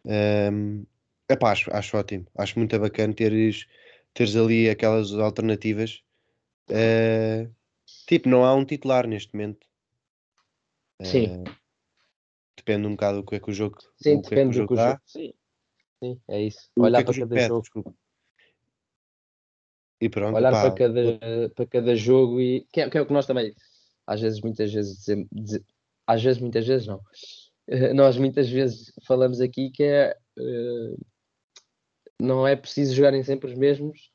Um, 0.05 0.85
epá, 1.29 1.53
acho, 1.53 1.75
acho 1.75 1.97
ótimo, 1.97 2.27
acho 2.37 2.59
muito 2.59 2.79
bacana 2.79 3.15
teres, 3.15 3.67
teres 4.15 4.37
ali 4.37 4.71
aquelas 4.71 5.13
alternativas. 5.13 6.03
Uh, 6.71 7.53
Tipo, 8.07 8.29
não 8.29 8.45
há 8.45 8.55
um 8.55 8.65
titular 8.65 9.07
neste 9.07 9.35
momento. 9.35 9.67
Sim. 11.03 11.43
Uh, 11.43 11.45
depende 12.57 12.87
um 12.87 12.93
bocado 12.93 13.19
do 13.19 13.27
que 13.27 13.35
é 13.35 13.41
que 13.41 13.51
o 13.51 13.55
jogo 13.55 13.79
Sim, 13.97 14.21
depende 14.21 14.41
é 14.41 14.45
que 14.45 14.49
o 14.49 14.53
jogo 14.53 14.75
do 14.75 14.77
que 14.77 14.83
o 14.83 14.87
jogo. 14.87 15.01
Sim. 15.07 15.35
Sim, 16.03 16.21
é 16.29 16.43
isso. 16.43 16.71
Olhar 16.79 17.01
é 17.01 17.05
para 17.05 17.15
cada 17.15 17.41
jogo. 17.41 17.61
Desculpa. 17.63 17.95
E 20.01 20.09
pronto, 20.09 20.37
Olhar 20.37 20.51
para 20.51 20.75
cada, 20.75 21.51
para 21.55 21.67
cada 21.67 21.97
jogo 21.97 22.41
e 22.41 22.67
que 22.73 22.81
é, 22.81 22.91
que 22.91 22.99
é, 22.99 23.01
o 23.01 23.07
que 23.07 23.13
nós 23.13 23.27
também 23.27 23.55
às 24.07 24.21
vezes, 24.21 24.41
muitas 24.41 24.71
vezes 24.71 24.99
dizemos, 24.99 25.29
às 26.07 26.23
vezes, 26.23 26.41
muitas 26.41 26.67
vezes 26.67 26.87
não. 26.87 27.01
Uh, 27.69 27.95
nós 27.95 28.19
muitas 28.19 28.51
vezes 28.51 28.93
falamos 29.07 29.41
aqui 29.41 29.71
que 29.71 29.83
é 29.83 30.17
uh, 30.39 31.07
não 32.21 32.47
é 32.47 32.57
preciso 32.57 32.95
jogarem 32.95 33.23
sempre 33.23 33.51
os 33.51 33.59
mesmos 33.59 34.15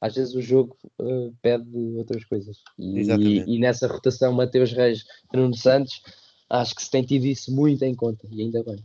às 0.00 0.14
vezes 0.14 0.34
o 0.34 0.40
jogo 0.40 0.76
uh, 0.98 1.34
pede 1.42 1.76
outras 1.96 2.24
coisas. 2.24 2.62
E, 2.78 3.00
e, 3.46 3.58
nessa 3.58 3.86
rotação, 3.86 4.32
Mateus 4.32 4.72
Reis, 4.72 5.04
Bruno 5.30 5.54
Santos, 5.54 6.02
acho 6.48 6.74
que 6.74 6.82
se 6.82 6.90
tem 6.90 7.04
tido 7.04 7.26
isso 7.26 7.54
muito 7.54 7.84
em 7.84 7.94
conta, 7.94 8.26
e 8.30 8.40
ainda 8.40 8.64
bem. 8.64 8.82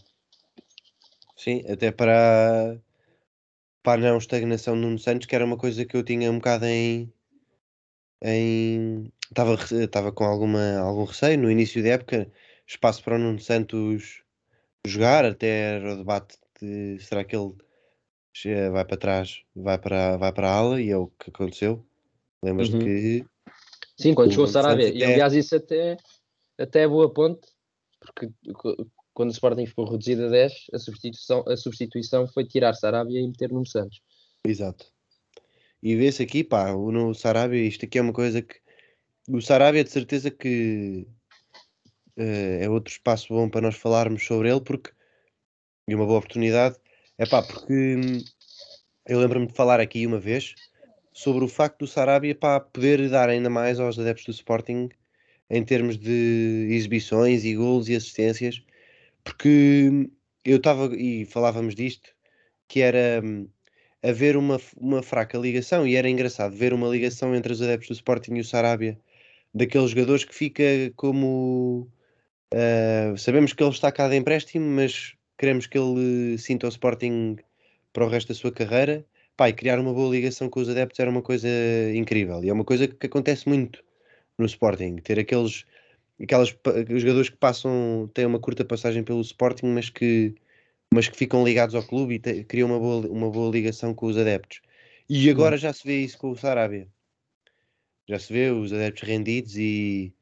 Sim, 1.37 1.63
até 1.69 1.91
para, 1.91 2.77
para 3.81 4.07
a 4.07 4.11
não 4.11 4.17
estagnação 4.17 4.75
Nuno 4.75 4.99
Santos, 4.99 5.25
que 5.25 5.35
era 5.35 5.45
uma 5.45 5.57
coisa 5.57 5.85
que 5.85 5.95
eu 5.95 6.03
tinha 6.03 6.29
um 6.29 6.35
bocado 6.35 6.65
em. 6.65 7.11
em 8.21 9.11
estava, 9.29 9.55
estava 9.81 10.11
com 10.11 10.25
alguma, 10.25 10.79
algum 10.79 11.05
receio 11.05 11.39
no 11.39 11.49
início 11.49 11.81
da 11.81 11.89
época, 11.89 12.29
espaço 12.67 13.01
para 13.03 13.15
o 13.15 13.19
Nuno 13.19 13.39
Santos 13.39 14.21
jogar, 14.85 15.23
até 15.23 15.75
era 15.75 15.93
o 15.93 15.97
debate 15.97 16.37
de 16.61 16.99
será 16.99 17.23
que 17.23 17.35
ele 17.35 17.53
vai 18.71 18.85
para 18.85 18.97
trás, 18.97 19.43
vai 19.55 19.77
para, 19.77 20.17
vai 20.17 20.33
para 20.33 20.49
a 20.49 20.53
ala 20.55 20.81
e 20.81 20.89
é 20.89 20.97
o 20.97 21.07
que 21.07 21.29
aconteceu. 21.29 21.85
Lembras-te 22.43 22.75
Uhum. 22.75 22.83
que 22.83 23.25
Sim, 23.97 24.13
quando 24.13 24.31
chegou 24.31 24.45
o 24.45 24.47
Sarabia. 24.47 24.87
Santos 24.87 24.99
E 24.99 25.03
até- 25.03 25.13
aliás, 25.13 25.33
isso 25.33 25.55
até, 25.55 25.97
até 26.57 26.81
é 26.81 26.87
boa 26.87 27.11
ponte, 27.13 27.47
porque 27.99 28.29
quando 29.13 29.29
o 29.29 29.31
Sporting 29.31 29.65
ficou 29.65 29.89
reduzido 29.89 30.25
a 30.25 30.29
10, 30.29 30.53
a 30.73 30.77
substituição, 30.77 31.43
a 31.47 31.55
substituição 31.55 32.27
foi 32.27 32.45
tirar 32.45 32.73
Sarabia 32.73 33.21
e 33.21 33.27
meter 33.27 33.49
no 33.51 33.65
Santos. 33.65 34.01
Exato. 34.45 34.85
E 35.81 35.95
vê-se 35.95 36.21
aqui, 36.21 36.43
pá, 36.43 36.71
o 36.73 36.91
no 36.91 37.13
Sarabia, 37.13 37.61
isto 37.65 37.85
aqui 37.85 37.97
é 37.97 38.01
uma 38.01 38.13
coisa 38.13 38.41
que. 38.41 38.55
O 39.29 39.41
Sarabia, 39.41 39.83
de 39.83 39.89
certeza 39.89 40.29
que 40.29 41.07
eh, 42.17 42.59
é 42.65 42.69
outro 42.69 42.91
espaço 42.91 43.33
bom 43.33 43.49
para 43.49 43.61
nós 43.61 43.75
falarmos 43.75 44.25
sobre 44.25 44.49
ele, 44.51 44.61
porque. 44.61 44.91
E 45.87 45.95
uma 45.95 46.05
boa 46.05 46.17
oportunidade. 46.19 46.75
É 47.17 47.25
pá, 47.25 47.41
porque 47.41 47.73
hum, 47.95 48.23
eu 49.07 49.19
lembro-me 49.19 49.47
de 49.47 49.53
falar 49.53 49.79
aqui 49.79 50.05
uma 50.05 50.19
vez 50.19 50.55
sobre 51.13 51.43
o 51.45 51.47
facto 51.47 51.79
do 51.79 51.87
Sarabia, 51.87 52.35
pá, 52.35 52.59
poder 52.59 53.09
dar 53.09 53.29
ainda 53.29 53.49
mais 53.49 53.79
aos 53.79 53.97
adeptos 53.99 54.25
do 54.25 54.31
Sporting 54.31 54.89
em 55.49 55.63
termos 55.63 55.97
de 55.97 56.67
exibições 56.71 57.45
e 57.45 57.55
golos 57.55 57.89
e 57.89 57.95
assistências, 57.95 58.63
porque 59.23 59.89
hum, 59.91 60.11
eu 60.43 60.57
estava 60.57 60.95
e 60.95 61.25
falávamos 61.25 61.75
disto, 61.75 62.09
que 62.67 62.81
era. 62.81 63.21
hum, 63.23 63.47
haver 64.03 64.37
uma, 64.37 64.59
uma 64.77 65.01
fraca 65.01 65.37
ligação 65.37 65.87
e 65.87 65.95
era 65.95 66.09
engraçado 66.09 66.55
ver 66.55 66.73
uma 66.73 66.87
ligação 66.87 67.35
entre 67.35 67.51
os 67.51 67.61
adeptos 67.61 67.87
do 67.89 67.93
Sporting 67.93 68.35
e 68.35 68.41
o 68.41 68.45
Sarabia 68.45 68.99
daqueles 69.53 69.91
jogadores 69.91 70.23
que 70.23 70.35
fica 70.35 70.63
como 70.95 71.89
ah, 72.53 73.15
sabemos 73.17 73.53
que 73.53 73.63
ele 73.63 73.71
está 73.71 73.91
cá 73.91 74.07
de 74.07 74.15
empréstimo 74.15 74.65
mas 74.65 75.15
queremos 75.37 75.67
que 75.67 75.77
ele 75.77 76.37
sinta 76.37 76.67
o 76.67 76.69
Sporting 76.69 77.37
para 77.93 78.05
o 78.05 78.09
resto 78.09 78.29
da 78.29 78.35
sua 78.35 78.51
carreira 78.51 79.05
Pá, 79.37 79.49
e 79.49 79.53
criar 79.53 79.79
uma 79.79 79.93
boa 79.93 80.09
ligação 80.15 80.49
com 80.49 80.61
os 80.61 80.69
adeptos 80.69 80.99
era 80.99 81.09
uma 81.09 81.21
coisa 81.21 81.47
incrível 81.93 82.43
e 82.43 82.49
é 82.49 82.53
uma 82.53 82.63
coisa 82.63 82.87
que 82.87 83.05
acontece 83.05 83.47
muito 83.49 83.83
no 84.37 84.45
Sporting 84.45 84.97
ter 84.97 85.19
aqueles 85.19 85.65
aquelas 86.21 86.57
jogadores 86.89 87.29
que 87.29 87.37
passam 87.37 88.09
têm 88.13 88.25
uma 88.25 88.39
curta 88.39 88.63
passagem 88.63 89.03
pelo 89.03 89.21
Sporting 89.21 89.67
mas 89.67 89.89
que 89.89 90.35
mas 90.93 91.09
que 91.09 91.17
ficam 91.17 91.43
ligados 91.43 91.75
ao 91.75 91.83
clube 91.83 92.15
e 92.15 92.19
te- 92.19 92.43
criam 92.45 92.69
uma 92.69 92.79
boa, 92.79 93.07
uma 93.07 93.29
boa 93.29 93.51
ligação 93.51 93.93
com 93.93 94.05
os 94.05 94.17
adeptos. 94.17 94.61
E 95.09 95.29
agora 95.29 95.57
já 95.57 95.73
se 95.73 95.85
vê 95.85 96.01
isso 96.03 96.17
com 96.17 96.31
o 96.31 96.37
Sarabia. 96.37 96.87
Já 98.07 98.17
se 98.19 98.31
vê 98.31 98.49
os 98.51 98.71
adeptos 98.71 99.03
rendidos 99.03 99.57
e, 99.57 100.13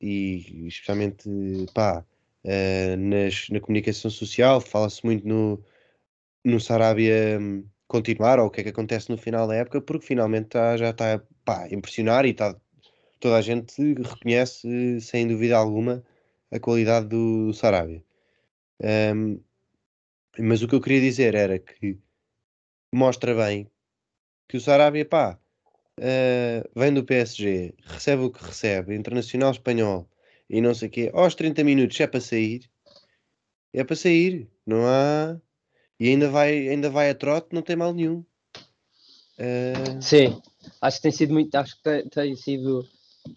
e 0.00 0.66
especialmente 0.68 1.28
pá, 1.74 2.04
eh, 2.44 2.96
nas, 2.96 3.48
na 3.50 3.60
comunicação 3.60 4.10
social, 4.10 4.60
fala-se 4.60 5.04
muito 5.04 5.26
no, 5.26 5.62
no 6.44 6.60
Sarabia 6.60 7.38
hum, 7.40 7.66
continuar 7.88 8.38
ou 8.40 8.46
o 8.46 8.50
que 8.50 8.60
é 8.60 8.64
que 8.64 8.70
acontece 8.70 9.10
no 9.10 9.18
final 9.18 9.46
da 9.48 9.56
época, 9.56 9.80
porque 9.82 10.06
finalmente 10.06 10.48
tá- 10.50 10.76
já 10.76 10.90
está 10.90 11.22
a 11.48 11.68
impressionar 11.74 12.26
e 12.26 12.34
tá, 12.34 12.56
toda 13.20 13.36
a 13.38 13.42
gente 13.42 13.94
reconhece 13.94 15.00
sem 15.00 15.28
dúvida 15.28 15.56
alguma 15.56 16.04
a 16.50 16.60
qualidade 16.60 17.08
do, 17.08 17.48
do 17.48 17.54
Sarabia. 17.54 18.04
Hum, 18.82 19.40
mas 20.38 20.62
o 20.62 20.68
que 20.68 20.74
eu 20.74 20.80
queria 20.80 21.00
dizer 21.00 21.34
era 21.34 21.58
que 21.58 21.98
mostra 22.92 23.34
bem 23.34 23.70
que 24.48 24.58
o 24.58 24.62
Sarabia, 24.62 25.06
pá, 25.06 25.38
eh, 25.98 26.64
vem 26.76 26.94
do 26.94 27.04
PSG, 27.04 27.74
recebe 27.86 28.24
o 28.24 28.32
que 28.32 28.44
recebe, 28.44 28.96
internacional 28.96 29.52
espanhol 29.52 30.09
e 30.50 30.60
não 30.60 30.74
sei 30.74 30.88
o 30.88 30.90
quê, 30.90 31.10
aos 31.14 31.34
30 31.36 31.62
minutos 31.62 31.98
é 32.00 32.06
para 32.08 32.20
sair, 32.20 32.68
é 33.72 33.84
para 33.84 33.94
sair, 33.94 34.50
não 34.66 34.84
há. 34.84 35.40
E 35.98 36.08
ainda 36.08 36.28
vai, 36.28 36.68
ainda 36.68 36.90
vai 36.90 37.10
a 37.10 37.14
trote, 37.14 37.48
não 37.52 37.62
tem 37.62 37.76
mal 37.76 37.94
nenhum. 37.94 38.24
Eh, 39.38 40.00
Sim, 40.00 40.40
acho 40.80 40.96
que 40.96 41.02
tem 41.02 41.12
sido 41.12 41.32
muito, 41.32 41.54
acho 41.54 41.76
que 41.76 41.82
tem, 41.82 42.08
tem 42.08 42.36
sido 42.36 42.86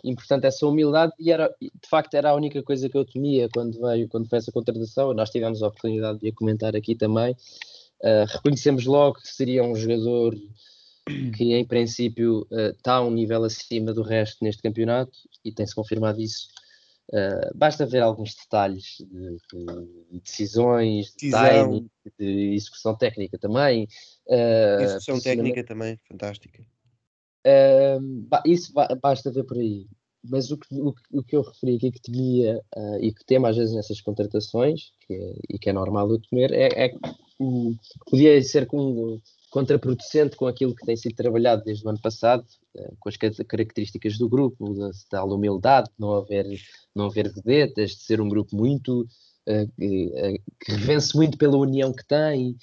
importante 0.03 0.47
essa 0.47 0.65
humildade 0.65 1.13
e 1.19 1.31
era, 1.31 1.53
de 1.61 1.89
facto 1.89 2.13
era 2.15 2.29
a 2.29 2.35
única 2.35 2.63
coisa 2.63 2.89
que 2.89 2.97
eu 2.97 3.05
temia 3.05 3.49
quando 3.53 3.79
veio, 3.79 4.07
quando 4.07 4.27
foi 4.27 4.39
essa 4.39 4.51
contratação. 4.51 5.13
Nós 5.13 5.29
tivemos 5.29 5.61
a 5.61 5.67
oportunidade 5.67 6.19
de 6.19 6.29
a 6.29 6.33
comentar 6.33 6.75
aqui 6.75 6.95
também. 6.95 7.33
Uh, 8.01 8.25
reconhecemos 8.27 8.85
logo 8.85 9.19
que 9.19 9.27
seria 9.27 9.63
um 9.63 9.75
jogador 9.75 10.35
que 11.37 11.53
em 11.53 11.65
princípio 11.65 12.47
uh, 12.51 12.71
está 12.71 12.95
a 12.95 13.01
um 13.01 13.11
nível 13.11 13.43
acima 13.43 13.93
do 13.93 14.01
resto 14.01 14.43
neste 14.43 14.61
campeonato 14.61 15.11
e 15.43 15.51
tem-se 15.51 15.75
confirmado 15.75 16.19
isso. 16.19 16.47
Uh, 17.11 17.55
basta 17.55 17.85
ver 17.85 18.01
alguns 18.01 18.33
detalhes 18.35 18.97
de, 18.99 19.37
de 20.11 20.19
decisões, 20.19 21.07
de 21.07 21.29
Decisão. 21.29 21.41
timing, 21.41 21.89
de 22.17 22.53
execução 22.55 22.95
técnica 22.95 23.37
também. 23.37 23.87
Uh, 24.27 24.81
execução 24.81 25.19
técnica 25.19 25.63
também, 25.63 25.99
fantástica. 26.07 26.63
Ba- 28.29 28.43
isso 28.45 28.73
ba- 28.73 28.97
basta 29.01 29.31
ver 29.31 29.43
por 29.43 29.57
aí. 29.57 29.85
Mas 30.23 30.49
o 30.51 30.57
que, 30.57 30.73
o, 30.79 30.93
o 31.11 31.23
que 31.23 31.35
eu 31.35 31.41
referi 31.41 31.75
aqui 31.75 31.91
que 31.91 32.01
temia 32.01 32.61
ah, 32.73 32.97
e 33.01 33.13
que 33.13 33.25
temo 33.25 33.45
às 33.45 33.57
vezes 33.57 33.75
nessas 33.75 33.99
contratações, 33.99 34.93
que 35.05 35.13
é- 35.13 35.35
e 35.49 35.59
que 35.59 35.69
é 35.69 35.73
normal 35.73 36.09
eu 36.09 36.21
temer, 36.21 36.53
é, 36.53 36.85
é 36.85 36.89
que 36.89 36.99
podia 38.09 38.41
ser 38.41 38.65
com, 38.65 39.19
contraproducente 39.53 40.35
com 40.35 40.47
aquilo 40.47 40.73
que 40.73 40.83
tem 40.83 40.97
sido 40.97 41.13
trabalhado 41.13 41.63
desde 41.63 41.85
o 41.85 41.89
ano 41.89 42.01
passado, 42.01 42.43
ah, 42.75 42.91
com 42.99 43.07
as 43.07 43.15
ca- 43.15 43.45
características 43.47 44.17
do 44.17 44.27
grupo, 44.27 44.73
da 44.73 44.89
tal 45.11 45.29
humildade, 45.29 45.89
de 45.89 45.95
não 45.99 46.15
haver, 46.15 46.47
não 46.95 47.05
haver 47.05 47.31
vedetas, 47.31 47.91
de 47.91 48.01
ser 48.01 48.19
um 48.19 48.27
grupo 48.27 48.55
muito 48.55 49.05
ah, 49.47 49.67
que, 49.77 50.11
ah, 50.17 50.51
que 50.65 50.73
vence 50.73 51.15
muito 51.15 51.37
pela 51.37 51.55
união 51.55 51.93
que 51.93 52.03
tem, 52.05 52.57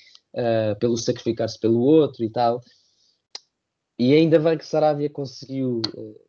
pelo 0.79 0.97
sacrificar-se 0.97 1.59
pelo 1.59 1.81
outro 1.81 2.25
e 2.25 2.31
tal. 2.31 2.61
E 3.99 4.13
ainda 4.15 4.39
bem 4.39 4.57
que 4.59 4.67
Sarabia 4.67 5.11
conseguiu, 5.11 5.83
eh, 5.97 6.21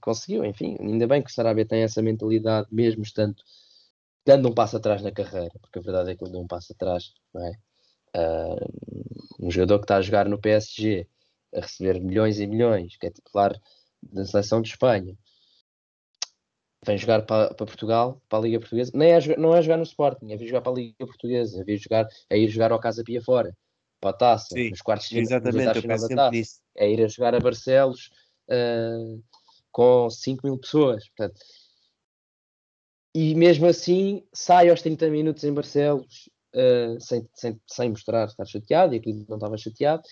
conseguiu, 0.00 0.44
enfim, 0.44 0.76
ainda 0.78 1.06
bem 1.06 1.22
que 1.22 1.32
Sarabia 1.32 1.66
tem 1.66 1.82
essa 1.82 2.00
mentalidade, 2.02 2.68
mesmo 2.70 3.02
estando 3.02 3.34
dando 4.24 4.48
um 4.48 4.54
passo 4.54 4.76
atrás 4.76 5.02
na 5.02 5.10
carreira, 5.10 5.52
porque 5.60 5.78
a 5.78 5.82
verdade 5.82 6.10
é 6.10 6.16
que 6.16 6.22
ele 6.22 6.32
deu 6.32 6.40
um 6.40 6.46
passo 6.46 6.72
atrás, 6.72 7.12
não 7.34 7.44
é? 7.46 7.52
Ah, 8.14 8.56
um 9.40 9.50
jogador 9.50 9.78
que 9.78 9.84
está 9.84 9.96
a 9.96 10.02
jogar 10.02 10.28
no 10.28 10.38
PSG, 10.38 11.06
a 11.54 11.60
receber 11.60 12.00
milhões 12.00 12.38
e 12.38 12.46
milhões, 12.46 12.96
que 12.96 13.06
é 13.06 13.10
titular 13.10 13.58
da 14.02 14.24
seleção 14.24 14.60
de 14.60 14.68
Espanha, 14.68 15.16
vem 16.84 16.96
jogar 16.96 17.22
para, 17.22 17.54
para 17.54 17.66
Portugal, 17.66 18.20
para 18.28 18.38
a 18.38 18.42
Liga 18.42 18.60
Portuguesa, 18.60 18.92
nem 18.94 19.12
é, 19.12 19.36
não 19.36 19.54
é 19.54 19.62
jogar 19.62 19.76
no 19.76 19.82
Sporting, 19.82 20.32
é 20.32 20.36
vir 20.36 20.46
jogar 20.46 20.62
para 20.62 20.72
a 20.72 20.74
Liga 20.74 21.06
Portuguesa, 21.06 21.60
é 21.60 21.64
vir 21.64 21.78
jogar, 21.78 22.08
é 22.28 22.38
ir 22.38 22.48
jogar 22.48 22.72
ao 22.72 22.80
Casa 22.80 23.04
Pia 23.04 23.22
fora, 23.22 23.56
para 24.00 24.10
a 24.10 24.14
taça, 24.14 24.54
Sim, 24.54 24.70
nos 24.70 24.80
quartos 24.80 25.08
de 25.08 25.18
Exatamente, 25.18 25.80
final 25.80 25.98
da 25.98 26.08
taça 26.08 26.30
nisso. 26.30 26.60
é 26.76 26.90
ir 26.90 27.02
a 27.02 27.08
jogar 27.08 27.34
a 27.34 27.40
Barcelos 27.40 28.10
ah, 28.48 29.18
com 29.70 30.08
5 30.08 30.46
mil 30.46 30.58
pessoas. 30.58 31.08
Portanto, 31.10 31.40
e 33.14 33.34
mesmo 33.34 33.66
assim 33.66 34.24
sai 34.32 34.70
aos 34.70 34.82
30 34.82 35.10
minutos 35.10 35.44
em 35.44 35.52
Barcelos 35.52 36.30
ah, 36.54 36.96
sem, 36.98 37.26
sem, 37.34 37.60
sem 37.66 37.90
mostrar 37.90 38.26
estar 38.26 38.44
chateado, 38.44 38.94
e 38.94 38.98
aquilo 38.98 39.24
não 39.28 39.36
estava 39.36 39.56
chateado, 39.56 40.02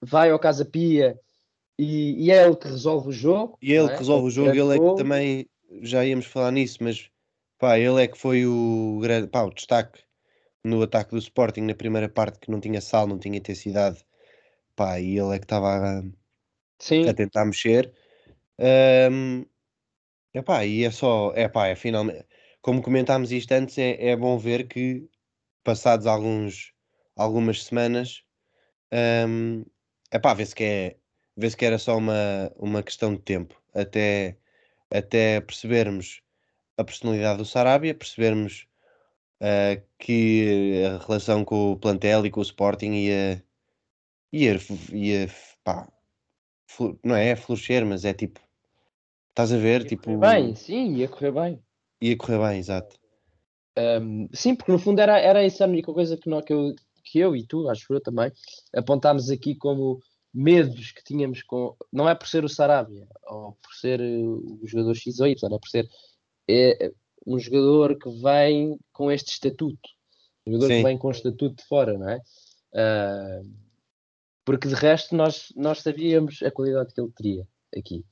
vai 0.00 0.30
ao 0.30 0.38
Casa 0.38 0.64
Pia 0.64 1.18
e, 1.78 2.26
e 2.26 2.30
é 2.30 2.44
ele 2.44 2.56
que 2.56 2.68
resolve 2.68 3.08
o 3.08 3.12
jogo. 3.12 3.58
E 3.62 3.72
ele 3.72 3.86
é? 3.86 3.92
que 3.92 3.98
resolve 3.98 4.26
o 4.26 4.30
jogo, 4.30 4.50
ele 4.50 4.76
é 4.76 4.78
que 4.78 4.96
também 4.96 5.48
já 5.82 6.04
íamos 6.04 6.26
falar 6.26 6.50
nisso, 6.50 6.78
mas 6.80 7.08
pá, 7.58 7.78
ele 7.78 8.02
é 8.02 8.08
que 8.08 8.18
foi 8.18 8.46
o 8.46 8.98
grande 9.00 9.28
pá, 9.28 9.42
o 9.42 9.54
destaque 9.54 10.00
no 10.64 10.82
ataque 10.82 11.12
do 11.12 11.18
Sporting 11.18 11.62
na 11.62 11.74
primeira 11.74 12.08
parte 12.08 12.40
que 12.40 12.50
não 12.50 12.60
tinha 12.60 12.80
sal, 12.80 13.06
não 13.06 13.18
tinha 13.18 13.38
intensidade, 13.38 14.04
pá, 14.74 14.98
e 15.00 15.18
ele 15.18 15.36
é 15.36 15.38
que 15.38 15.44
estava 15.44 15.68
a, 15.68 15.98
a 16.00 17.14
tentar 17.14 17.44
mexer. 17.44 17.92
Ahm, 18.58 19.44
epá, 20.34 20.64
e 20.64 20.84
é 20.84 20.90
só, 20.90 21.32
epá, 21.36 21.68
é 21.68 21.76
finalmente, 21.76 22.24
como 22.60 22.82
comentámos 22.82 23.30
isto 23.30 23.52
antes, 23.52 23.78
é, 23.78 24.08
é 24.08 24.16
bom 24.16 24.36
ver 24.36 24.66
que 24.66 25.08
passados 25.64 26.06
alguns, 26.06 26.72
algumas 27.16 27.64
semanas, 27.64 28.22
ahm, 28.92 29.62
epá, 30.12 30.34
vê-se 30.34 30.54
que 30.54 30.64
é, 30.64 30.96
vê-se 31.36 31.56
que 31.56 31.64
era 31.64 31.78
só 31.78 31.96
uma, 31.96 32.52
uma 32.56 32.82
questão 32.82 33.14
de 33.14 33.20
tempo 33.22 33.60
até, 33.74 34.36
até 34.90 35.40
percebermos 35.40 36.22
a 36.76 36.84
personalidade 36.84 37.38
do 37.38 37.44
Sarabia, 37.44 37.94
percebermos 37.94 38.68
ah, 39.40 39.80
que 39.98 40.82
a 40.84 40.98
relação 41.04 41.44
com 41.44 41.72
o 41.72 41.78
plantel 41.78 42.26
e 42.26 42.30
com 42.30 42.40
o 42.40 42.42
Sporting 42.42 42.92
ia, 42.92 43.44
ia, 44.32 44.56
ia 44.92 45.28
pá, 45.62 45.88
não 47.04 47.14
é, 47.14 47.36
florescer, 47.36 47.86
mas 47.86 48.04
é 48.04 48.12
tipo, 48.12 48.40
estás 49.30 49.52
a 49.52 49.56
ver, 49.56 49.82
ia 49.82 49.88
tipo, 49.88 50.18
correr 50.18 50.42
bem, 50.42 50.54
sim, 50.56 50.94
ia 50.94 51.08
correr 51.08 51.32
bem. 51.32 51.62
ia 52.00 52.16
correr 52.16 52.38
bem, 52.38 52.58
exato. 52.58 52.98
Um, 53.78 54.28
sim, 54.32 54.56
porque 54.56 54.72
no 54.72 54.78
fundo 54.78 55.00
era, 55.00 55.18
era 55.18 55.44
essa 55.44 55.64
a 55.64 55.68
única 55.68 55.92
coisa 55.92 56.16
que, 56.16 56.28
nós, 56.28 56.44
que, 56.44 56.52
eu, 56.52 56.74
que 57.04 57.18
eu 57.18 57.36
e 57.36 57.46
tu, 57.46 57.68
acho 57.68 57.92
eu 57.92 58.00
também, 58.00 58.32
apontámos 58.74 59.30
aqui 59.30 59.54
como 59.54 60.00
medos 60.34 60.90
que 60.90 61.04
tínhamos 61.04 61.42
com. 61.42 61.76
Não 61.92 62.08
é 62.08 62.14
por 62.14 62.26
ser 62.26 62.44
o 62.44 62.48
Sarabia 62.48 63.06
ou 63.26 63.52
por 63.62 63.72
ser 63.74 64.00
uh, 64.00 64.58
o 64.62 64.66
jogador 64.66 64.94
X 64.94 65.20
ou 65.20 65.26
Y, 65.28 65.54
é 65.54 65.58
por 65.58 65.68
ser 65.68 65.88
é, 66.48 66.92
um 67.26 67.38
jogador 67.38 67.96
que 67.98 68.10
vem 68.10 68.78
com 68.92 69.12
este 69.12 69.32
estatuto, 69.32 69.88
um 70.46 70.52
jogador 70.52 70.72
Sim. 70.72 70.78
que 70.78 70.84
vem 70.84 70.98
com 70.98 71.08
o 71.08 71.12
estatuto 71.12 71.56
de 71.56 71.64
fora, 71.64 71.96
não 71.96 72.08
é? 72.08 72.20
Uh, 72.72 73.68
porque 74.44 74.66
de 74.66 74.74
resto 74.74 75.14
nós, 75.14 75.52
nós 75.54 75.82
sabíamos 75.82 76.42
a 76.42 76.50
qualidade 76.50 76.92
que 76.94 77.00
ele 77.00 77.12
teria. 77.12 77.48
aqui. 77.76 78.04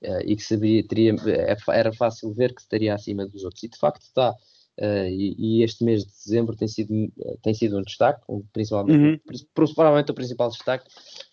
Uh, 0.00 0.20
e 0.24 0.36
que 0.36 0.42
saberia, 0.44 0.86
teria, 0.86 1.12
é 1.26 1.56
era 1.72 1.92
fácil 1.92 2.32
ver 2.32 2.54
que 2.54 2.60
estaria 2.60 2.94
acima 2.94 3.26
dos 3.26 3.42
outros. 3.42 3.62
E 3.64 3.68
de 3.68 3.78
facto 3.78 4.02
está. 4.02 4.32
Uh, 4.80 5.08
e, 5.08 5.34
e, 5.38 5.62
este 5.64 5.82
mês 5.82 6.04
de 6.04 6.12
dezembro 6.12 6.54
tem 6.54 6.68
sido, 6.68 7.12
tem 7.42 7.52
sido 7.52 7.76
um 7.78 7.82
destaque, 7.82 8.22
principalmente, 8.52 9.20
uhum. 9.28 9.46
provavelmente 9.52 10.12
o 10.12 10.14
principal 10.14 10.50
destaque, 10.50 10.88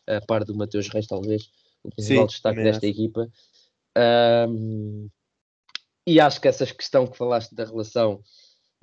a 0.07 0.19
par 0.21 0.43
do 0.43 0.55
Mateus 0.55 0.87
Reis, 0.87 1.05
talvez, 1.05 1.51
o 1.83 1.91
principal 1.91 2.23
Sim, 2.23 2.33
destaque 2.33 2.63
desta 2.63 2.87
equipa. 2.87 3.29
Um, 4.49 5.07
e 6.07 6.19
acho 6.19 6.41
que 6.41 6.47
essa 6.47 6.65
questão 6.65 7.05
que 7.05 7.17
falaste 7.17 7.53
da 7.53 7.65
relação 7.65 8.19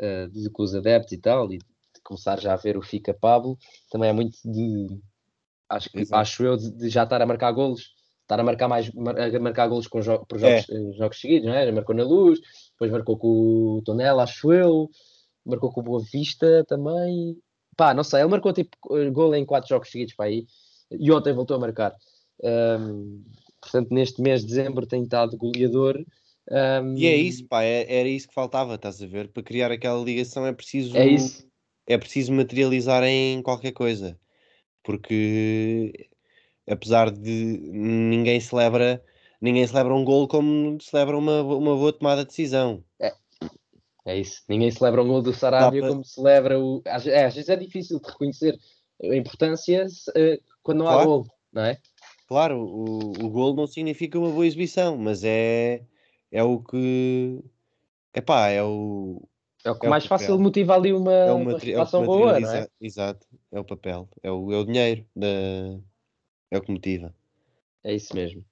uh, 0.00 0.28
de, 0.30 0.48
com 0.50 0.62
os 0.62 0.76
adeptos 0.76 1.12
e 1.12 1.18
tal, 1.18 1.52
e 1.52 1.58
de 1.58 2.00
começar 2.04 2.40
já 2.40 2.52
a 2.52 2.56
ver 2.56 2.76
o 2.76 2.82
Fica 2.82 3.12
Pablo, 3.12 3.58
também 3.90 4.10
é 4.10 4.12
muito 4.12 4.38
de, 4.44 5.00
acho, 5.68 5.90
acho 6.12 6.44
eu, 6.44 6.56
de, 6.56 6.70
de 6.70 6.88
já 6.88 7.02
estar 7.02 7.20
a 7.20 7.26
marcar 7.26 7.50
golos 7.50 7.92
estar 8.22 8.40
a 8.40 8.44
marcar 8.44 8.68
mais 8.68 8.90
a 8.90 9.40
marcar 9.40 9.68
golos 9.68 9.86
com 9.86 10.00
jo 10.00 10.24
por 10.26 10.38
jogos, 10.38 10.68
é. 10.70 10.92
Jogos 10.94 11.20
seguidos, 11.20 11.46
não 11.46 11.54
é? 11.54 11.70
Marcou 11.70 11.94
na 11.94 12.04
luz, 12.04 12.40
depois 12.82 12.90
marcou 12.90 13.16
com 13.16 13.28
o 13.78 13.82
Tonela, 13.82 14.24
acho 14.24 14.52
eu, 14.52 14.90
marcou 15.44 15.70
com 15.72 15.80
o 15.80 15.84
Boa 15.84 16.02
Vista 16.12 16.64
também. 16.66 17.36
Pá, 17.76 17.94
não 17.94 18.02
sei, 18.02 18.20
ele 18.20 18.28
marcou 18.28 18.52
tipo 18.52 18.76
gol 19.12 19.34
em 19.34 19.46
quatro 19.46 19.68
jogos 19.68 19.90
seguidos 19.90 20.14
para 20.14 20.26
aí 20.26 20.46
e 20.90 21.10
ontem 21.12 21.32
voltou 21.32 21.56
a 21.56 21.60
marcar. 21.60 21.94
Um, 22.42 23.22
portanto, 23.60 23.92
neste 23.92 24.20
mês 24.20 24.40
de 24.40 24.48
dezembro 24.48 24.86
tem 24.86 25.04
estado 25.04 25.36
goleador. 25.36 26.04
Um... 26.50 26.96
E 26.96 27.06
é 27.06 27.16
isso, 27.16 27.46
pá, 27.46 27.62
é, 27.62 27.86
era 28.00 28.08
isso 28.08 28.28
que 28.28 28.34
faltava, 28.34 28.74
estás 28.74 29.00
a 29.00 29.06
ver? 29.06 29.28
Para 29.28 29.42
criar 29.42 29.70
aquela 29.70 30.02
ligação 30.02 30.44
é 30.44 30.52
preciso, 30.52 30.96
é, 30.96 31.06
isso. 31.06 31.46
é 31.86 31.96
preciso 31.96 32.32
materializar 32.32 33.04
em 33.04 33.40
qualquer 33.42 33.72
coisa, 33.72 34.18
porque 34.82 36.08
apesar 36.68 37.10
de 37.10 37.30
ninguém 37.70 38.40
celebra 38.40 39.02
ninguém 39.42 39.66
celebra 39.66 39.92
um 39.92 40.04
gol 40.04 40.28
como 40.28 40.80
celebra 40.80 41.18
uma, 41.18 41.42
uma 41.42 41.76
boa 41.76 41.92
tomada 41.92 42.22
de 42.22 42.28
decisão. 42.28 42.82
É, 43.00 43.12
é 44.06 44.16
isso. 44.16 44.42
Ninguém 44.48 44.70
celebra 44.70 45.02
um 45.02 45.08
gol 45.08 45.20
do 45.20 45.34
Sarabia 45.34 45.86
como 45.86 46.04
celebra 46.04 46.58
o. 46.58 46.80
É, 46.84 47.24
às 47.24 47.34
vezes 47.34 47.48
é 47.48 47.56
difícil 47.56 48.00
de 48.00 48.08
reconhecer 48.08 48.56
a 49.02 49.16
importância 49.16 49.84
uh, 49.84 50.42
quando 50.62 50.78
não 50.78 50.86
claro. 50.86 51.00
há 51.00 51.04
gol, 51.04 51.26
não 51.52 51.62
é? 51.62 51.78
Claro, 52.28 52.62
o, 52.62 53.10
o 53.24 53.28
gol 53.28 53.54
não 53.54 53.66
significa 53.66 54.18
uma 54.18 54.30
boa 54.30 54.46
exibição, 54.46 54.96
mas 54.96 55.24
é, 55.24 55.82
é 56.30 56.42
o 56.42 56.60
que. 56.60 57.44
Epá, 58.14 58.48
é 58.48 58.62
o. 58.62 59.28
É 59.64 59.70
o 59.70 59.78
que 59.78 59.86
é 59.86 59.88
mais 59.88 60.04
o 60.04 60.08
fácil 60.08 60.38
motiva 60.38 60.74
ali 60.74 60.92
uma, 60.92 61.12
é 61.12 61.32
uma, 61.32 61.52
é 61.52 62.04
boa, 62.04 62.40
não 62.40 62.52
é? 62.52 62.66
Exato, 62.80 63.24
é 63.52 63.60
o 63.60 63.64
papel, 63.64 64.08
é 64.20 64.30
o, 64.30 64.52
é 64.52 64.56
o 64.56 64.64
dinheiro 64.64 65.06
da, 65.14 65.28
é 66.50 66.58
o 66.58 66.60
que 66.60 66.72
motiva. 66.72 67.14
É 67.84 67.94
isso 67.94 68.12
mesmo. 68.14 68.44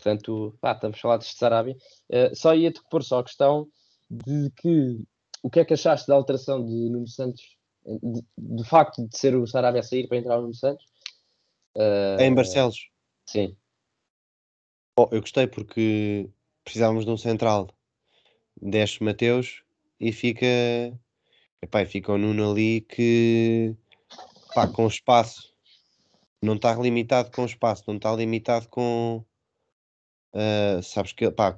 Portanto, 0.00 0.56
pá, 0.60 0.72
estamos 0.72 0.96
a 0.98 1.00
falar 1.00 1.16
de 1.18 1.26
Sarabia. 1.26 1.76
Uh, 2.08 2.34
só 2.34 2.54
ia-te 2.54 2.80
pôr 2.90 3.04
só 3.04 3.18
a 3.18 3.24
questão 3.24 3.68
de 4.10 4.50
que 4.56 5.04
o 5.42 5.50
que 5.50 5.60
é 5.60 5.64
que 5.64 5.74
achaste 5.74 6.08
da 6.08 6.14
alteração 6.14 6.64
de 6.64 6.72
Nuno 6.72 7.06
Santos, 7.06 7.56
de, 7.84 8.22
do 8.36 8.64
facto 8.64 9.06
de 9.06 9.16
ser 9.16 9.36
o 9.36 9.46
Sarabia 9.46 9.80
a 9.80 9.82
sair 9.82 10.08
para 10.08 10.18
entrar 10.18 10.38
o 10.38 10.42
Nuno 10.42 10.54
Santos? 10.54 10.84
Uh, 11.76 12.20
em 12.20 12.34
Barcelos? 12.34 12.88
Sim. 13.26 13.56
Oh, 14.98 15.08
eu 15.12 15.20
gostei 15.20 15.46
porque 15.46 16.28
precisávamos 16.64 17.04
de 17.04 17.10
um 17.10 17.16
central. 17.16 17.68
Desce 18.60 19.02
Mateus 19.02 19.62
e 19.98 20.12
fica. 20.12 20.46
Epá, 21.62 21.84
fica 21.84 22.12
o 22.12 22.18
Nuno 22.18 22.50
ali 22.50 22.80
que 22.80 23.74
pá, 24.54 24.66
com 24.66 24.86
espaço 24.86 25.50
não 26.42 26.54
está 26.54 26.74
limitado 26.74 27.30
com 27.30 27.44
espaço, 27.44 27.84
não 27.86 27.96
está 27.96 28.14
limitado 28.14 28.68
com. 28.68 29.24
Uh, 30.32 30.82
sabes 30.82 31.12
que 31.12 31.30
pá, 31.30 31.56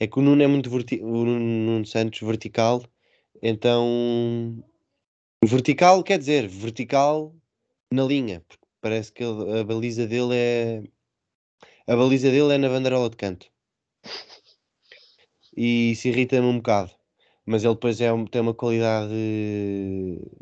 é 0.00 0.06
que 0.06 0.18
o 0.18 0.22
Nuno 0.22 0.42
é 0.42 0.46
muito 0.46 0.70
verti 0.70 1.00
o 1.02 1.24
Nuno 1.24 1.86
Santos 1.86 2.20
vertical, 2.20 2.82
então 3.42 4.62
vertical 5.44 6.02
quer 6.02 6.18
dizer 6.18 6.48
vertical 6.48 7.34
na 7.92 8.04
linha, 8.04 8.44
parece 8.80 9.12
que 9.12 9.22
ele, 9.22 9.60
a 9.60 9.64
baliza 9.64 10.06
dele 10.06 10.34
é 10.34 10.82
a 11.86 11.96
baliza 11.96 12.30
dele 12.30 12.54
é 12.54 12.58
na 12.58 12.68
banderola 12.68 13.08
de 13.10 13.16
canto. 13.16 13.46
E 15.56 15.94
se 15.96 16.08
irrita-me 16.08 16.46
um 16.46 16.58
bocado, 16.58 16.92
mas 17.46 17.64
ele 17.64 17.74
depois 17.74 18.00
é, 18.00 18.10
tem 18.30 18.40
uma 18.40 18.54
qualidade 18.54 19.12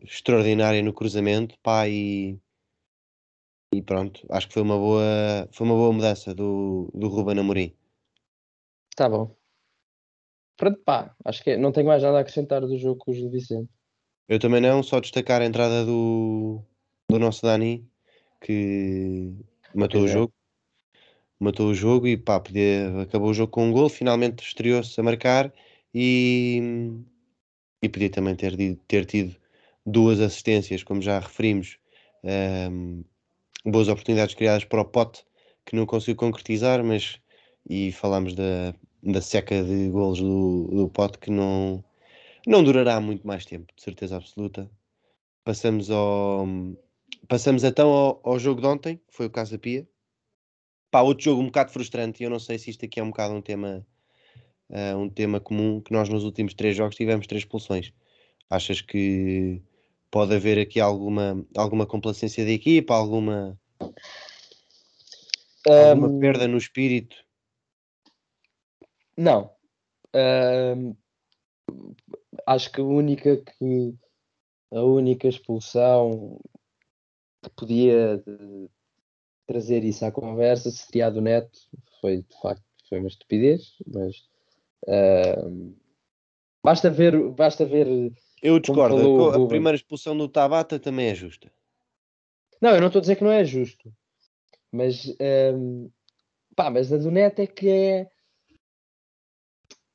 extraordinária 0.02 0.82
no 0.82 0.92
cruzamento, 0.92 1.56
pá, 1.62 1.88
e 1.88 2.38
e 3.76 3.82
pronto, 3.82 4.26
acho 4.30 4.48
que 4.48 4.54
foi 4.54 4.62
uma 4.62 4.78
boa, 4.78 5.48
foi 5.52 5.66
uma 5.66 5.76
boa 5.76 5.92
mudança 5.92 6.34
do, 6.34 6.90
do 6.94 7.08
Ruben 7.08 7.38
Amorim. 7.38 7.76
Tá 8.96 9.08
bom. 9.08 9.36
Pronto, 10.56 10.80
pá, 10.82 11.14
acho 11.24 11.44
que 11.44 11.56
não 11.58 11.70
tenho 11.70 11.86
mais 11.86 12.02
nada 12.02 12.16
a 12.16 12.20
acrescentar 12.20 12.62
do 12.62 12.78
jogo 12.78 12.96
com 12.96 13.10
o 13.10 13.14
Gil 13.14 13.30
Vicente. 13.30 13.68
Eu 14.26 14.38
também 14.38 14.60
não, 14.60 14.82
só 14.82 14.98
destacar 14.98 15.42
a 15.42 15.44
entrada 15.44 15.84
do, 15.84 16.62
do 17.10 17.18
nosso 17.18 17.42
Dani, 17.42 17.86
que 18.40 19.34
matou 19.74 20.02
o 20.02 20.08
jogo. 20.08 20.32
Matou 21.38 21.68
o 21.68 21.74
jogo 21.74 22.06
e 22.06 22.16
pá, 22.16 22.40
podia, 22.40 23.02
acabou 23.02 23.28
o 23.28 23.34
jogo 23.34 23.52
com 23.52 23.68
um 23.68 23.72
gol, 23.72 23.90
finalmente 23.90 24.42
estreou-se 24.42 24.98
a 24.98 25.02
marcar 25.02 25.52
e, 25.94 26.62
e 27.82 27.88
podia 27.90 28.08
também 28.08 28.34
ter, 28.34 28.56
ter 28.88 29.04
tido 29.04 29.36
duas 29.84 30.18
assistências, 30.18 30.82
como 30.82 31.02
já 31.02 31.18
referimos, 31.18 31.78
um, 32.24 33.04
boas 33.66 33.88
oportunidades 33.88 34.34
criadas 34.34 34.64
para 34.64 34.80
o 34.80 34.84
Pote 34.84 35.24
que 35.64 35.74
não 35.74 35.84
conseguiu 35.84 36.16
concretizar, 36.16 36.82
mas 36.84 37.20
e 37.68 37.90
falámos 37.92 38.34
da, 38.34 38.74
da 39.02 39.20
seca 39.20 39.62
de 39.64 39.88
golos 39.88 40.20
do, 40.20 40.68
do 40.70 40.88
Pote 40.88 41.18
que 41.18 41.30
não, 41.30 41.84
não 42.46 42.62
durará 42.62 43.00
muito 43.00 43.26
mais 43.26 43.44
tempo, 43.44 43.72
de 43.74 43.82
certeza 43.82 44.16
absoluta. 44.16 44.70
Passamos 45.44 45.90
ao 45.90 46.46
passamos 47.28 47.64
então 47.64 47.90
ao, 47.90 48.20
ao 48.22 48.38
jogo 48.38 48.60
de 48.60 48.66
ontem, 48.66 48.96
que 48.96 49.14
foi 49.14 49.26
o 49.26 49.30
Casa 49.30 49.58
Pia. 49.58 49.86
Pá, 50.90 51.02
outro 51.02 51.24
jogo 51.24 51.42
um 51.42 51.46
bocado 51.46 51.72
frustrante, 51.72 52.22
e 52.22 52.24
eu 52.24 52.30
não 52.30 52.38
sei 52.38 52.58
se 52.58 52.70
isto 52.70 52.84
aqui 52.84 53.00
é 53.00 53.02
um 53.02 53.10
bocado 53.10 53.34
um 53.34 53.42
tema 53.42 53.84
uh, 54.70 54.96
um 54.96 55.08
tema 55.08 55.40
comum, 55.40 55.80
que 55.80 55.92
nós 55.92 56.08
nos 56.08 56.24
últimos 56.24 56.54
três 56.54 56.76
jogos 56.76 56.96
tivemos 56.96 57.26
três 57.26 57.42
expulsões. 57.42 57.92
Achas 58.48 58.80
que 58.80 59.60
pode 60.10 60.34
haver 60.34 60.58
aqui 60.58 60.80
alguma, 60.80 61.44
alguma 61.56 61.86
complacência 61.86 62.44
da 62.44 62.50
equipa, 62.50 62.94
alguma, 62.94 63.58
alguma 65.66 66.08
um, 66.08 66.20
perda 66.20 66.46
no 66.46 66.58
espírito? 66.58 67.16
Não. 69.16 69.50
Um, 70.14 70.94
acho 72.46 72.70
que 72.70 72.80
a 72.80 72.84
única 72.84 73.36
que 73.36 73.94
a 74.72 74.82
única 74.82 75.28
expulsão 75.28 76.40
que 77.42 77.50
podia 77.50 78.22
trazer 79.46 79.84
isso 79.84 80.04
à 80.04 80.10
conversa 80.10 80.70
seria 80.70 81.06
a 81.06 81.10
do 81.10 81.20
Neto. 81.20 81.58
Foi 82.00 82.22
de 82.22 82.40
facto 82.40 82.64
foi 82.88 82.98
uma 82.98 83.08
estupidez, 83.08 83.74
mas 83.86 84.16
uh, 84.86 85.74
basta 86.62 86.90
ver, 86.90 87.30
basta 87.30 87.64
ver 87.64 88.12
eu 88.42 88.58
discordo. 88.58 89.30
A, 89.30 89.36
a 89.36 89.48
primeira 89.48 89.76
expulsão 89.76 90.16
do 90.16 90.28
Tabata 90.28 90.78
também 90.78 91.08
é 91.08 91.14
justa. 91.14 91.50
Não, 92.60 92.70
eu 92.70 92.80
não 92.80 92.86
estou 92.86 93.00
a 93.00 93.02
dizer 93.02 93.16
que 93.16 93.24
não 93.24 93.30
é 93.30 93.44
justo. 93.44 93.92
Mas, 94.72 95.06
um, 95.54 95.90
pá, 96.54 96.70
mas 96.70 96.92
a 96.92 96.96
do 96.96 97.10
Neto 97.10 97.40
é 97.40 97.46
que 97.46 97.68
é, 97.68 98.08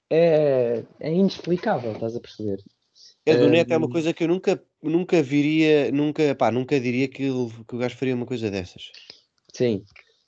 é, 0.09 0.83
é 0.99 1.13
inexplicável, 1.13 1.93
estás 1.93 2.15
a 2.15 2.19
perceber? 2.19 2.63
A 3.27 3.33
do 3.35 3.49
Neto 3.49 3.71
é 3.71 3.77
uma 3.77 3.87
hum. 3.87 3.91
coisa 3.91 4.13
que 4.13 4.23
eu 4.23 4.27
nunca, 4.27 4.61
nunca 4.81 5.21
viria, 5.21 5.91
nunca, 5.91 6.35
pá, 6.35 6.51
nunca 6.51 6.79
diria 6.79 7.07
que, 7.07 7.29
que 7.67 7.75
o 7.75 7.77
gajo 7.77 7.97
faria 7.97 8.15
uma 8.15 8.25
coisa 8.25 8.49
dessas. 8.49 8.91
Sim, 9.53 9.83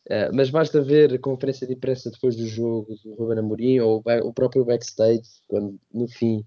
uh, 0.09 0.33
mas 0.33 0.49
basta 0.49 0.81
ver 0.81 1.13
a 1.13 1.19
conferência 1.19 1.65
de 1.65 1.73
imprensa 1.73 2.11
depois 2.11 2.35
do 2.35 2.47
jogo 2.47 2.95
do 3.03 3.15
Ruben 3.15 3.39
Amorim 3.39 3.79
ou 3.79 4.03
o 4.23 4.33
próprio 4.33 4.65
backstage, 4.65 5.23
quando 5.47 5.79
no 5.91 6.07
fim 6.07 6.45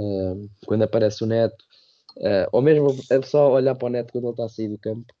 uh, 0.00 0.50
quando 0.66 0.82
aparece 0.82 1.22
o 1.22 1.26
Neto, 1.26 1.64
uh, 2.18 2.48
ou 2.52 2.62
mesmo 2.62 2.88
é 3.10 3.22
só 3.22 3.52
olhar 3.52 3.74
para 3.74 3.86
o 3.86 3.90
Neto 3.90 4.12
quando 4.12 4.24
ele 4.24 4.32
está 4.32 4.44
a 4.44 4.48
sair 4.48 4.68
do 4.68 4.78
campo, 4.78 5.12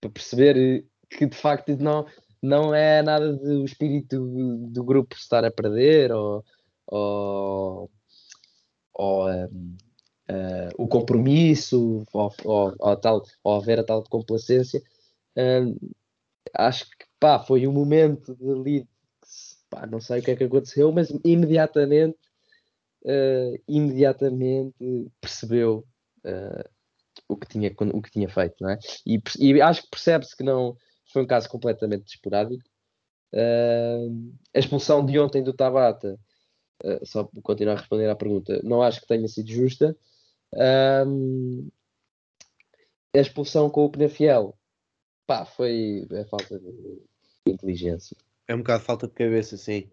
para 0.00 0.10
perceber 0.10 0.86
que 1.10 1.26
de 1.26 1.36
facto 1.36 1.76
não, 1.76 2.06
não 2.42 2.74
é 2.74 3.02
nada 3.02 3.32
do 3.32 3.64
espírito 3.64 4.18
do, 4.68 4.84
grupo 4.84 5.14
estar 5.14 5.44
a 5.44 5.50
perder 5.50 6.12
ou, 6.12 6.44
ou, 6.86 7.90
ou 8.92 9.28
um, 9.30 9.32
uh, 9.32 9.76
eh, 10.28 10.68
o 10.78 10.88
compromisso 10.88 12.04
ou, 12.12 12.32
ou, 12.44 12.74
ou, 12.78 12.96
tal, 12.96 13.22
ou 13.42 13.56
haver 13.56 13.80
a 13.80 13.84
tal 13.84 14.02
complacência. 14.04 14.82
acho 16.54 16.84
que 16.90 17.06
pá, 17.18 17.38
foi 17.38 17.66
um 17.66 17.72
momento 17.72 18.34
de 18.36 18.86
pá, 19.70 19.86
não 19.86 20.00
sei 20.00 20.20
o 20.20 20.22
que 20.22 20.30
é 20.30 20.36
que 20.36 20.44
aconteceu, 20.44 20.92
mas 20.92 21.10
imediatamente 21.24 22.18
uh, 23.04 23.62
imediatamente 23.68 25.10
percebeu 25.20 25.84
uh, 26.24 26.70
o, 27.28 27.36
que 27.36 27.46
tinha, 27.48 27.74
o 27.92 28.02
que 28.02 28.10
tinha 28.10 28.28
feito, 28.28 28.56
não 28.60 28.70
é? 28.70 28.78
E, 29.06 29.20
e 29.38 29.60
acho 29.60 29.82
que 29.82 29.90
percebe-se 29.90 30.36
que 30.36 30.42
não 30.42 30.76
foi 31.12 31.22
um 31.22 31.26
caso 31.26 31.48
completamente 31.48 32.08
esporádico, 32.08 32.64
Uh, 33.34 34.32
a 34.54 34.60
expulsão 34.60 35.04
de 35.04 35.18
ontem 35.18 35.42
do 35.42 35.52
Tabata, 35.52 36.16
só 37.02 37.24
para 37.24 37.42
continuar 37.42 37.72
a 37.72 37.78
responder 37.78 38.08
à 38.08 38.14
pergunta, 38.14 38.60
não 38.62 38.80
acho 38.80 39.00
que 39.00 39.08
tenha 39.08 39.26
sido 39.26 39.50
justa. 39.50 39.96
A 43.12 43.18
expulsão 43.18 43.68
com 43.68 43.84
o 43.84 43.90
Penafiel, 43.90 44.56
pá, 45.26 45.44
foi 45.44 46.06
a 46.12 46.24
falta 46.26 46.60
de 46.60 47.00
inteligência. 47.46 48.16
É 48.46 48.54
um 48.54 48.58
bocado 48.58 48.84
falta 48.84 49.08
de 49.08 49.14
cabeça, 49.14 49.56
sim. 49.56 49.90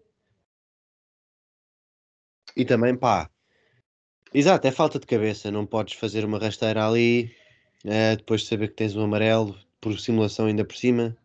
E 2.56 2.64
também, 2.64 2.96
pá, 2.96 3.30
exato, 4.32 4.66
é 4.66 4.70
falta 4.70 4.98
de 4.98 5.06
cabeça. 5.06 5.50
Não 5.50 5.66
podes 5.66 5.94
fazer 5.94 6.24
uma 6.24 6.38
rasteira 6.38 6.86
ali, 6.86 7.34
uh, 7.84 8.16
depois 8.16 8.42
de 8.42 8.48
saber 8.48 8.68
que 8.68 8.74
tens 8.74 8.96
um 8.96 9.02
amarelo, 9.02 9.58
por 9.80 9.98
simulação 9.98 10.46
ainda 10.46 10.64
por 10.64 10.76
cima. 10.76 11.16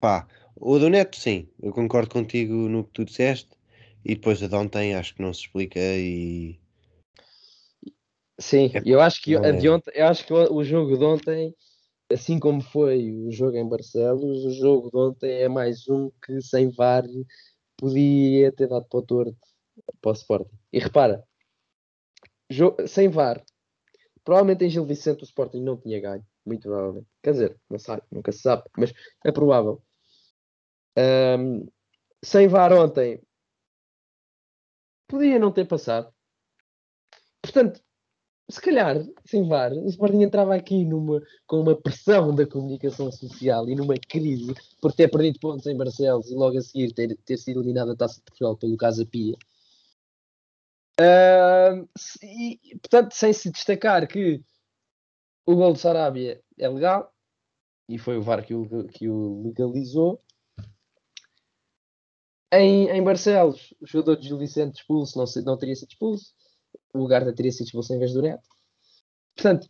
Pá, 0.00 0.26
o 0.56 0.78
do 0.78 0.88
Neto, 0.88 1.16
sim, 1.16 1.48
eu 1.62 1.72
concordo 1.72 2.10
contigo 2.10 2.54
no 2.68 2.84
que 2.84 2.90
tu 2.92 3.04
disseste. 3.04 3.50
E 4.04 4.16
depois 4.16 4.42
a 4.42 4.48
de 4.48 4.54
ontem 4.54 4.94
acho 4.94 5.14
que 5.14 5.22
não 5.22 5.32
se 5.32 5.42
explica 5.42 5.78
e. 5.78 6.58
Sim, 8.38 8.70
é, 8.74 8.82
eu 8.84 9.00
acho 9.00 9.22
que, 9.22 9.36
é. 9.36 9.52
de 9.52 9.68
ontem, 9.68 9.92
eu 9.94 10.06
acho 10.06 10.26
que 10.26 10.32
o 10.32 10.64
jogo 10.64 10.98
de 10.98 11.04
ontem, 11.04 11.54
assim 12.10 12.40
como 12.40 12.60
foi 12.60 13.12
o 13.12 13.30
jogo 13.30 13.56
em 13.56 13.68
Barcelos, 13.68 14.44
o 14.44 14.50
jogo 14.50 14.90
de 14.90 14.96
ontem 14.96 15.30
é 15.30 15.48
mais 15.48 15.88
um 15.88 16.10
que 16.24 16.40
sem 16.40 16.68
VAR 16.70 17.04
podia 17.82 18.52
ter 18.52 18.68
dado 18.68 18.86
para 18.86 19.00
o 19.00 19.02
torto 19.02 19.36
para 20.00 20.10
o 20.10 20.14
Sporting. 20.14 20.56
E 20.72 20.78
repara, 20.78 21.24
sem 22.86 23.08
VAR, 23.08 23.44
provavelmente 24.22 24.64
em 24.64 24.70
Gil 24.70 24.86
Vicente 24.86 25.22
o 25.22 25.24
Sporting 25.24 25.60
não 25.60 25.76
tinha 25.76 26.00
ganho, 26.00 26.24
muito 26.46 26.62
provavelmente. 26.62 27.08
Quer 27.20 27.32
dizer, 27.32 27.60
não 27.68 27.80
sabe, 27.80 28.02
nunca 28.08 28.30
se 28.30 28.38
sabe, 28.38 28.62
mas 28.78 28.92
é 29.24 29.32
provável. 29.32 29.82
Um, 30.96 31.66
sem 32.22 32.46
VAR 32.46 32.72
ontem, 32.72 33.20
podia 35.08 35.40
não 35.40 35.50
ter 35.50 35.66
passado. 35.66 36.14
Portanto, 37.42 37.82
se 38.50 38.60
calhar, 38.60 38.96
sem 39.24 39.46
VAR, 39.48 39.72
o 39.72 39.88
Sporting 39.88 40.22
entrava 40.22 40.54
aqui 40.54 40.84
numa, 40.84 41.22
com 41.46 41.60
uma 41.60 41.74
pressão 41.74 42.34
da 42.34 42.46
comunicação 42.46 43.10
social 43.10 43.68
e 43.68 43.74
numa 43.74 43.94
crise 43.96 44.54
por 44.80 44.92
ter 44.92 45.08
perdido 45.08 45.38
pontos 45.40 45.66
em 45.66 45.76
Barcelos 45.76 46.30
e 46.30 46.34
logo 46.34 46.58
a 46.58 46.60
seguir 46.60 46.92
ter, 46.92 47.16
ter 47.24 47.36
sido 47.36 47.60
eliminado 47.60 47.92
a 47.92 47.96
Taça 47.96 48.16
de 48.16 48.22
Portugal 48.22 48.56
pelo 48.56 48.76
Casa 48.76 49.06
Pia. 49.06 49.36
Uh, 51.00 51.88
e, 52.22 52.78
portanto, 52.80 53.12
sem 53.12 53.32
se 53.32 53.50
destacar 53.50 54.06
que 54.06 54.42
o 55.46 55.56
gol 55.56 55.72
de 55.72 55.80
Sarabia 55.80 56.40
é 56.58 56.68
legal 56.68 57.12
e 57.88 57.98
foi 57.98 58.16
o 58.16 58.22
VAR 58.22 58.44
que 58.44 58.54
o, 58.54 58.86
que 58.88 59.08
o 59.08 59.42
legalizou, 59.42 60.20
em, 62.52 62.88
em 62.88 63.02
Barcelos, 63.02 63.74
o 63.80 63.86
jogador 63.86 64.16
de 64.16 64.28
Gil 64.28 64.38
Vicente 64.38 64.76
expulso 64.76 65.18
não, 65.18 65.24
não 65.44 65.58
teria 65.58 65.74
sido 65.74 65.90
expulso. 65.90 66.34
O 66.94 67.06
Garda 67.06 67.34
teria 67.34 67.52
sido 67.52 67.66
expulso 67.66 67.94
em 67.94 67.98
vez 67.98 68.12
do 68.12 68.22
Neto. 68.22 68.48
Portanto, 69.34 69.68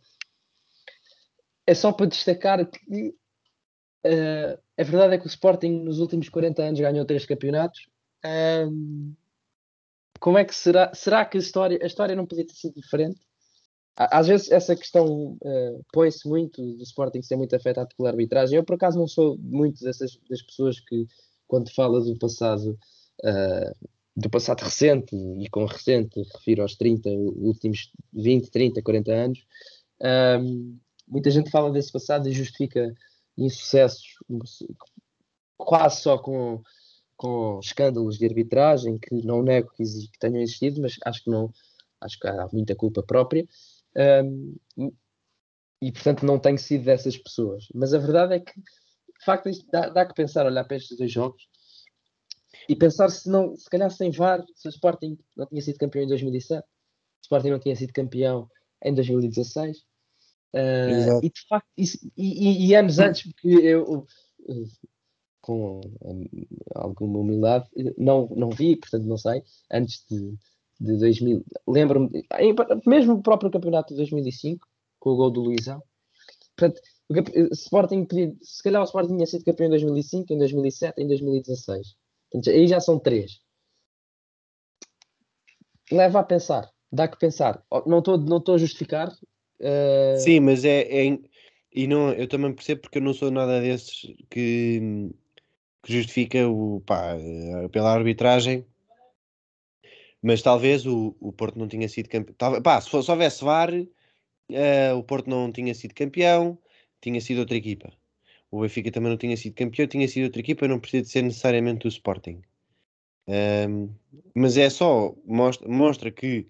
é 1.65 1.73
só 1.73 1.91
para 1.91 2.07
destacar 2.07 2.65
que 2.69 3.15
uh, 4.05 4.61
a 4.77 4.83
verdade 4.83 5.15
é 5.15 5.17
que 5.17 5.25
o 5.25 5.27
Sporting 5.27 5.83
nos 5.83 5.99
últimos 5.99 6.29
40 6.29 6.61
anos 6.61 6.79
ganhou 6.79 7.05
três 7.05 7.25
campeonatos. 7.25 7.87
Como 10.19 10.37
é 10.37 10.45
que 10.45 10.55
será? 10.55 10.93
Será 10.93 11.25
que 11.25 11.37
a 11.37 11.39
história, 11.39 11.77
a 11.81 11.85
história 11.85 12.15
não 12.15 12.25
podia 12.25 12.45
ter 12.45 12.53
sido 12.53 12.75
diferente? 12.75 13.19
Às 13.95 14.27
vezes 14.27 14.49
essa 14.49 14.75
questão 14.75 15.37
uh, 15.41 15.85
põe-se 15.91 16.27
muito 16.27 16.61
do 16.61 16.81
Sporting 16.81 17.21
ser 17.21 17.35
muito 17.35 17.55
afetado 17.55 17.89
pela 17.95 18.09
arbitragem. 18.09 18.57
Eu 18.57 18.63
por 18.63 18.75
acaso 18.75 18.97
não 18.97 19.07
sou 19.07 19.37
muito 19.37 19.83
dessas 19.83 20.17
das 20.29 20.41
pessoas 20.41 20.79
que 20.79 21.05
quando 21.45 21.71
fala 21.71 22.01
do 22.01 22.17
passado, 22.17 22.77
uh, 23.23 23.87
do 24.15 24.29
passado 24.29 24.61
recente, 24.61 25.15
e 25.15 25.49
com 25.49 25.65
recente 25.65 26.21
refiro 26.33 26.61
aos 26.61 26.75
30, 26.75 27.09
últimos 27.09 27.91
20, 28.13 28.49
30, 28.51 28.81
40 28.81 29.11
anos, 29.11 29.45
um, 30.39 30.77
muita 31.07 31.31
gente 31.31 31.49
fala 31.49 31.71
desse 31.71 31.91
passado 31.91 32.29
e 32.29 32.33
justifica 32.33 32.93
insucessos 33.37 34.15
quase 35.57 36.01
só 36.01 36.17
com, 36.17 36.61
com 37.17 37.59
escândalos 37.59 38.17
de 38.17 38.25
arbitragem, 38.25 38.99
que 38.99 39.15
não 39.25 39.41
nego 39.41 39.71
que, 39.71 39.83
que 39.83 40.19
tenham 40.19 40.41
existido, 40.41 40.81
mas 40.81 40.97
acho 41.05 41.23
que 41.23 41.31
não, 41.31 41.51
acho 42.01 42.19
que 42.19 42.27
há 42.27 42.47
muita 42.51 42.75
culpa 42.75 43.01
própria. 43.01 43.47
Um, 43.95 44.55
e 45.81 45.91
portanto 45.91 46.25
não 46.25 46.39
tenho 46.39 46.57
sido 46.57 46.85
dessas 46.85 47.17
pessoas. 47.17 47.67
Mas 47.73 47.93
a 47.93 47.99
verdade 47.99 48.35
é 48.35 48.39
que 48.39 48.53
de 49.23 49.25
facto, 49.25 49.49
dá, 49.71 49.89
dá 49.89 50.05
que 50.05 50.13
pensar, 50.13 50.45
olhar 50.45 50.65
para 50.65 50.75
estes 50.75 50.97
dois 50.97 51.11
jogos 51.11 51.47
e 52.67 52.75
pensar 52.75 53.09
se 53.09 53.29
não, 53.29 53.55
se 53.55 53.69
calhar 53.69 53.89
sem 53.91 54.11
VAR, 54.11 54.43
se 54.55 54.67
o 54.67 54.69
Sporting 54.69 55.17
não 55.35 55.45
tinha 55.45 55.61
sido 55.61 55.77
campeão 55.77 56.03
em 56.03 56.07
2007, 56.07 56.63
o 56.63 56.65
Sporting 57.23 57.49
não 57.49 57.59
tinha 57.59 57.75
sido 57.75 57.93
campeão 57.93 58.49
em 58.83 58.93
2016. 58.93 59.77
Uh, 59.77 59.83
ah, 60.55 61.19
e 61.23 61.29
de 61.29 61.47
facto, 61.47 61.67
isso, 61.77 61.97
e, 62.15 62.67
e, 62.67 62.75
anos 62.75 62.99
antes, 62.99 63.23
porque 63.23 63.47
eu, 63.47 64.05
com 65.41 65.81
alguma 66.75 67.19
humildade, 67.19 67.67
não, 67.97 68.27
não 68.35 68.49
vi, 68.49 68.75
portanto 68.75 69.05
não 69.05 69.17
sei, 69.17 69.43
antes 69.71 70.05
de, 70.09 70.35
de 70.79 70.97
2000, 70.97 71.43
lembro-me, 71.67 72.09
mesmo 72.85 73.15
o 73.15 73.21
próprio 73.23 73.49
campeonato 73.49 73.93
de 73.93 73.97
2005, 73.97 74.67
com 74.99 75.09
o 75.09 75.15
gol 75.15 75.31
do 75.31 75.41
Luizão, 75.41 75.81
portanto, 76.55 76.81
o 77.09 77.53
Sporting 77.53 78.05
podia, 78.05 78.33
se 78.41 78.63
calhar 78.63 78.81
o 78.81 78.85
Sporting 78.85 79.15
tinha 79.15 79.25
sido 79.25 79.43
campeão 79.43 79.67
em 79.67 79.71
2005, 79.71 80.33
em 80.33 80.37
2007, 80.37 81.01
em 81.01 81.07
2016. 81.07 81.95
Portanto, 82.33 82.49
aí 82.49 82.67
já 82.67 82.79
são 82.79 82.97
três. 82.97 83.39
Leva 85.91 86.19
a 86.19 86.23
pensar, 86.23 86.67
dá 86.91 87.07
que 87.07 87.19
pensar. 87.19 87.63
Não 87.85 87.99
estou 87.99 88.17
não 88.17 88.41
a 88.45 88.57
justificar. 88.57 89.09
Uh... 89.59 90.17
Sim, 90.17 90.39
mas 90.39 90.65
é, 90.65 90.81
é, 90.81 91.19
e 91.71 91.85
não, 91.85 92.11
eu 92.11 92.27
também 92.27 92.51
percebo 92.51 92.81
porque 92.81 92.97
eu 92.97 93.03
não 93.03 93.13
sou 93.13 93.29
nada 93.29 93.61
desses 93.61 94.01
que, 94.29 95.11
que 95.83 95.93
justifica 95.93 96.47
o 96.47 96.81
pá, 96.81 97.15
eh, 97.15 97.67
pela 97.69 97.93
arbitragem. 97.93 98.65
Mas 100.21 100.41
talvez 100.41 100.87
o, 100.87 101.15
o 101.19 101.31
Porto 101.31 101.59
não 101.59 101.67
tinha 101.67 101.87
sido 101.87 102.09
campeão. 102.09 102.61
Pá, 102.63 102.81
se, 102.81 102.89
fosse, 102.89 103.05
se 103.05 103.11
houvesse 103.11 103.43
VAR, 103.43 103.69
uh, 103.71 104.97
o 104.97 105.03
Porto 105.03 105.29
não 105.29 105.51
tinha 105.51 105.75
sido 105.75 105.93
campeão 105.93 106.57
tinha 107.03 107.19
sido 107.19 107.39
outra 107.39 107.57
equipa. 107.57 107.91
O 108.53 108.61
Benfica 108.61 108.91
também 108.91 109.09
não 109.09 109.17
tinha 109.17 109.35
sido 109.35 109.55
campeão, 109.55 109.87
tinha 109.87 110.07
sido 110.07 110.25
outra 110.25 110.39
equipa, 110.39 110.67
não 110.67 110.79
precisa 110.79 111.01
de 111.01 111.09
ser 111.09 111.23
necessariamente 111.23 111.87
o 111.87 111.89
Sporting. 111.89 112.39
Um, 113.27 113.89
mas 114.35 114.57
é 114.57 114.69
só, 114.69 115.15
mostra, 115.25 115.67
mostra 115.67 116.11
que 116.11 116.47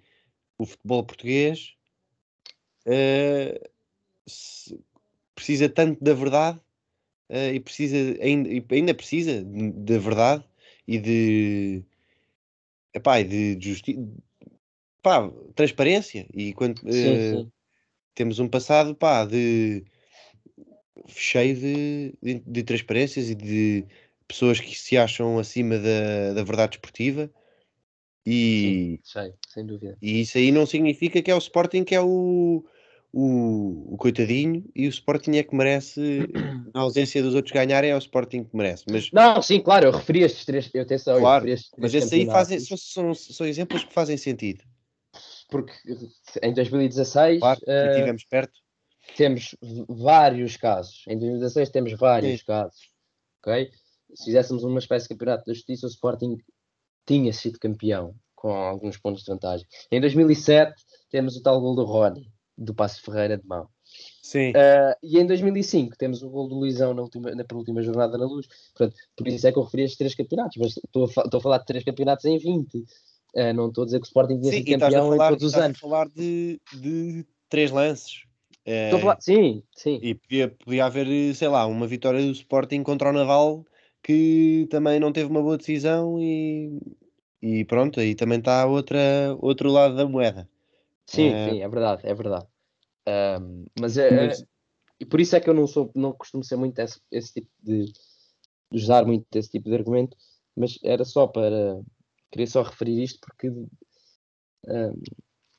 o 0.58 0.66
futebol 0.66 1.06
português 1.06 1.78
uh, 2.86 3.70
precisa 5.34 5.70
tanto 5.70 6.04
da 6.04 6.14
verdade 6.14 6.60
uh, 7.30 7.54
e 7.54 7.60
precisa 7.62 8.22
ainda, 8.22 8.50
ainda 8.70 8.94
precisa 8.94 9.42
da 9.42 9.98
verdade 9.98 10.44
e 10.86 11.00
de, 11.00 11.86
epá, 12.94 13.22
de 13.22 13.58
justiça 13.62 14.06
transparência 15.56 16.28
e 16.34 16.52
quando 16.52 16.80
uh, 16.80 16.92
sim, 16.92 17.32
sim. 17.32 17.52
temos 18.14 18.40
um 18.40 18.50
passado 18.50 18.94
pá, 18.94 19.24
de 19.24 19.86
cheio 21.08 21.56
de, 21.56 22.14
de, 22.22 22.40
de, 22.40 22.64
transparências 22.64 23.30
e 23.30 23.36
de 23.36 23.86
pessoas 24.28 24.60
que 24.60 24.78
se 24.78 24.98
acham 24.98 25.38
acima 25.40 25.78
da, 25.78 26.34
da 26.34 26.44
verdade 26.44 26.76
esportiva. 26.76 27.30
E, 28.26 29.00
Sim, 29.04 29.34
sem 29.48 29.66
dúvida. 29.66 29.98
E 30.02 30.22
isso 30.22 30.38
aí 30.38 30.52
não 30.52 30.66
significa 30.66 31.22
que 31.22 31.30
é 31.30 31.36
o 31.36 31.40
Sporting 31.40 31.84
que 31.84 31.94
é 31.94 32.02
o, 32.02 32.64
o, 33.12 33.94
o 33.94 33.98
coitadinho 33.98 34.64
e 34.74 34.88
o 34.88 34.90
Sporting 34.90 35.38
é 35.38 35.44
que 35.44 35.56
merece, 35.56 36.28
na 36.74 36.82
ausência 36.82 37.22
dos 37.22 37.36
outros 37.36 37.54
ganharem, 37.54 37.92
é 37.92 37.96
o 37.96 38.00
Sporting 38.00 38.46
que 38.46 38.56
merece. 38.56 38.86
Mas, 38.90 39.12
não, 39.12 39.42
sim, 39.42 39.60
claro, 39.60 39.88
eu 39.88 39.92
referi 39.92 40.24
estes 40.24 40.46
três, 40.46 40.70
eu 40.74 40.82
atenção, 40.82 41.20
claro, 41.20 41.48
eu 41.48 41.58
mas 41.78 41.94
esses 41.94 42.14
aí 42.14 42.26
fazem, 42.26 42.60
são, 42.60 42.78
são, 42.78 43.14
são 43.14 43.46
exemplos 43.46 43.84
que 43.84 43.94
fazem 43.94 44.18
sentido. 44.18 44.64
Porque 45.50 45.74
em 46.42 46.54
2016 46.54 47.40
claro, 47.40 47.60
uh, 47.68 47.90
estivemos 47.90 48.24
perto 48.24 48.63
temos 49.16 49.56
vários 49.88 50.58
casos. 50.58 51.04
Em 51.08 51.18
2016 51.18 51.70
temos 51.70 51.94
vários 51.94 52.40
Sim. 52.40 52.46
casos. 52.46 52.90
Ok? 53.42 53.72
Se 54.16 54.26
fizéssemos 54.26 54.64
uma 54.64 54.80
espécie 54.80 55.08
de 55.08 55.10
campeonato 55.10 55.46
da 55.46 55.54
justiça, 55.54 55.86
o 55.86 55.90
Sporting 55.90 56.38
tinha 57.06 57.34
sido 57.34 57.60
campeão 57.60 58.16
com 58.36 58.50
alguns 58.52 58.98
pontos 58.98 59.24
de 59.24 59.32
vantagem. 59.32 59.66
Em 59.92 60.00
2007 60.00 60.74
temos 61.10 61.36
o 61.36 61.42
tal 61.42 61.60
gol 61.60 61.76
do 61.76 61.84
Rony, 61.84 62.32
do 62.58 62.74
Passo 62.74 63.02
Ferreira 63.02 63.38
de 63.38 63.46
mão. 63.46 63.68
Sim. 64.22 64.52
Uh, 64.52 64.96
e 65.04 65.20
em 65.20 65.26
2005 65.26 65.98
temos 65.98 66.24
o 66.24 66.30
gol 66.30 66.48
do 66.48 66.56
Luizão 66.56 66.94
na, 66.94 67.02
última, 67.02 67.32
na 67.36 67.44
penúltima 67.44 67.82
jornada 67.82 68.18
na 68.18 68.26
luz. 68.26 68.48
Portanto, 68.76 68.98
por 69.16 69.28
isso 69.28 69.48
é 69.48 69.52
que 69.52 69.58
eu 69.58 69.64
referi 69.64 69.84
estes 69.84 69.98
três 69.98 70.16
campeonatos. 70.16 70.58
Mas 70.58 70.78
estou 70.78 71.06
a, 71.06 71.08
estou 71.08 71.38
a 71.38 71.42
falar 71.42 71.58
de 71.60 71.66
três 71.66 71.84
campeonatos 71.84 72.26
em 72.26 72.38
20. 72.38 72.78
Uh, 72.78 72.86
ah, 73.36 73.54
não 73.54 73.68
estou 73.68 73.84
a 73.84 73.86
dizer 73.86 74.00
que 74.00 74.06
o 74.06 74.08
Sporting 74.08 74.40
tinha 74.40 74.54
sido 74.54 74.80
campeão 74.80 75.10
falar, 75.10 75.26
em 75.26 75.30
todos 75.30 75.44
os 75.44 75.54
anos. 75.56 75.78
Estou 75.78 75.90
a 75.90 75.92
falar 75.92 76.10
de, 76.10 76.62
de 76.74 77.26
três 77.50 77.72
lances 77.72 78.24
Falar- 78.92 79.22
Sim, 79.22 79.64
sim. 79.76 80.00
E 80.02 80.16
podia, 80.16 80.50
podia 80.50 80.86
haver, 80.86 81.36
sei 81.36 81.48
lá, 81.48 81.66
uma 81.66 81.86
vitória 81.88 82.22
do 82.22 82.32
Sporting 82.32 82.84
contra 82.84 83.10
o 83.10 83.14
Naval 83.14 83.66
que 84.02 84.68
também 84.70 85.00
não 85.00 85.14
teve 85.14 85.30
uma 85.30 85.42
boa 85.42 85.58
decisão 85.58 86.20
e, 86.20 86.78
e 87.42 87.64
pronto, 87.66 88.00
aí 88.00 88.16
também 88.16 88.40
está 88.40 88.66
outra, 88.66 89.00
outro 89.40 89.72
lado 89.72 89.96
da 89.96 90.06
moeda. 90.06 90.50
Sim, 91.08 91.30
Eh, 91.30 91.50
sim, 91.52 91.62
é 91.62 91.68
verdade, 91.70 92.02
é 92.06 92.14
verdade. 92.14 92.48
Ahm, 93.08 93.66
mas 93.80 93.98
é, 93.98 94.10
é- 94.10 94.28
Mas- 94.28 94.46
e 95.00 95.06
por 95.06 95.20
isso 95.22 95.36
é 95.36 95.40
que 95.40 95.50
eu 95.50 95.54
não 95.54 95.68
sou, 95.68 95.92
não 95.96 96.14
costumo 96.14 96.44
ser 96.44 96.56
muito 96.58 96.80
esse, 96.80 97.00
esse 97.12 97.34
tipo 97.34 97.50
de 97.62 97.92
de 98.72 98.80
usar 98.80 99.06
muito 99.06 99.28
esse 99.36 99.50
tipo 99.52 99.70
de 99.70 99.76
argumento, 99.76 100.18
mas 100.58 100.80
era 100.84 101.06
só 101.06 101.28
para 101.28 101.80
queria 102.32 102.48
só 102.48 102.64
referir 102.64 103.04
isto 103.04 103.20
porque 103.22 103.52
ahm, 104.68 104.94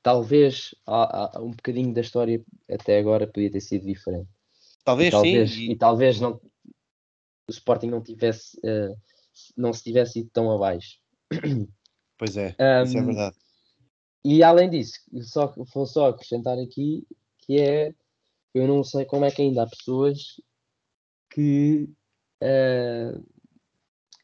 talvez 0.05 0.75
há, 0.87 1.39
há 1.39 1.43
um 1.43 1.51
bocadinho 1.53 1.93
da 1.95 2.03
história 2.03 2.45
até 2.71 2.99
agora 2.99 3.27
podia 3.27 3.51
ter 3.51 3.61
sido 3.63 3.87
diferente. 3.87 4.29
E 4.31 4.85
Talvez, 4.85 5.11
talvez, 5.11 5.51
sim. 5.51 5.61
e 5.63 5.73
e- 5.73 5.77
talvez 5.77 6.21
não 6.21 6.39
o 7.49 7.51
Sporting 7.51 7.87
não 7.89 8.03
tivesse 8.03 8.59
eh, 8.63 8.95
não 9.57 9.73
se 9.73 9.83
tivesse 9.83 10.21
ido 10.21 10.31
tão 10.33 10.51
abaixo. 10.53 10.99
Pois 12.19 12.37
é, 12.37 12.55
isso 12.85 12.99
é 12.99 13.03
verdade. 13.03 13.37
E 14.25 14.43
além 14.43 14.71
disso, 14.71 15.01
só, 15.23 15.53
vou 15.75 15.87
só 15.87 16.09
acrescentar 16.11 16.59
aqui 16.59 17.07
que 17.39 17.59
é 17.61 17.95
eu 18.55 18.69
não 18.69 18.85
sei 18.85 19.05
como 19.07 19.25
é 19.25 19.31
que 19.31 19.43
ainda 19.43 19.63
há 19.65 19.67
pessoas 19.67 20.41
que 21.31 21.89
eh, 22.41 23.19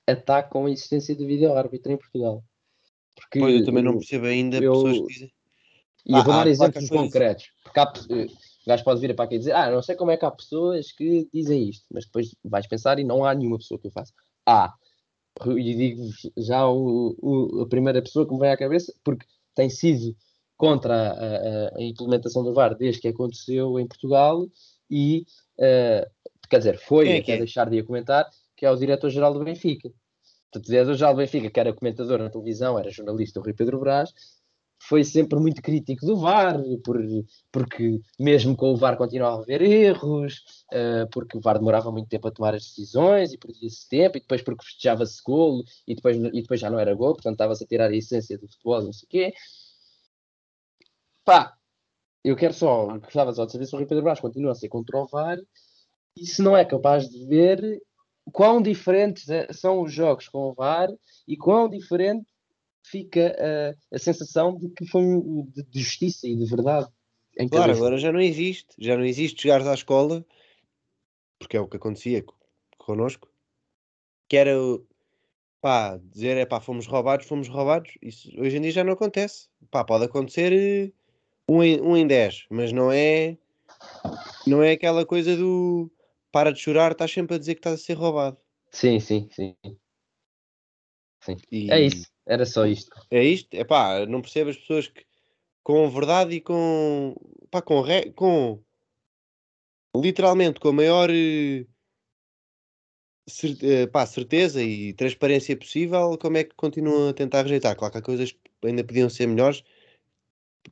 atacam 0.06 0.66
a 0.66 0.70
existência 0.70 1.14
do 1.16 1.26
vídeo-árbitro 1.26 1.90
em 1.92 1.96
Portugal. 1.98 2.44
Porque 3.16 3.38
Pois 3.40 3.54
eu 3.60 3.64
também 3.64 3.82
não 3.82 3.92
eu- 3.92 3.98
percebo 3.98 4.26
ainda 4.26 4.58
eu- 4.58 4.72
pessoas 4.72 4.98
que 4.98 5.06
dizem. 5.14 5.32
E 6.10 6.12
eu 6.12 6.18
Ah, 6.18 6.22
vou 6.24 6.34
ah, 6.34 6.36
dar 6.38 6.46
exemplos 6.50 6.88
concretos. 6.88 7.50
Porque 7.62 7.78
há, 7.78 7.84
o 7.84 8.66
gajo 8.66 8.82
pode 8.84 9.00
vir 9.00 9.14
para 9.14 9.26
aqui 9.26 9.36
e 9.36 9.38
dizer, 9.38 9.52
ah, 9.52 9.70
não 9.70 9.80
sei 9.80 9.94
como 9.94 10.10
é 10.10 10.16
que 10.16 10.24
há 10.24 10.30
pessoas 10.30 10.90
que 10.90 11.28
dizem 11.32 11.68
isto, 11.68 11.86
mas 11.88 12.04
depois 12.04 12.34
vais 12.44 12.66
pensar 12.66 12.98
e 12.98 13.04
não 13.04 13.24
há 13.24 13.32
nenhuma 13.32 13.58
pessoa 13.58 13.78
que 13.78 13.86
eu 13.86 13.92
faça. 13.92 14.12
Há. 14.44 14.74
E 15.46 15.74
digo-vos 15.76 16.28
já 16.36 16.66
o- 16.68 17.14
o- 17.22 17.62
a 17.62 17.68
primeira 17.68 18.02
pessoa 18.02 18.26
que 18.26 18.32
me 18.34 18.40
vem 18.40 18.50
à 18.50 18.56
cabeça, 18.56 18.92
porque 19.04 19.24
tem 19.54 19.70
sido 19.70 20.16
contra 20.56 20.94
a, 20.94 21.12
a- 21.12 21.76
a 21.78 21.82
implementação 21.82 22.42
do 22.42 22.52
VAR 22.52 22.74
desde 22.74 23.00
que 23.00 23.08
aconteceu 23.08 23.78
em 23.78 23.86
Portugal 23.86 24.46
e, 24.90 25.24
eh, 25.58 26.06
quer 26.50 26.58
dizer, 26.58 26.78
foi 26.78 27.08
é 27.08 27.18
até 27.20 27.34
é? 27.34 27.38
deixar 27.38 27.70
de 27.70 27.78
a 27.78 27.84
comentar, 27.84 28.28
que 28.56 28.66
é 28.66 28.70
o 28.70 28.76
diretor-geral 28.76 29.32
do 29.32 29.44
Benfica. 29.44 29.88
Portanto, 30.52 30.66
o 30.66 30.70
diretor-geral 30.72 31.14
do 31.14 31.18
Benfica, 31.18 31.48
que 31.48 31.60
era 31.60 31.72
comentador 31.72 32.18
na 32.18 32.28
televisão, 32.28 32.76
era 32.76 32.90
jornalista, 32.90 33.38
o 33.38 33.42
Rui 33.42 33.52
Pedro 33.54 33.78
Brás, 33.78 34.12
foi 34.80 35.04
sempre 35.04 35.38
muito 35.38 35.60
crítico 35.60 36.06
do 36.06 36.16
VAR, 36.16 36.58
por, 36.82 36.98
porque 37.52 38.00
mesmo 38.18 38.56
com 38.56 38.72
o 38.72 38.76
VAR 38.76 38.96
continuava 38.96 39.36
a 39.38 39.42
haver 39.42 39.60
erros, 39.62 40.42
eh, 40.72 41.06
porque 41.12 41.36
o 41.36 41.40
VAR 41.40 41.58
demorava 41.58 41.92
muito 41.92 42.08
tempo 42.08 42.26
a 42.26 42.30
tomar 42.30 42.54
as 42.54 42.64
decisões 42.64 43.32
e 43.32 43.38
perdia-se 43.38 43.88
tempo, 43.88 44.16
e 44.16 44.20
depois 44.20 44.42
porque 44.42 44.64
festejava-se 44.64 45.22
golo 45.22 45.62
e 45.86 45.94
depois, 45.94 46.16
e 46.16 46.42
depois 46.42 46.58
já 46.58 46.70
não 46.70 46.78
era 46.78 46.94
gol, 46.94 47.12
portanto 47.12 47.34
estava-se 47.34 47.64
a 47.64 47.66
tirar 47.66 47.90
a 47.90 47.96
essência 47.96 48.38
do 48.38 48.48
futebol, 48.48 48.82
não 48.82 48.92
sei 48.92 49.06
o 49.06 49.08
quê. 49.10 49.34
Pá, 51.24 51.54
eu 52.24 52.34
quero 52.34 52.54
só, 52.54 52.98
gostava 52.98 53.32
só 53.34 53.44
de 53.44 53.52
saber 53.52 53.66
se 53.66 53.74
o 53.74 53.78
Rui 53.78 53.86
Pedro 53.86 54.04
Brás 54.04 54.20
continua 54.20 54.52
a 54.52 54.54
ser 54.54 54.68
contra 54.68 54.98
o 54.98 55.06
VAR 55.06 55.38
e 56.16 56.26
se 56.26 56.42
não 56.42 56.56
é 56.56 56.64
capaz 56.64 57.08
de 57.08 57.26
ver 57.26 57.82
quão 58.32 58.62
diferentes 58.62 59.28
eh, 59.28 59.52
são 59.52 59.82
os 59.82 59.92
jogos 59.92 60.28
com 60.28 60.50
o 60.50 60.54
VAR 60.54 60.88
e 61.28 61.36
quão 61.36 61.68
diferente 61.68 62.29
fica 62.82 63.34
eh, 63.38 63.74
a 63.92 63.98
sensação 63.98 64.56
de 64.56 64.68
que 64.70 64.86
foi 64.86 65.02
de, 65.02 65.62
de 65.64 65.80
justiça 65.80 66.26
e 66.26 66.36
de 66.36 66.44
verdade 66.44 66.88
Claro, 67.50 67.72
agora 67.72 67.96
já 67.96 68.12
não 68.12 68.20
existe. 68.20 68.74
Já 68.78 68.96
não 68.96 69.04
existe 69.04 69.40
chegares 69.42 69.66
à 69.66 69.72
escola, 69.74 70.24
porque 71.38 71.56
é 71.56 71.60
o 71.60 71.68
que 71.68 71.76
acontecia 71.76 72.22
co- 72.22 72.36
connosco, 72.76 73.32
que 74.28 74.36
era 74.36 74.52
pá, 75.60 75.96
dizer 75.96 76.36
é 76.36 76.44
pá, 76.44 76.60
fomos 76.60 76.86
roubados, 76.86 77.26
fomos 77.26 77.48
roubados. 77.48 77.92
Isso 78.02 78.28
hoje 78.38 78.56
em 78.56 78.60
dia 78.60 78.70
já 78.72 78.84
não 78.84 78.92
acontece. 78.92 79.48
Pá, 79.70 79.84
pode 79.84 80.04
acontecer 80.04 80.52
eh, 80.52 80.92
um 81.48 81.62
em, 81.62 81.80
um 81.80 81.96
em 81.96 82.06
10, 82.06 82.46
mas 82.50 82.72
não 82.72 82.92
é, 82.92 83.38
não 84.46 84.62
é 84.62 84.72
aquela 84.72 85.06
coisa 85.06 85.36
do 85.36 85.90
para 86.32 86.52
de 86.52 86.60
chorar, 86.60 86.92
estás 86.92 87.10
sempre 87.10 87.36
a 87.36 87.38
dizer 87.38 87.54
que 87.54 87.60
estás 87.60 87.80
a 87.80 87.82
ser 87.82 87.94
roubado. 87.94 88.36
Sim, 88.70 89.00
sim, 89.00 89.28
sim. 89.30 89.56
E 91.50 91.70
É 91.70 91.80
isso, 91.80 92.08
era 92.34 92.46
só 92.46 92.66
isto. 92.66 92.90
É 93.10 93.22
isto, 93.24 93.54
é 93.54 93.64
pá, 93.64 94.06
não 94.06 94.22
percebo 94.22 94.50
as 94.50 94.56
pessoas 94.56 94.86
que 94.88 95.04
com 95.64 95.90
verdade 95.90 96.36
e 96.36 96.40
com, 96.40 97.16
pá, 97.50 97.62
com, 97.62 97.80
re- 97.82 98.12
com 98.12 98.62
literalmente 99.94 100.60
com 100.60 100.68
a 100.68 100.72
maior 100.72 101.08
eh, 101.10 101.66
cer- 103.28 103.58
eh, 103.62 103.86
pá, 103.86 104.04
certeza 104.06 104.62
e 104.62 104.92
transparência 104.94 105.56
possível, 105.56 106.18
como 106.18 106.36
é 106.38 106.44
que 106.44 106.54
continuam 106.54 107.08
a 107.10 107.14
tentar 107.14 107.42
rejeitar? 107.42 107.76
Claro 107.76 107.92
que 107.92 107.98
há 107.98 108.02
coisas 108.02 108.32
que 108.32 108.40
ainda 108.66 108.84
podiam 108.84 109.08
ser 109.10 109.26
melhores, 109.26 109.62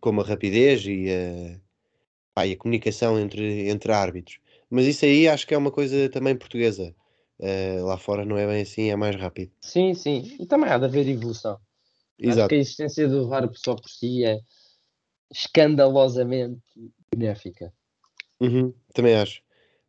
como 0.01 0.21
a 0.21 0.25
rapidez 0.25 0.85
e 0.87 1.09
a, 1.11 1.61
pá, 2.35 2.47
e 2.47 2.53
a 2.55 2.57
comunicação 2.57 3.19
entre, 3.21 3.69
entre 3.71 3.93
árbitros. 3.93 4.41
Mas 4.71 4.87
isso 4.87 5.05
aí 5.07 5.29
acho 5.29 5.47
que 5.47 5.55
é 5.55 5.59
uma 5.59 5.71
coisa 5.73 6.09
também 6.11 6.37
portuguesa. 6.37 6.95
Eh, 7.41 7.81
lá 7.81 7.97
fora 7.97 8.25
não 8.25 8.37
é 8.37 8.47
bem 8.47 8.63
assim, 8.63 8.91
é 8.91 8.97
mais 8.97 9.15
rápido. 9.17 9.53
Sim, 9.61 9.95
sim. 9.95 10.37
E 10.41 10.47
também 10.47 10.71
há 10.71 10.79
de 10.79 10.87
haver 10.87 11.09
evolução. 11.09 11.53
Acho 11.55 12.29
Exato. 12.29 12.49
que 12.49 12.55
a 12.57 12.59
existência 12.59 13.09
do 13.09 13.29
VAR 13.29 13.49
só 13.55 13.77
por 13.77 13.89
si 13.89 14.25
é 14.25 14.41
escandalosamente 15.31 16.61
benéfica. 17.15 17.73
Uhum, 18.41 18.73
também 18.93 19.15
acho. 19.17 19.41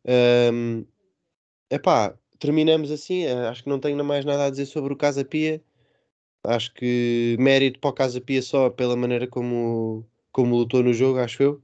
Ahm, 0.06 0.84
epá, 1.70 2.14
terminamos 2.38 2.90
assim. 2.90 3.24
eh, 3.24 3.48
Acho 3.48 3.62
que 3.64 3.68
não 3.68 3.80
tenho 3.80 4.02
mais 4.04 4.24
nada 4.24 4.46
a 4.46 4.50
dizer 4.50 4.66
sobre 4.66 4.92
o 4.92 4.96
Casa 4.96 5.24
Pia. 5.24 5.60
Acho 6.44 6.72
que 6.74 7.36
mérito 7.38 7.80
para 7.80 7.90
o 7.90 7.92
Casa 7.94 8.20
Pia 8.20 8.42
só 8.42 8.70
pela 8.70 8.96
maneira 8.96 9.26
como, 9.26 10.06
como 10.32 10.56
lutou 10.56 10.82
no 10.82 10.92
jogo, 10.92 11.18
acho 11.18 11.42
eu. 11.42 11.62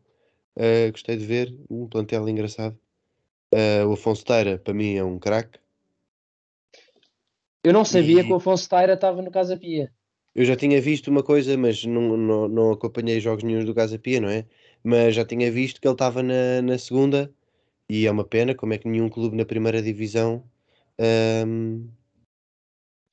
Eh, 0.57 0.91
gostei 0.91 1.17
de 1.17 1.25
ver. 1.27 1.57
Um 1.71 1.87
plantel 1.87 2.29
engraçado. 2.29 2.79
Eh, 3.53 3.85
o 3.85 3.93
Afonso 3.93 4.25
Teira, 4.25 4.59
para 4.59 4.75
mim, 4.75 4.95
é 4.97 5.05
um 5.05 5.19
craque. 5.19 5.59
Eu 7.67 7.73
não 7.73 7.85
sabia 7.85 8.21
E- 8.21 8.25
que 8.25 8.33
o 8.33 8.37
Afonso 8.37 8.69
Taira 8.69 8.93
estava 8.93 9.21
no 9.21 9.29
Casa 9.29 9.57
Pia. 9.57 9.93
Eu 10.33 10.45
já 10.45 10.55
tinha 10.55 10.81
visto 10.81 11.09
uma 11.09 11.21
coisa, 11.21 11.59
mas 11.59 11.85
não, 11.85 12.17
não, 12.17 12.47
não 12.47 12.71
acompanhei 12.71 13.19
jogos 13.19 13.43
nenhum 13.43 13.65
do 13.65 13.75
Casa 13.75 13.99
Pia, 13.99 14.21
não 14.21 14.29
é? 14.29 14.47
Mas 14.85 15.17
já 15.17 15.25
tinha 15.25 15.51
visto 15.51 15.81
que 15.81 15.89
ele 15.89 15.95
estava 15.95 16.23
na, 16.23 16.63
na 16.63 16.79
segunda 16.79 17.29
e 17.91 18.07
é 18.07 18.11
uma 18.11 18.23
pena, 18.25 18.55
como 18.55 18.73
é 18.73 18.79
que 18.79 18.87
nenhum 18.87 19.09
clube 19.09 19.37
na 19.37 19.45
primeira 19.45 19.83
divisão 19.83 20.45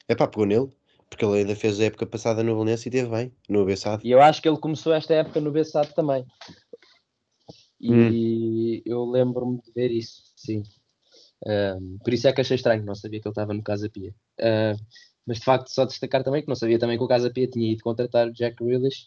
é 0.08 0.14
pá, 0.16 0.28
pegou 0.28 0.46
nele, 0.46 0.70
porque 1.10 1.26
ele 1.26 1.40
ainda 1.40 1.56
fez 1.56 1.80
a 1.80 1.86
época 1.86 2.06
passada 2.06 2.44
no 2.44 2.54
Belenense 2.54 2.90
e 2.90 2.92
teve 2.92 3.10
bem, 3.10 3.34
no 3.50 3.62
Abessado. 3.62 4.06
E 4.06 4.12
eu 4.12 4.22
acho 4.22 4.40
que 4.40 4.48
ele 4.48 4.60
começou 4.60 4.94
esta 4.94 5.16
época 5.16 5.42
no 5.42 5.52
Bessado 5.52 5.92
também. 5.96 6.24
E 7.82 8.84
eu 8.86 9.04
lembro-me 9.06 9.60
de 9.64 9.72
ver 9.72 9.90
isso, 9.90 10.32
sim. 10.36 10.62
Por 12.04 12.14
isso 12.14 12.28
é 12.28 12.34
que 12.34 12.42
achei 12.42 12.56
estranho, 12.56 12.84
não 12.86 12.96
sabia 12.96 13.20
que 13.20 13.28
ele 13.28 13.32
estava 13.32 13.54
no 13.54 13.64
Casa 13.64 13.90
Pia. 13.90 14.14
Ah, 14.40 14.74
mas 15.26 15.40
de 15.40 15.46
facto, 15.46 15.70
só 15.70 15.86
destacar 15.86 16.24
também 16.24 16.42
que 16.42 16.48
não 16.48 16.56
sabia 16.56 16.80
também 16.80 16.98
que 16.98 17.04
o 17.04 17.08
Casa 17.08 17.32
Pia 17.32 17.48
tinha 17.48 17.72
ido 17.72 17.84
contratar 17.84 18.28
o 18.28 18.34
Jack 18.34 18.64
Grealish, 18.64 19.06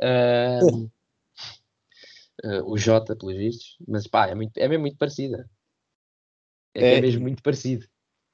ahm, 0.00 0.88
ah, 2.44 2.62
o 2.64 2.76
Jota, 2.76 3.16
pelos 3.16 3.36
vistos, 3.36 3.76
mas 3.86 4.06
pá, 4.06 4.28
é, 4.28 4.34
muito, 4.34 4.56
é 4.58 4.68
mesmo 4.68 4.82
muito 4.82 4.96
parecida. 4.98 5.48
É, 6.74 6.94
é 6.94 6.96
É. 6.96 7.00
mesmo 7.00 7.22
muito 7.22 7.42
parecido. 7.42 7.86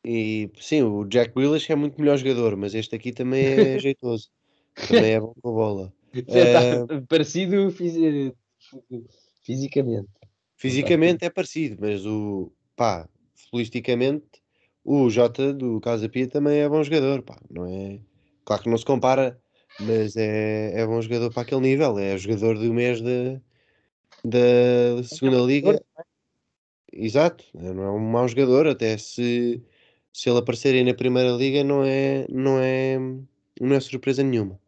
E 0.04 0.50
sim, 0.60 0.82
o 0.82 1.04
Jack 1.04 1.34
Grealish 1.34 1.70
é 1.70 1.74
muito 1.74 2.00
melhor 2.00 2.16
jogador, 2.16 2.56
mas 2.56 2.74
este 2.74 2.94
aqui 2.94 3.12
também 3.12 3.44
é 3.44 3.78
jeitoso. 3.78 4.30
Também 4.86 5.14
é 5.14 5.20
bom 5.20 5.34
com 5.42 5.48
a 5.50 5.52
bola. 5.52 5.92
Tá 6.12 7.02
parecido 7.08 7.70
fisi- 7.70 8.32
fisicamente. 9.42 10.08
Fisicamente 10.56 11.24
é 11.24 11.30
parecido, 11.30 11.76
mas 11.80 12.06
o 12.06 12.52
pá, 12.76 13.08
futbolisticamente, 13.38 14.42
o 14.84 15.08
Jota 15.10 15.52
do 15.52 15.80
Casa 15.80 16.08
Pia 16.08 16.28
também 16.28 16.60
é 16.60 16.68
bom 16.68 16.82
jogador, 16.82 17.22
pá, 17.22 17.38
não 17.50 17.66
é? 17.66 18.00
Claro 18.44 18.62
que 18.62 18.70
não 18.70 18.78
se 18.78 18.84
compara, 18.84 19.40
mas 19.80 20.16
é, 20.16 20.80
é 20.80 20.86
bom 20.86 21.00
jogador 21.00 21.32
para 21.32 21.42
aquele 21.42 21.60
nível, 21.60 21.98
é 21.98 22.16
jogador 22.16 22.58
do 22.58 22.72
mês 22.72 23.00
da, 23.00 23.40
da 24.24 25.02
segunda 25.04 25.38
liga. 25.38 25.80
Exato, 26.92 27.44
não 27.54 27.84
é 27.84 27.90
um 27.90 27.98
mau 27.98 28.26
jogador, 28.26 28.66
até 28.66 28.96
se, 28.96 29.62
se 30.12 30.28
ele 30.28 30.38
aparecer 30.38 30.74
aí 30.74 30.82
na 30.82 30.94
primeira 30.94 31.30
liga 31.30 31.62
não 31.62 31.84
é, 31.84 32.26
não 32.30 32.58
é, 32.58 32.98
não 33.60 33.76
é 33.76 33.80
surpresa 33.80 34.22
nenhuma. 34.22 34.58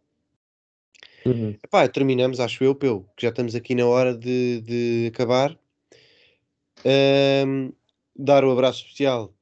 Epá, 1.63 1.87
terminamos, 1.89 2.41
acho 2.41 2.63
eu, 2.65 2.75
Peu, 2.75 3.07
que 3.17 3.23
já 3.23 3.31
estamos 3.31 3.55
aqui 3.55 3.75
na 3.75 3.87
hora 3.87 4.15
de, 4.17 4.61
de 4.61 5.11
acabar. 5.13 5.59
Ahm, 6.85 7.73
dar 8.25 8.45
o 8.45 8.51
abraço 8.53 8.83
especial 8.83 9.35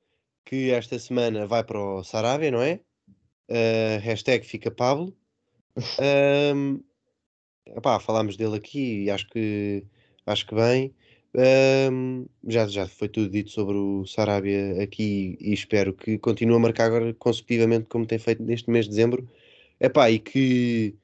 que 0.44 0.70
esta 0.70 0.98
semana 0.98 1.46
vai 1.46 1.64
para 1.64 1.78
o 1.78 2.02
Sarabia, 2.04 2.50
não 2.50 2.62
é? 2.62 2.80
Ah, 3.50 3.98
hashtag 4.00 4.44
fica 4.46 4.70
Pablo. 4.70 5.16
Epá, 7.66 8.00
falámos 8.00 8.36
dele 8.36 8.56
aqui 8.56 9.04
e 9.04 9.10
acho 9.10 9.28
que, 9.28 9.84
acho 10.26 10.46
que 10.46 10.54
bem. 10.54 10.94
Um, 11.92 12.26
já, 12.46 12.66
já 12.66 12.86
foi 12.88 13.08
tudo 13.08 13.28
dito 13.30 13.50
sobre 13.50 13.76
o 13.76 14.06
Sarabia 14.06 14.82
aqui 14.82 15.36
e 15.40 15.52
espero 15.52 15.92
que 15.92 16.18
continue 16.18 16.56
a 16.56 16.58
marcar 16.58 16.86
agora 16.86 17.12
consecutivamente 17.14 17.86
como 17.86 18.06
tem 18.06 18.18
feito 18.18 18.42
neste 18.42 18.70
mês 18.70 18.86
de 18.86 18.90
dezembro. 18.90 19.28
Epá, 19.80 20.10
e 20.10 20.18
que, 20.18 20.96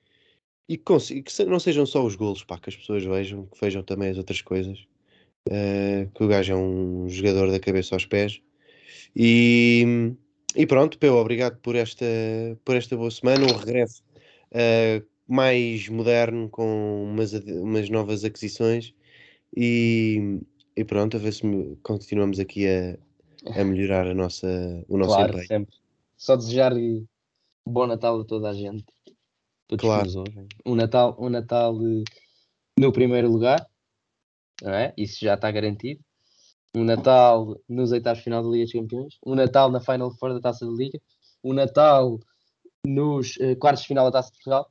e 0.68 0.78
que, 0.78 0.92
e 1.14 1.22
que 1.22 1.44
não 1.44 1.60
sejam 1.60 1.86
só 1.86 2.04
os 2.04 2.16
golos, 2.16 2.44
pá, 2.44 2.58
que 2.58 2.70
as 2.70 2.76
pessoas 2.76 3.04
vejam, 3.04 3.46
que 3.46 3.60
vejam 3.60 3.82
também 3.82 4.10
as 4.10 4.18
outras 4.18 4.40
coisas. 4.42 4.86
Uh, 5.46 6.10
que 6.14 6.24
o 6.24 6.28
gajo 6.28 6.52
é 6.52 6.56
um 6.56 7.08
jogador 7.08 7.50
da 7.50 7.60
cabeça 7.60 7.94
aos 7.94 8.06
pés. 8.06 8.40
E, 9.14 10.14
e 10.56 10.66
pronto, 10.66 10.98
Peu, 10.98 11.16
obrigado 11.16 11.58
por 11.60 11.76
esta, 11.76 12.06
por 12.64 12.76
esta 12.76 12.96
boa 12.96 13.10
semana, 13.10 13.44
um 13.44 13.56
regresso 13.56 14.02
uh, 14.52 15.04
mais 15.28 15.88
moderno, 15.88 16.48
com 16.48 17.04
umas, 17.04 17.32
umas 17.32 17.88
novas 17.90 18.24
aquisições 18.24 18.94
e, 19.56 20.40
e 20.76 20.84
pronto, 20.84 21.16
a 21.16 21.20
ver 21.20 21.32
se 21.32 21.42
continuamos 21.82 22.40
aqui 22.40 22.66
a, 22.66 22.98
a 23.60 23.64
melhorar 23.64 24.06
a 24.06 24.14
nossa, 24.14 24.84
o 24.88 24.96
nosso 24.96 25.14
claro, 25.14 25.30
empenho. 25.30 25.46
sempre. 25.46 25.76
Só 26.16 26.36
desejar 26.36 26.72
bom 27.66 27.86
Natal 27.86 28.20
a 28.20 28.24
toda 28.24 28.50
a 28.50 28.54
gente. 28.54 28.84
Todos 29.66 29.84
claro. 29.84 30.24
Um 30.64 30.74
Natal, 30.74 31.16
um 31.18 31.28
Natal 31.28 31.78
no 32.78 32.92
primeiro 32.92 33.30
lugar, 33.30 33.66
não 34.62 34.72
é? 34.72 34.94
Isso 34.96 35.24
já 35.24 35.34
está 35.34 35.50
garantido. 35.50 36.00
Um 36.76 36.84
Natal 36.84 37.56
nos 37.68 37.92
oitavos 37.92 38.22
final 38.22 38.42
da 38.42 38.48
Liga 38.48 38.64
dos 38.64 38.72
Campeões. 38.72 39.18
Um 39.24 39.34
Natal 39.34 39.70
na 39.70 39.80
Final 39.80 40.10
Four 40.12 40.34
da 40.34 40.40
Taça 40.40 40.66
da 40.66 40.72
Liga. 40.72 41.00
Um 41.42 41.52
Natal 41.52 42.18
nos 42.84 43.36
uh, 43.36 43.56
quartos 43.56 43.82
de 43.82 43.88
final 43.88 44.06
da 44.06 44.18
Taça 44.18 44.30
de 44.30 44.38
Portugal. 44.38 44.68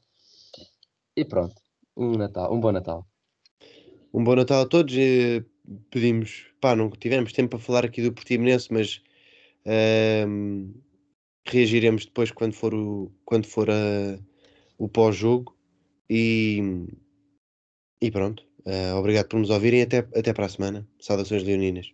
E 1.15 1.23
pronto. 1.23 1.55
Um 1.95 2.17
Natal, 2.17 2.53
um 2.53 2.59
bom 2.59 2.71
Natal 2.71 3.07
um 4.13 4.23
bom 4.23 4.35
Natal 4.35 4.61
a 4.61 4.65
todos. 4.67 4.95
Eh, 4.95 5.43
pedimos, 5.89 6.45
pá, 6.61 6.75
não 6.75 6.89
tivemos 6.91 7.33
tempo 7.33 7.51
para 7.51 7.59
falar 7.59 7.85
aqui 7.85 8.01
do 8.01 8.13
Portimonense, 8.13 8.71
mas 8.71 9.01
ehm, 9.65 10.71
reagiremos 11.45 12.05
depois 12.05 12.31
quando 12.31 12.53
for 12.53 12.73
o, 12.73 13.11
quando 13.25 13.47
for 13.47 13.69
a, 13.69 14.19
o 14.77 14.87
pós-jogo. 14.87 15.57
E, 16.09 16.61
e 18.01 18.11
pronto. 18.11 18.45
Uh, 18.65 18.95
obrigado 18.97 19.27
por 19.27 19.39
nos 19.39 19.49
ouvirem. 19.49 19.81
Até, 19.81 19.99
até 19.99 20.33
para 20.33 20.45
a 20.45 20.49
semana. 20.49 20.87
Saudações 20.99 21.43
leoninas. 21.43 21.93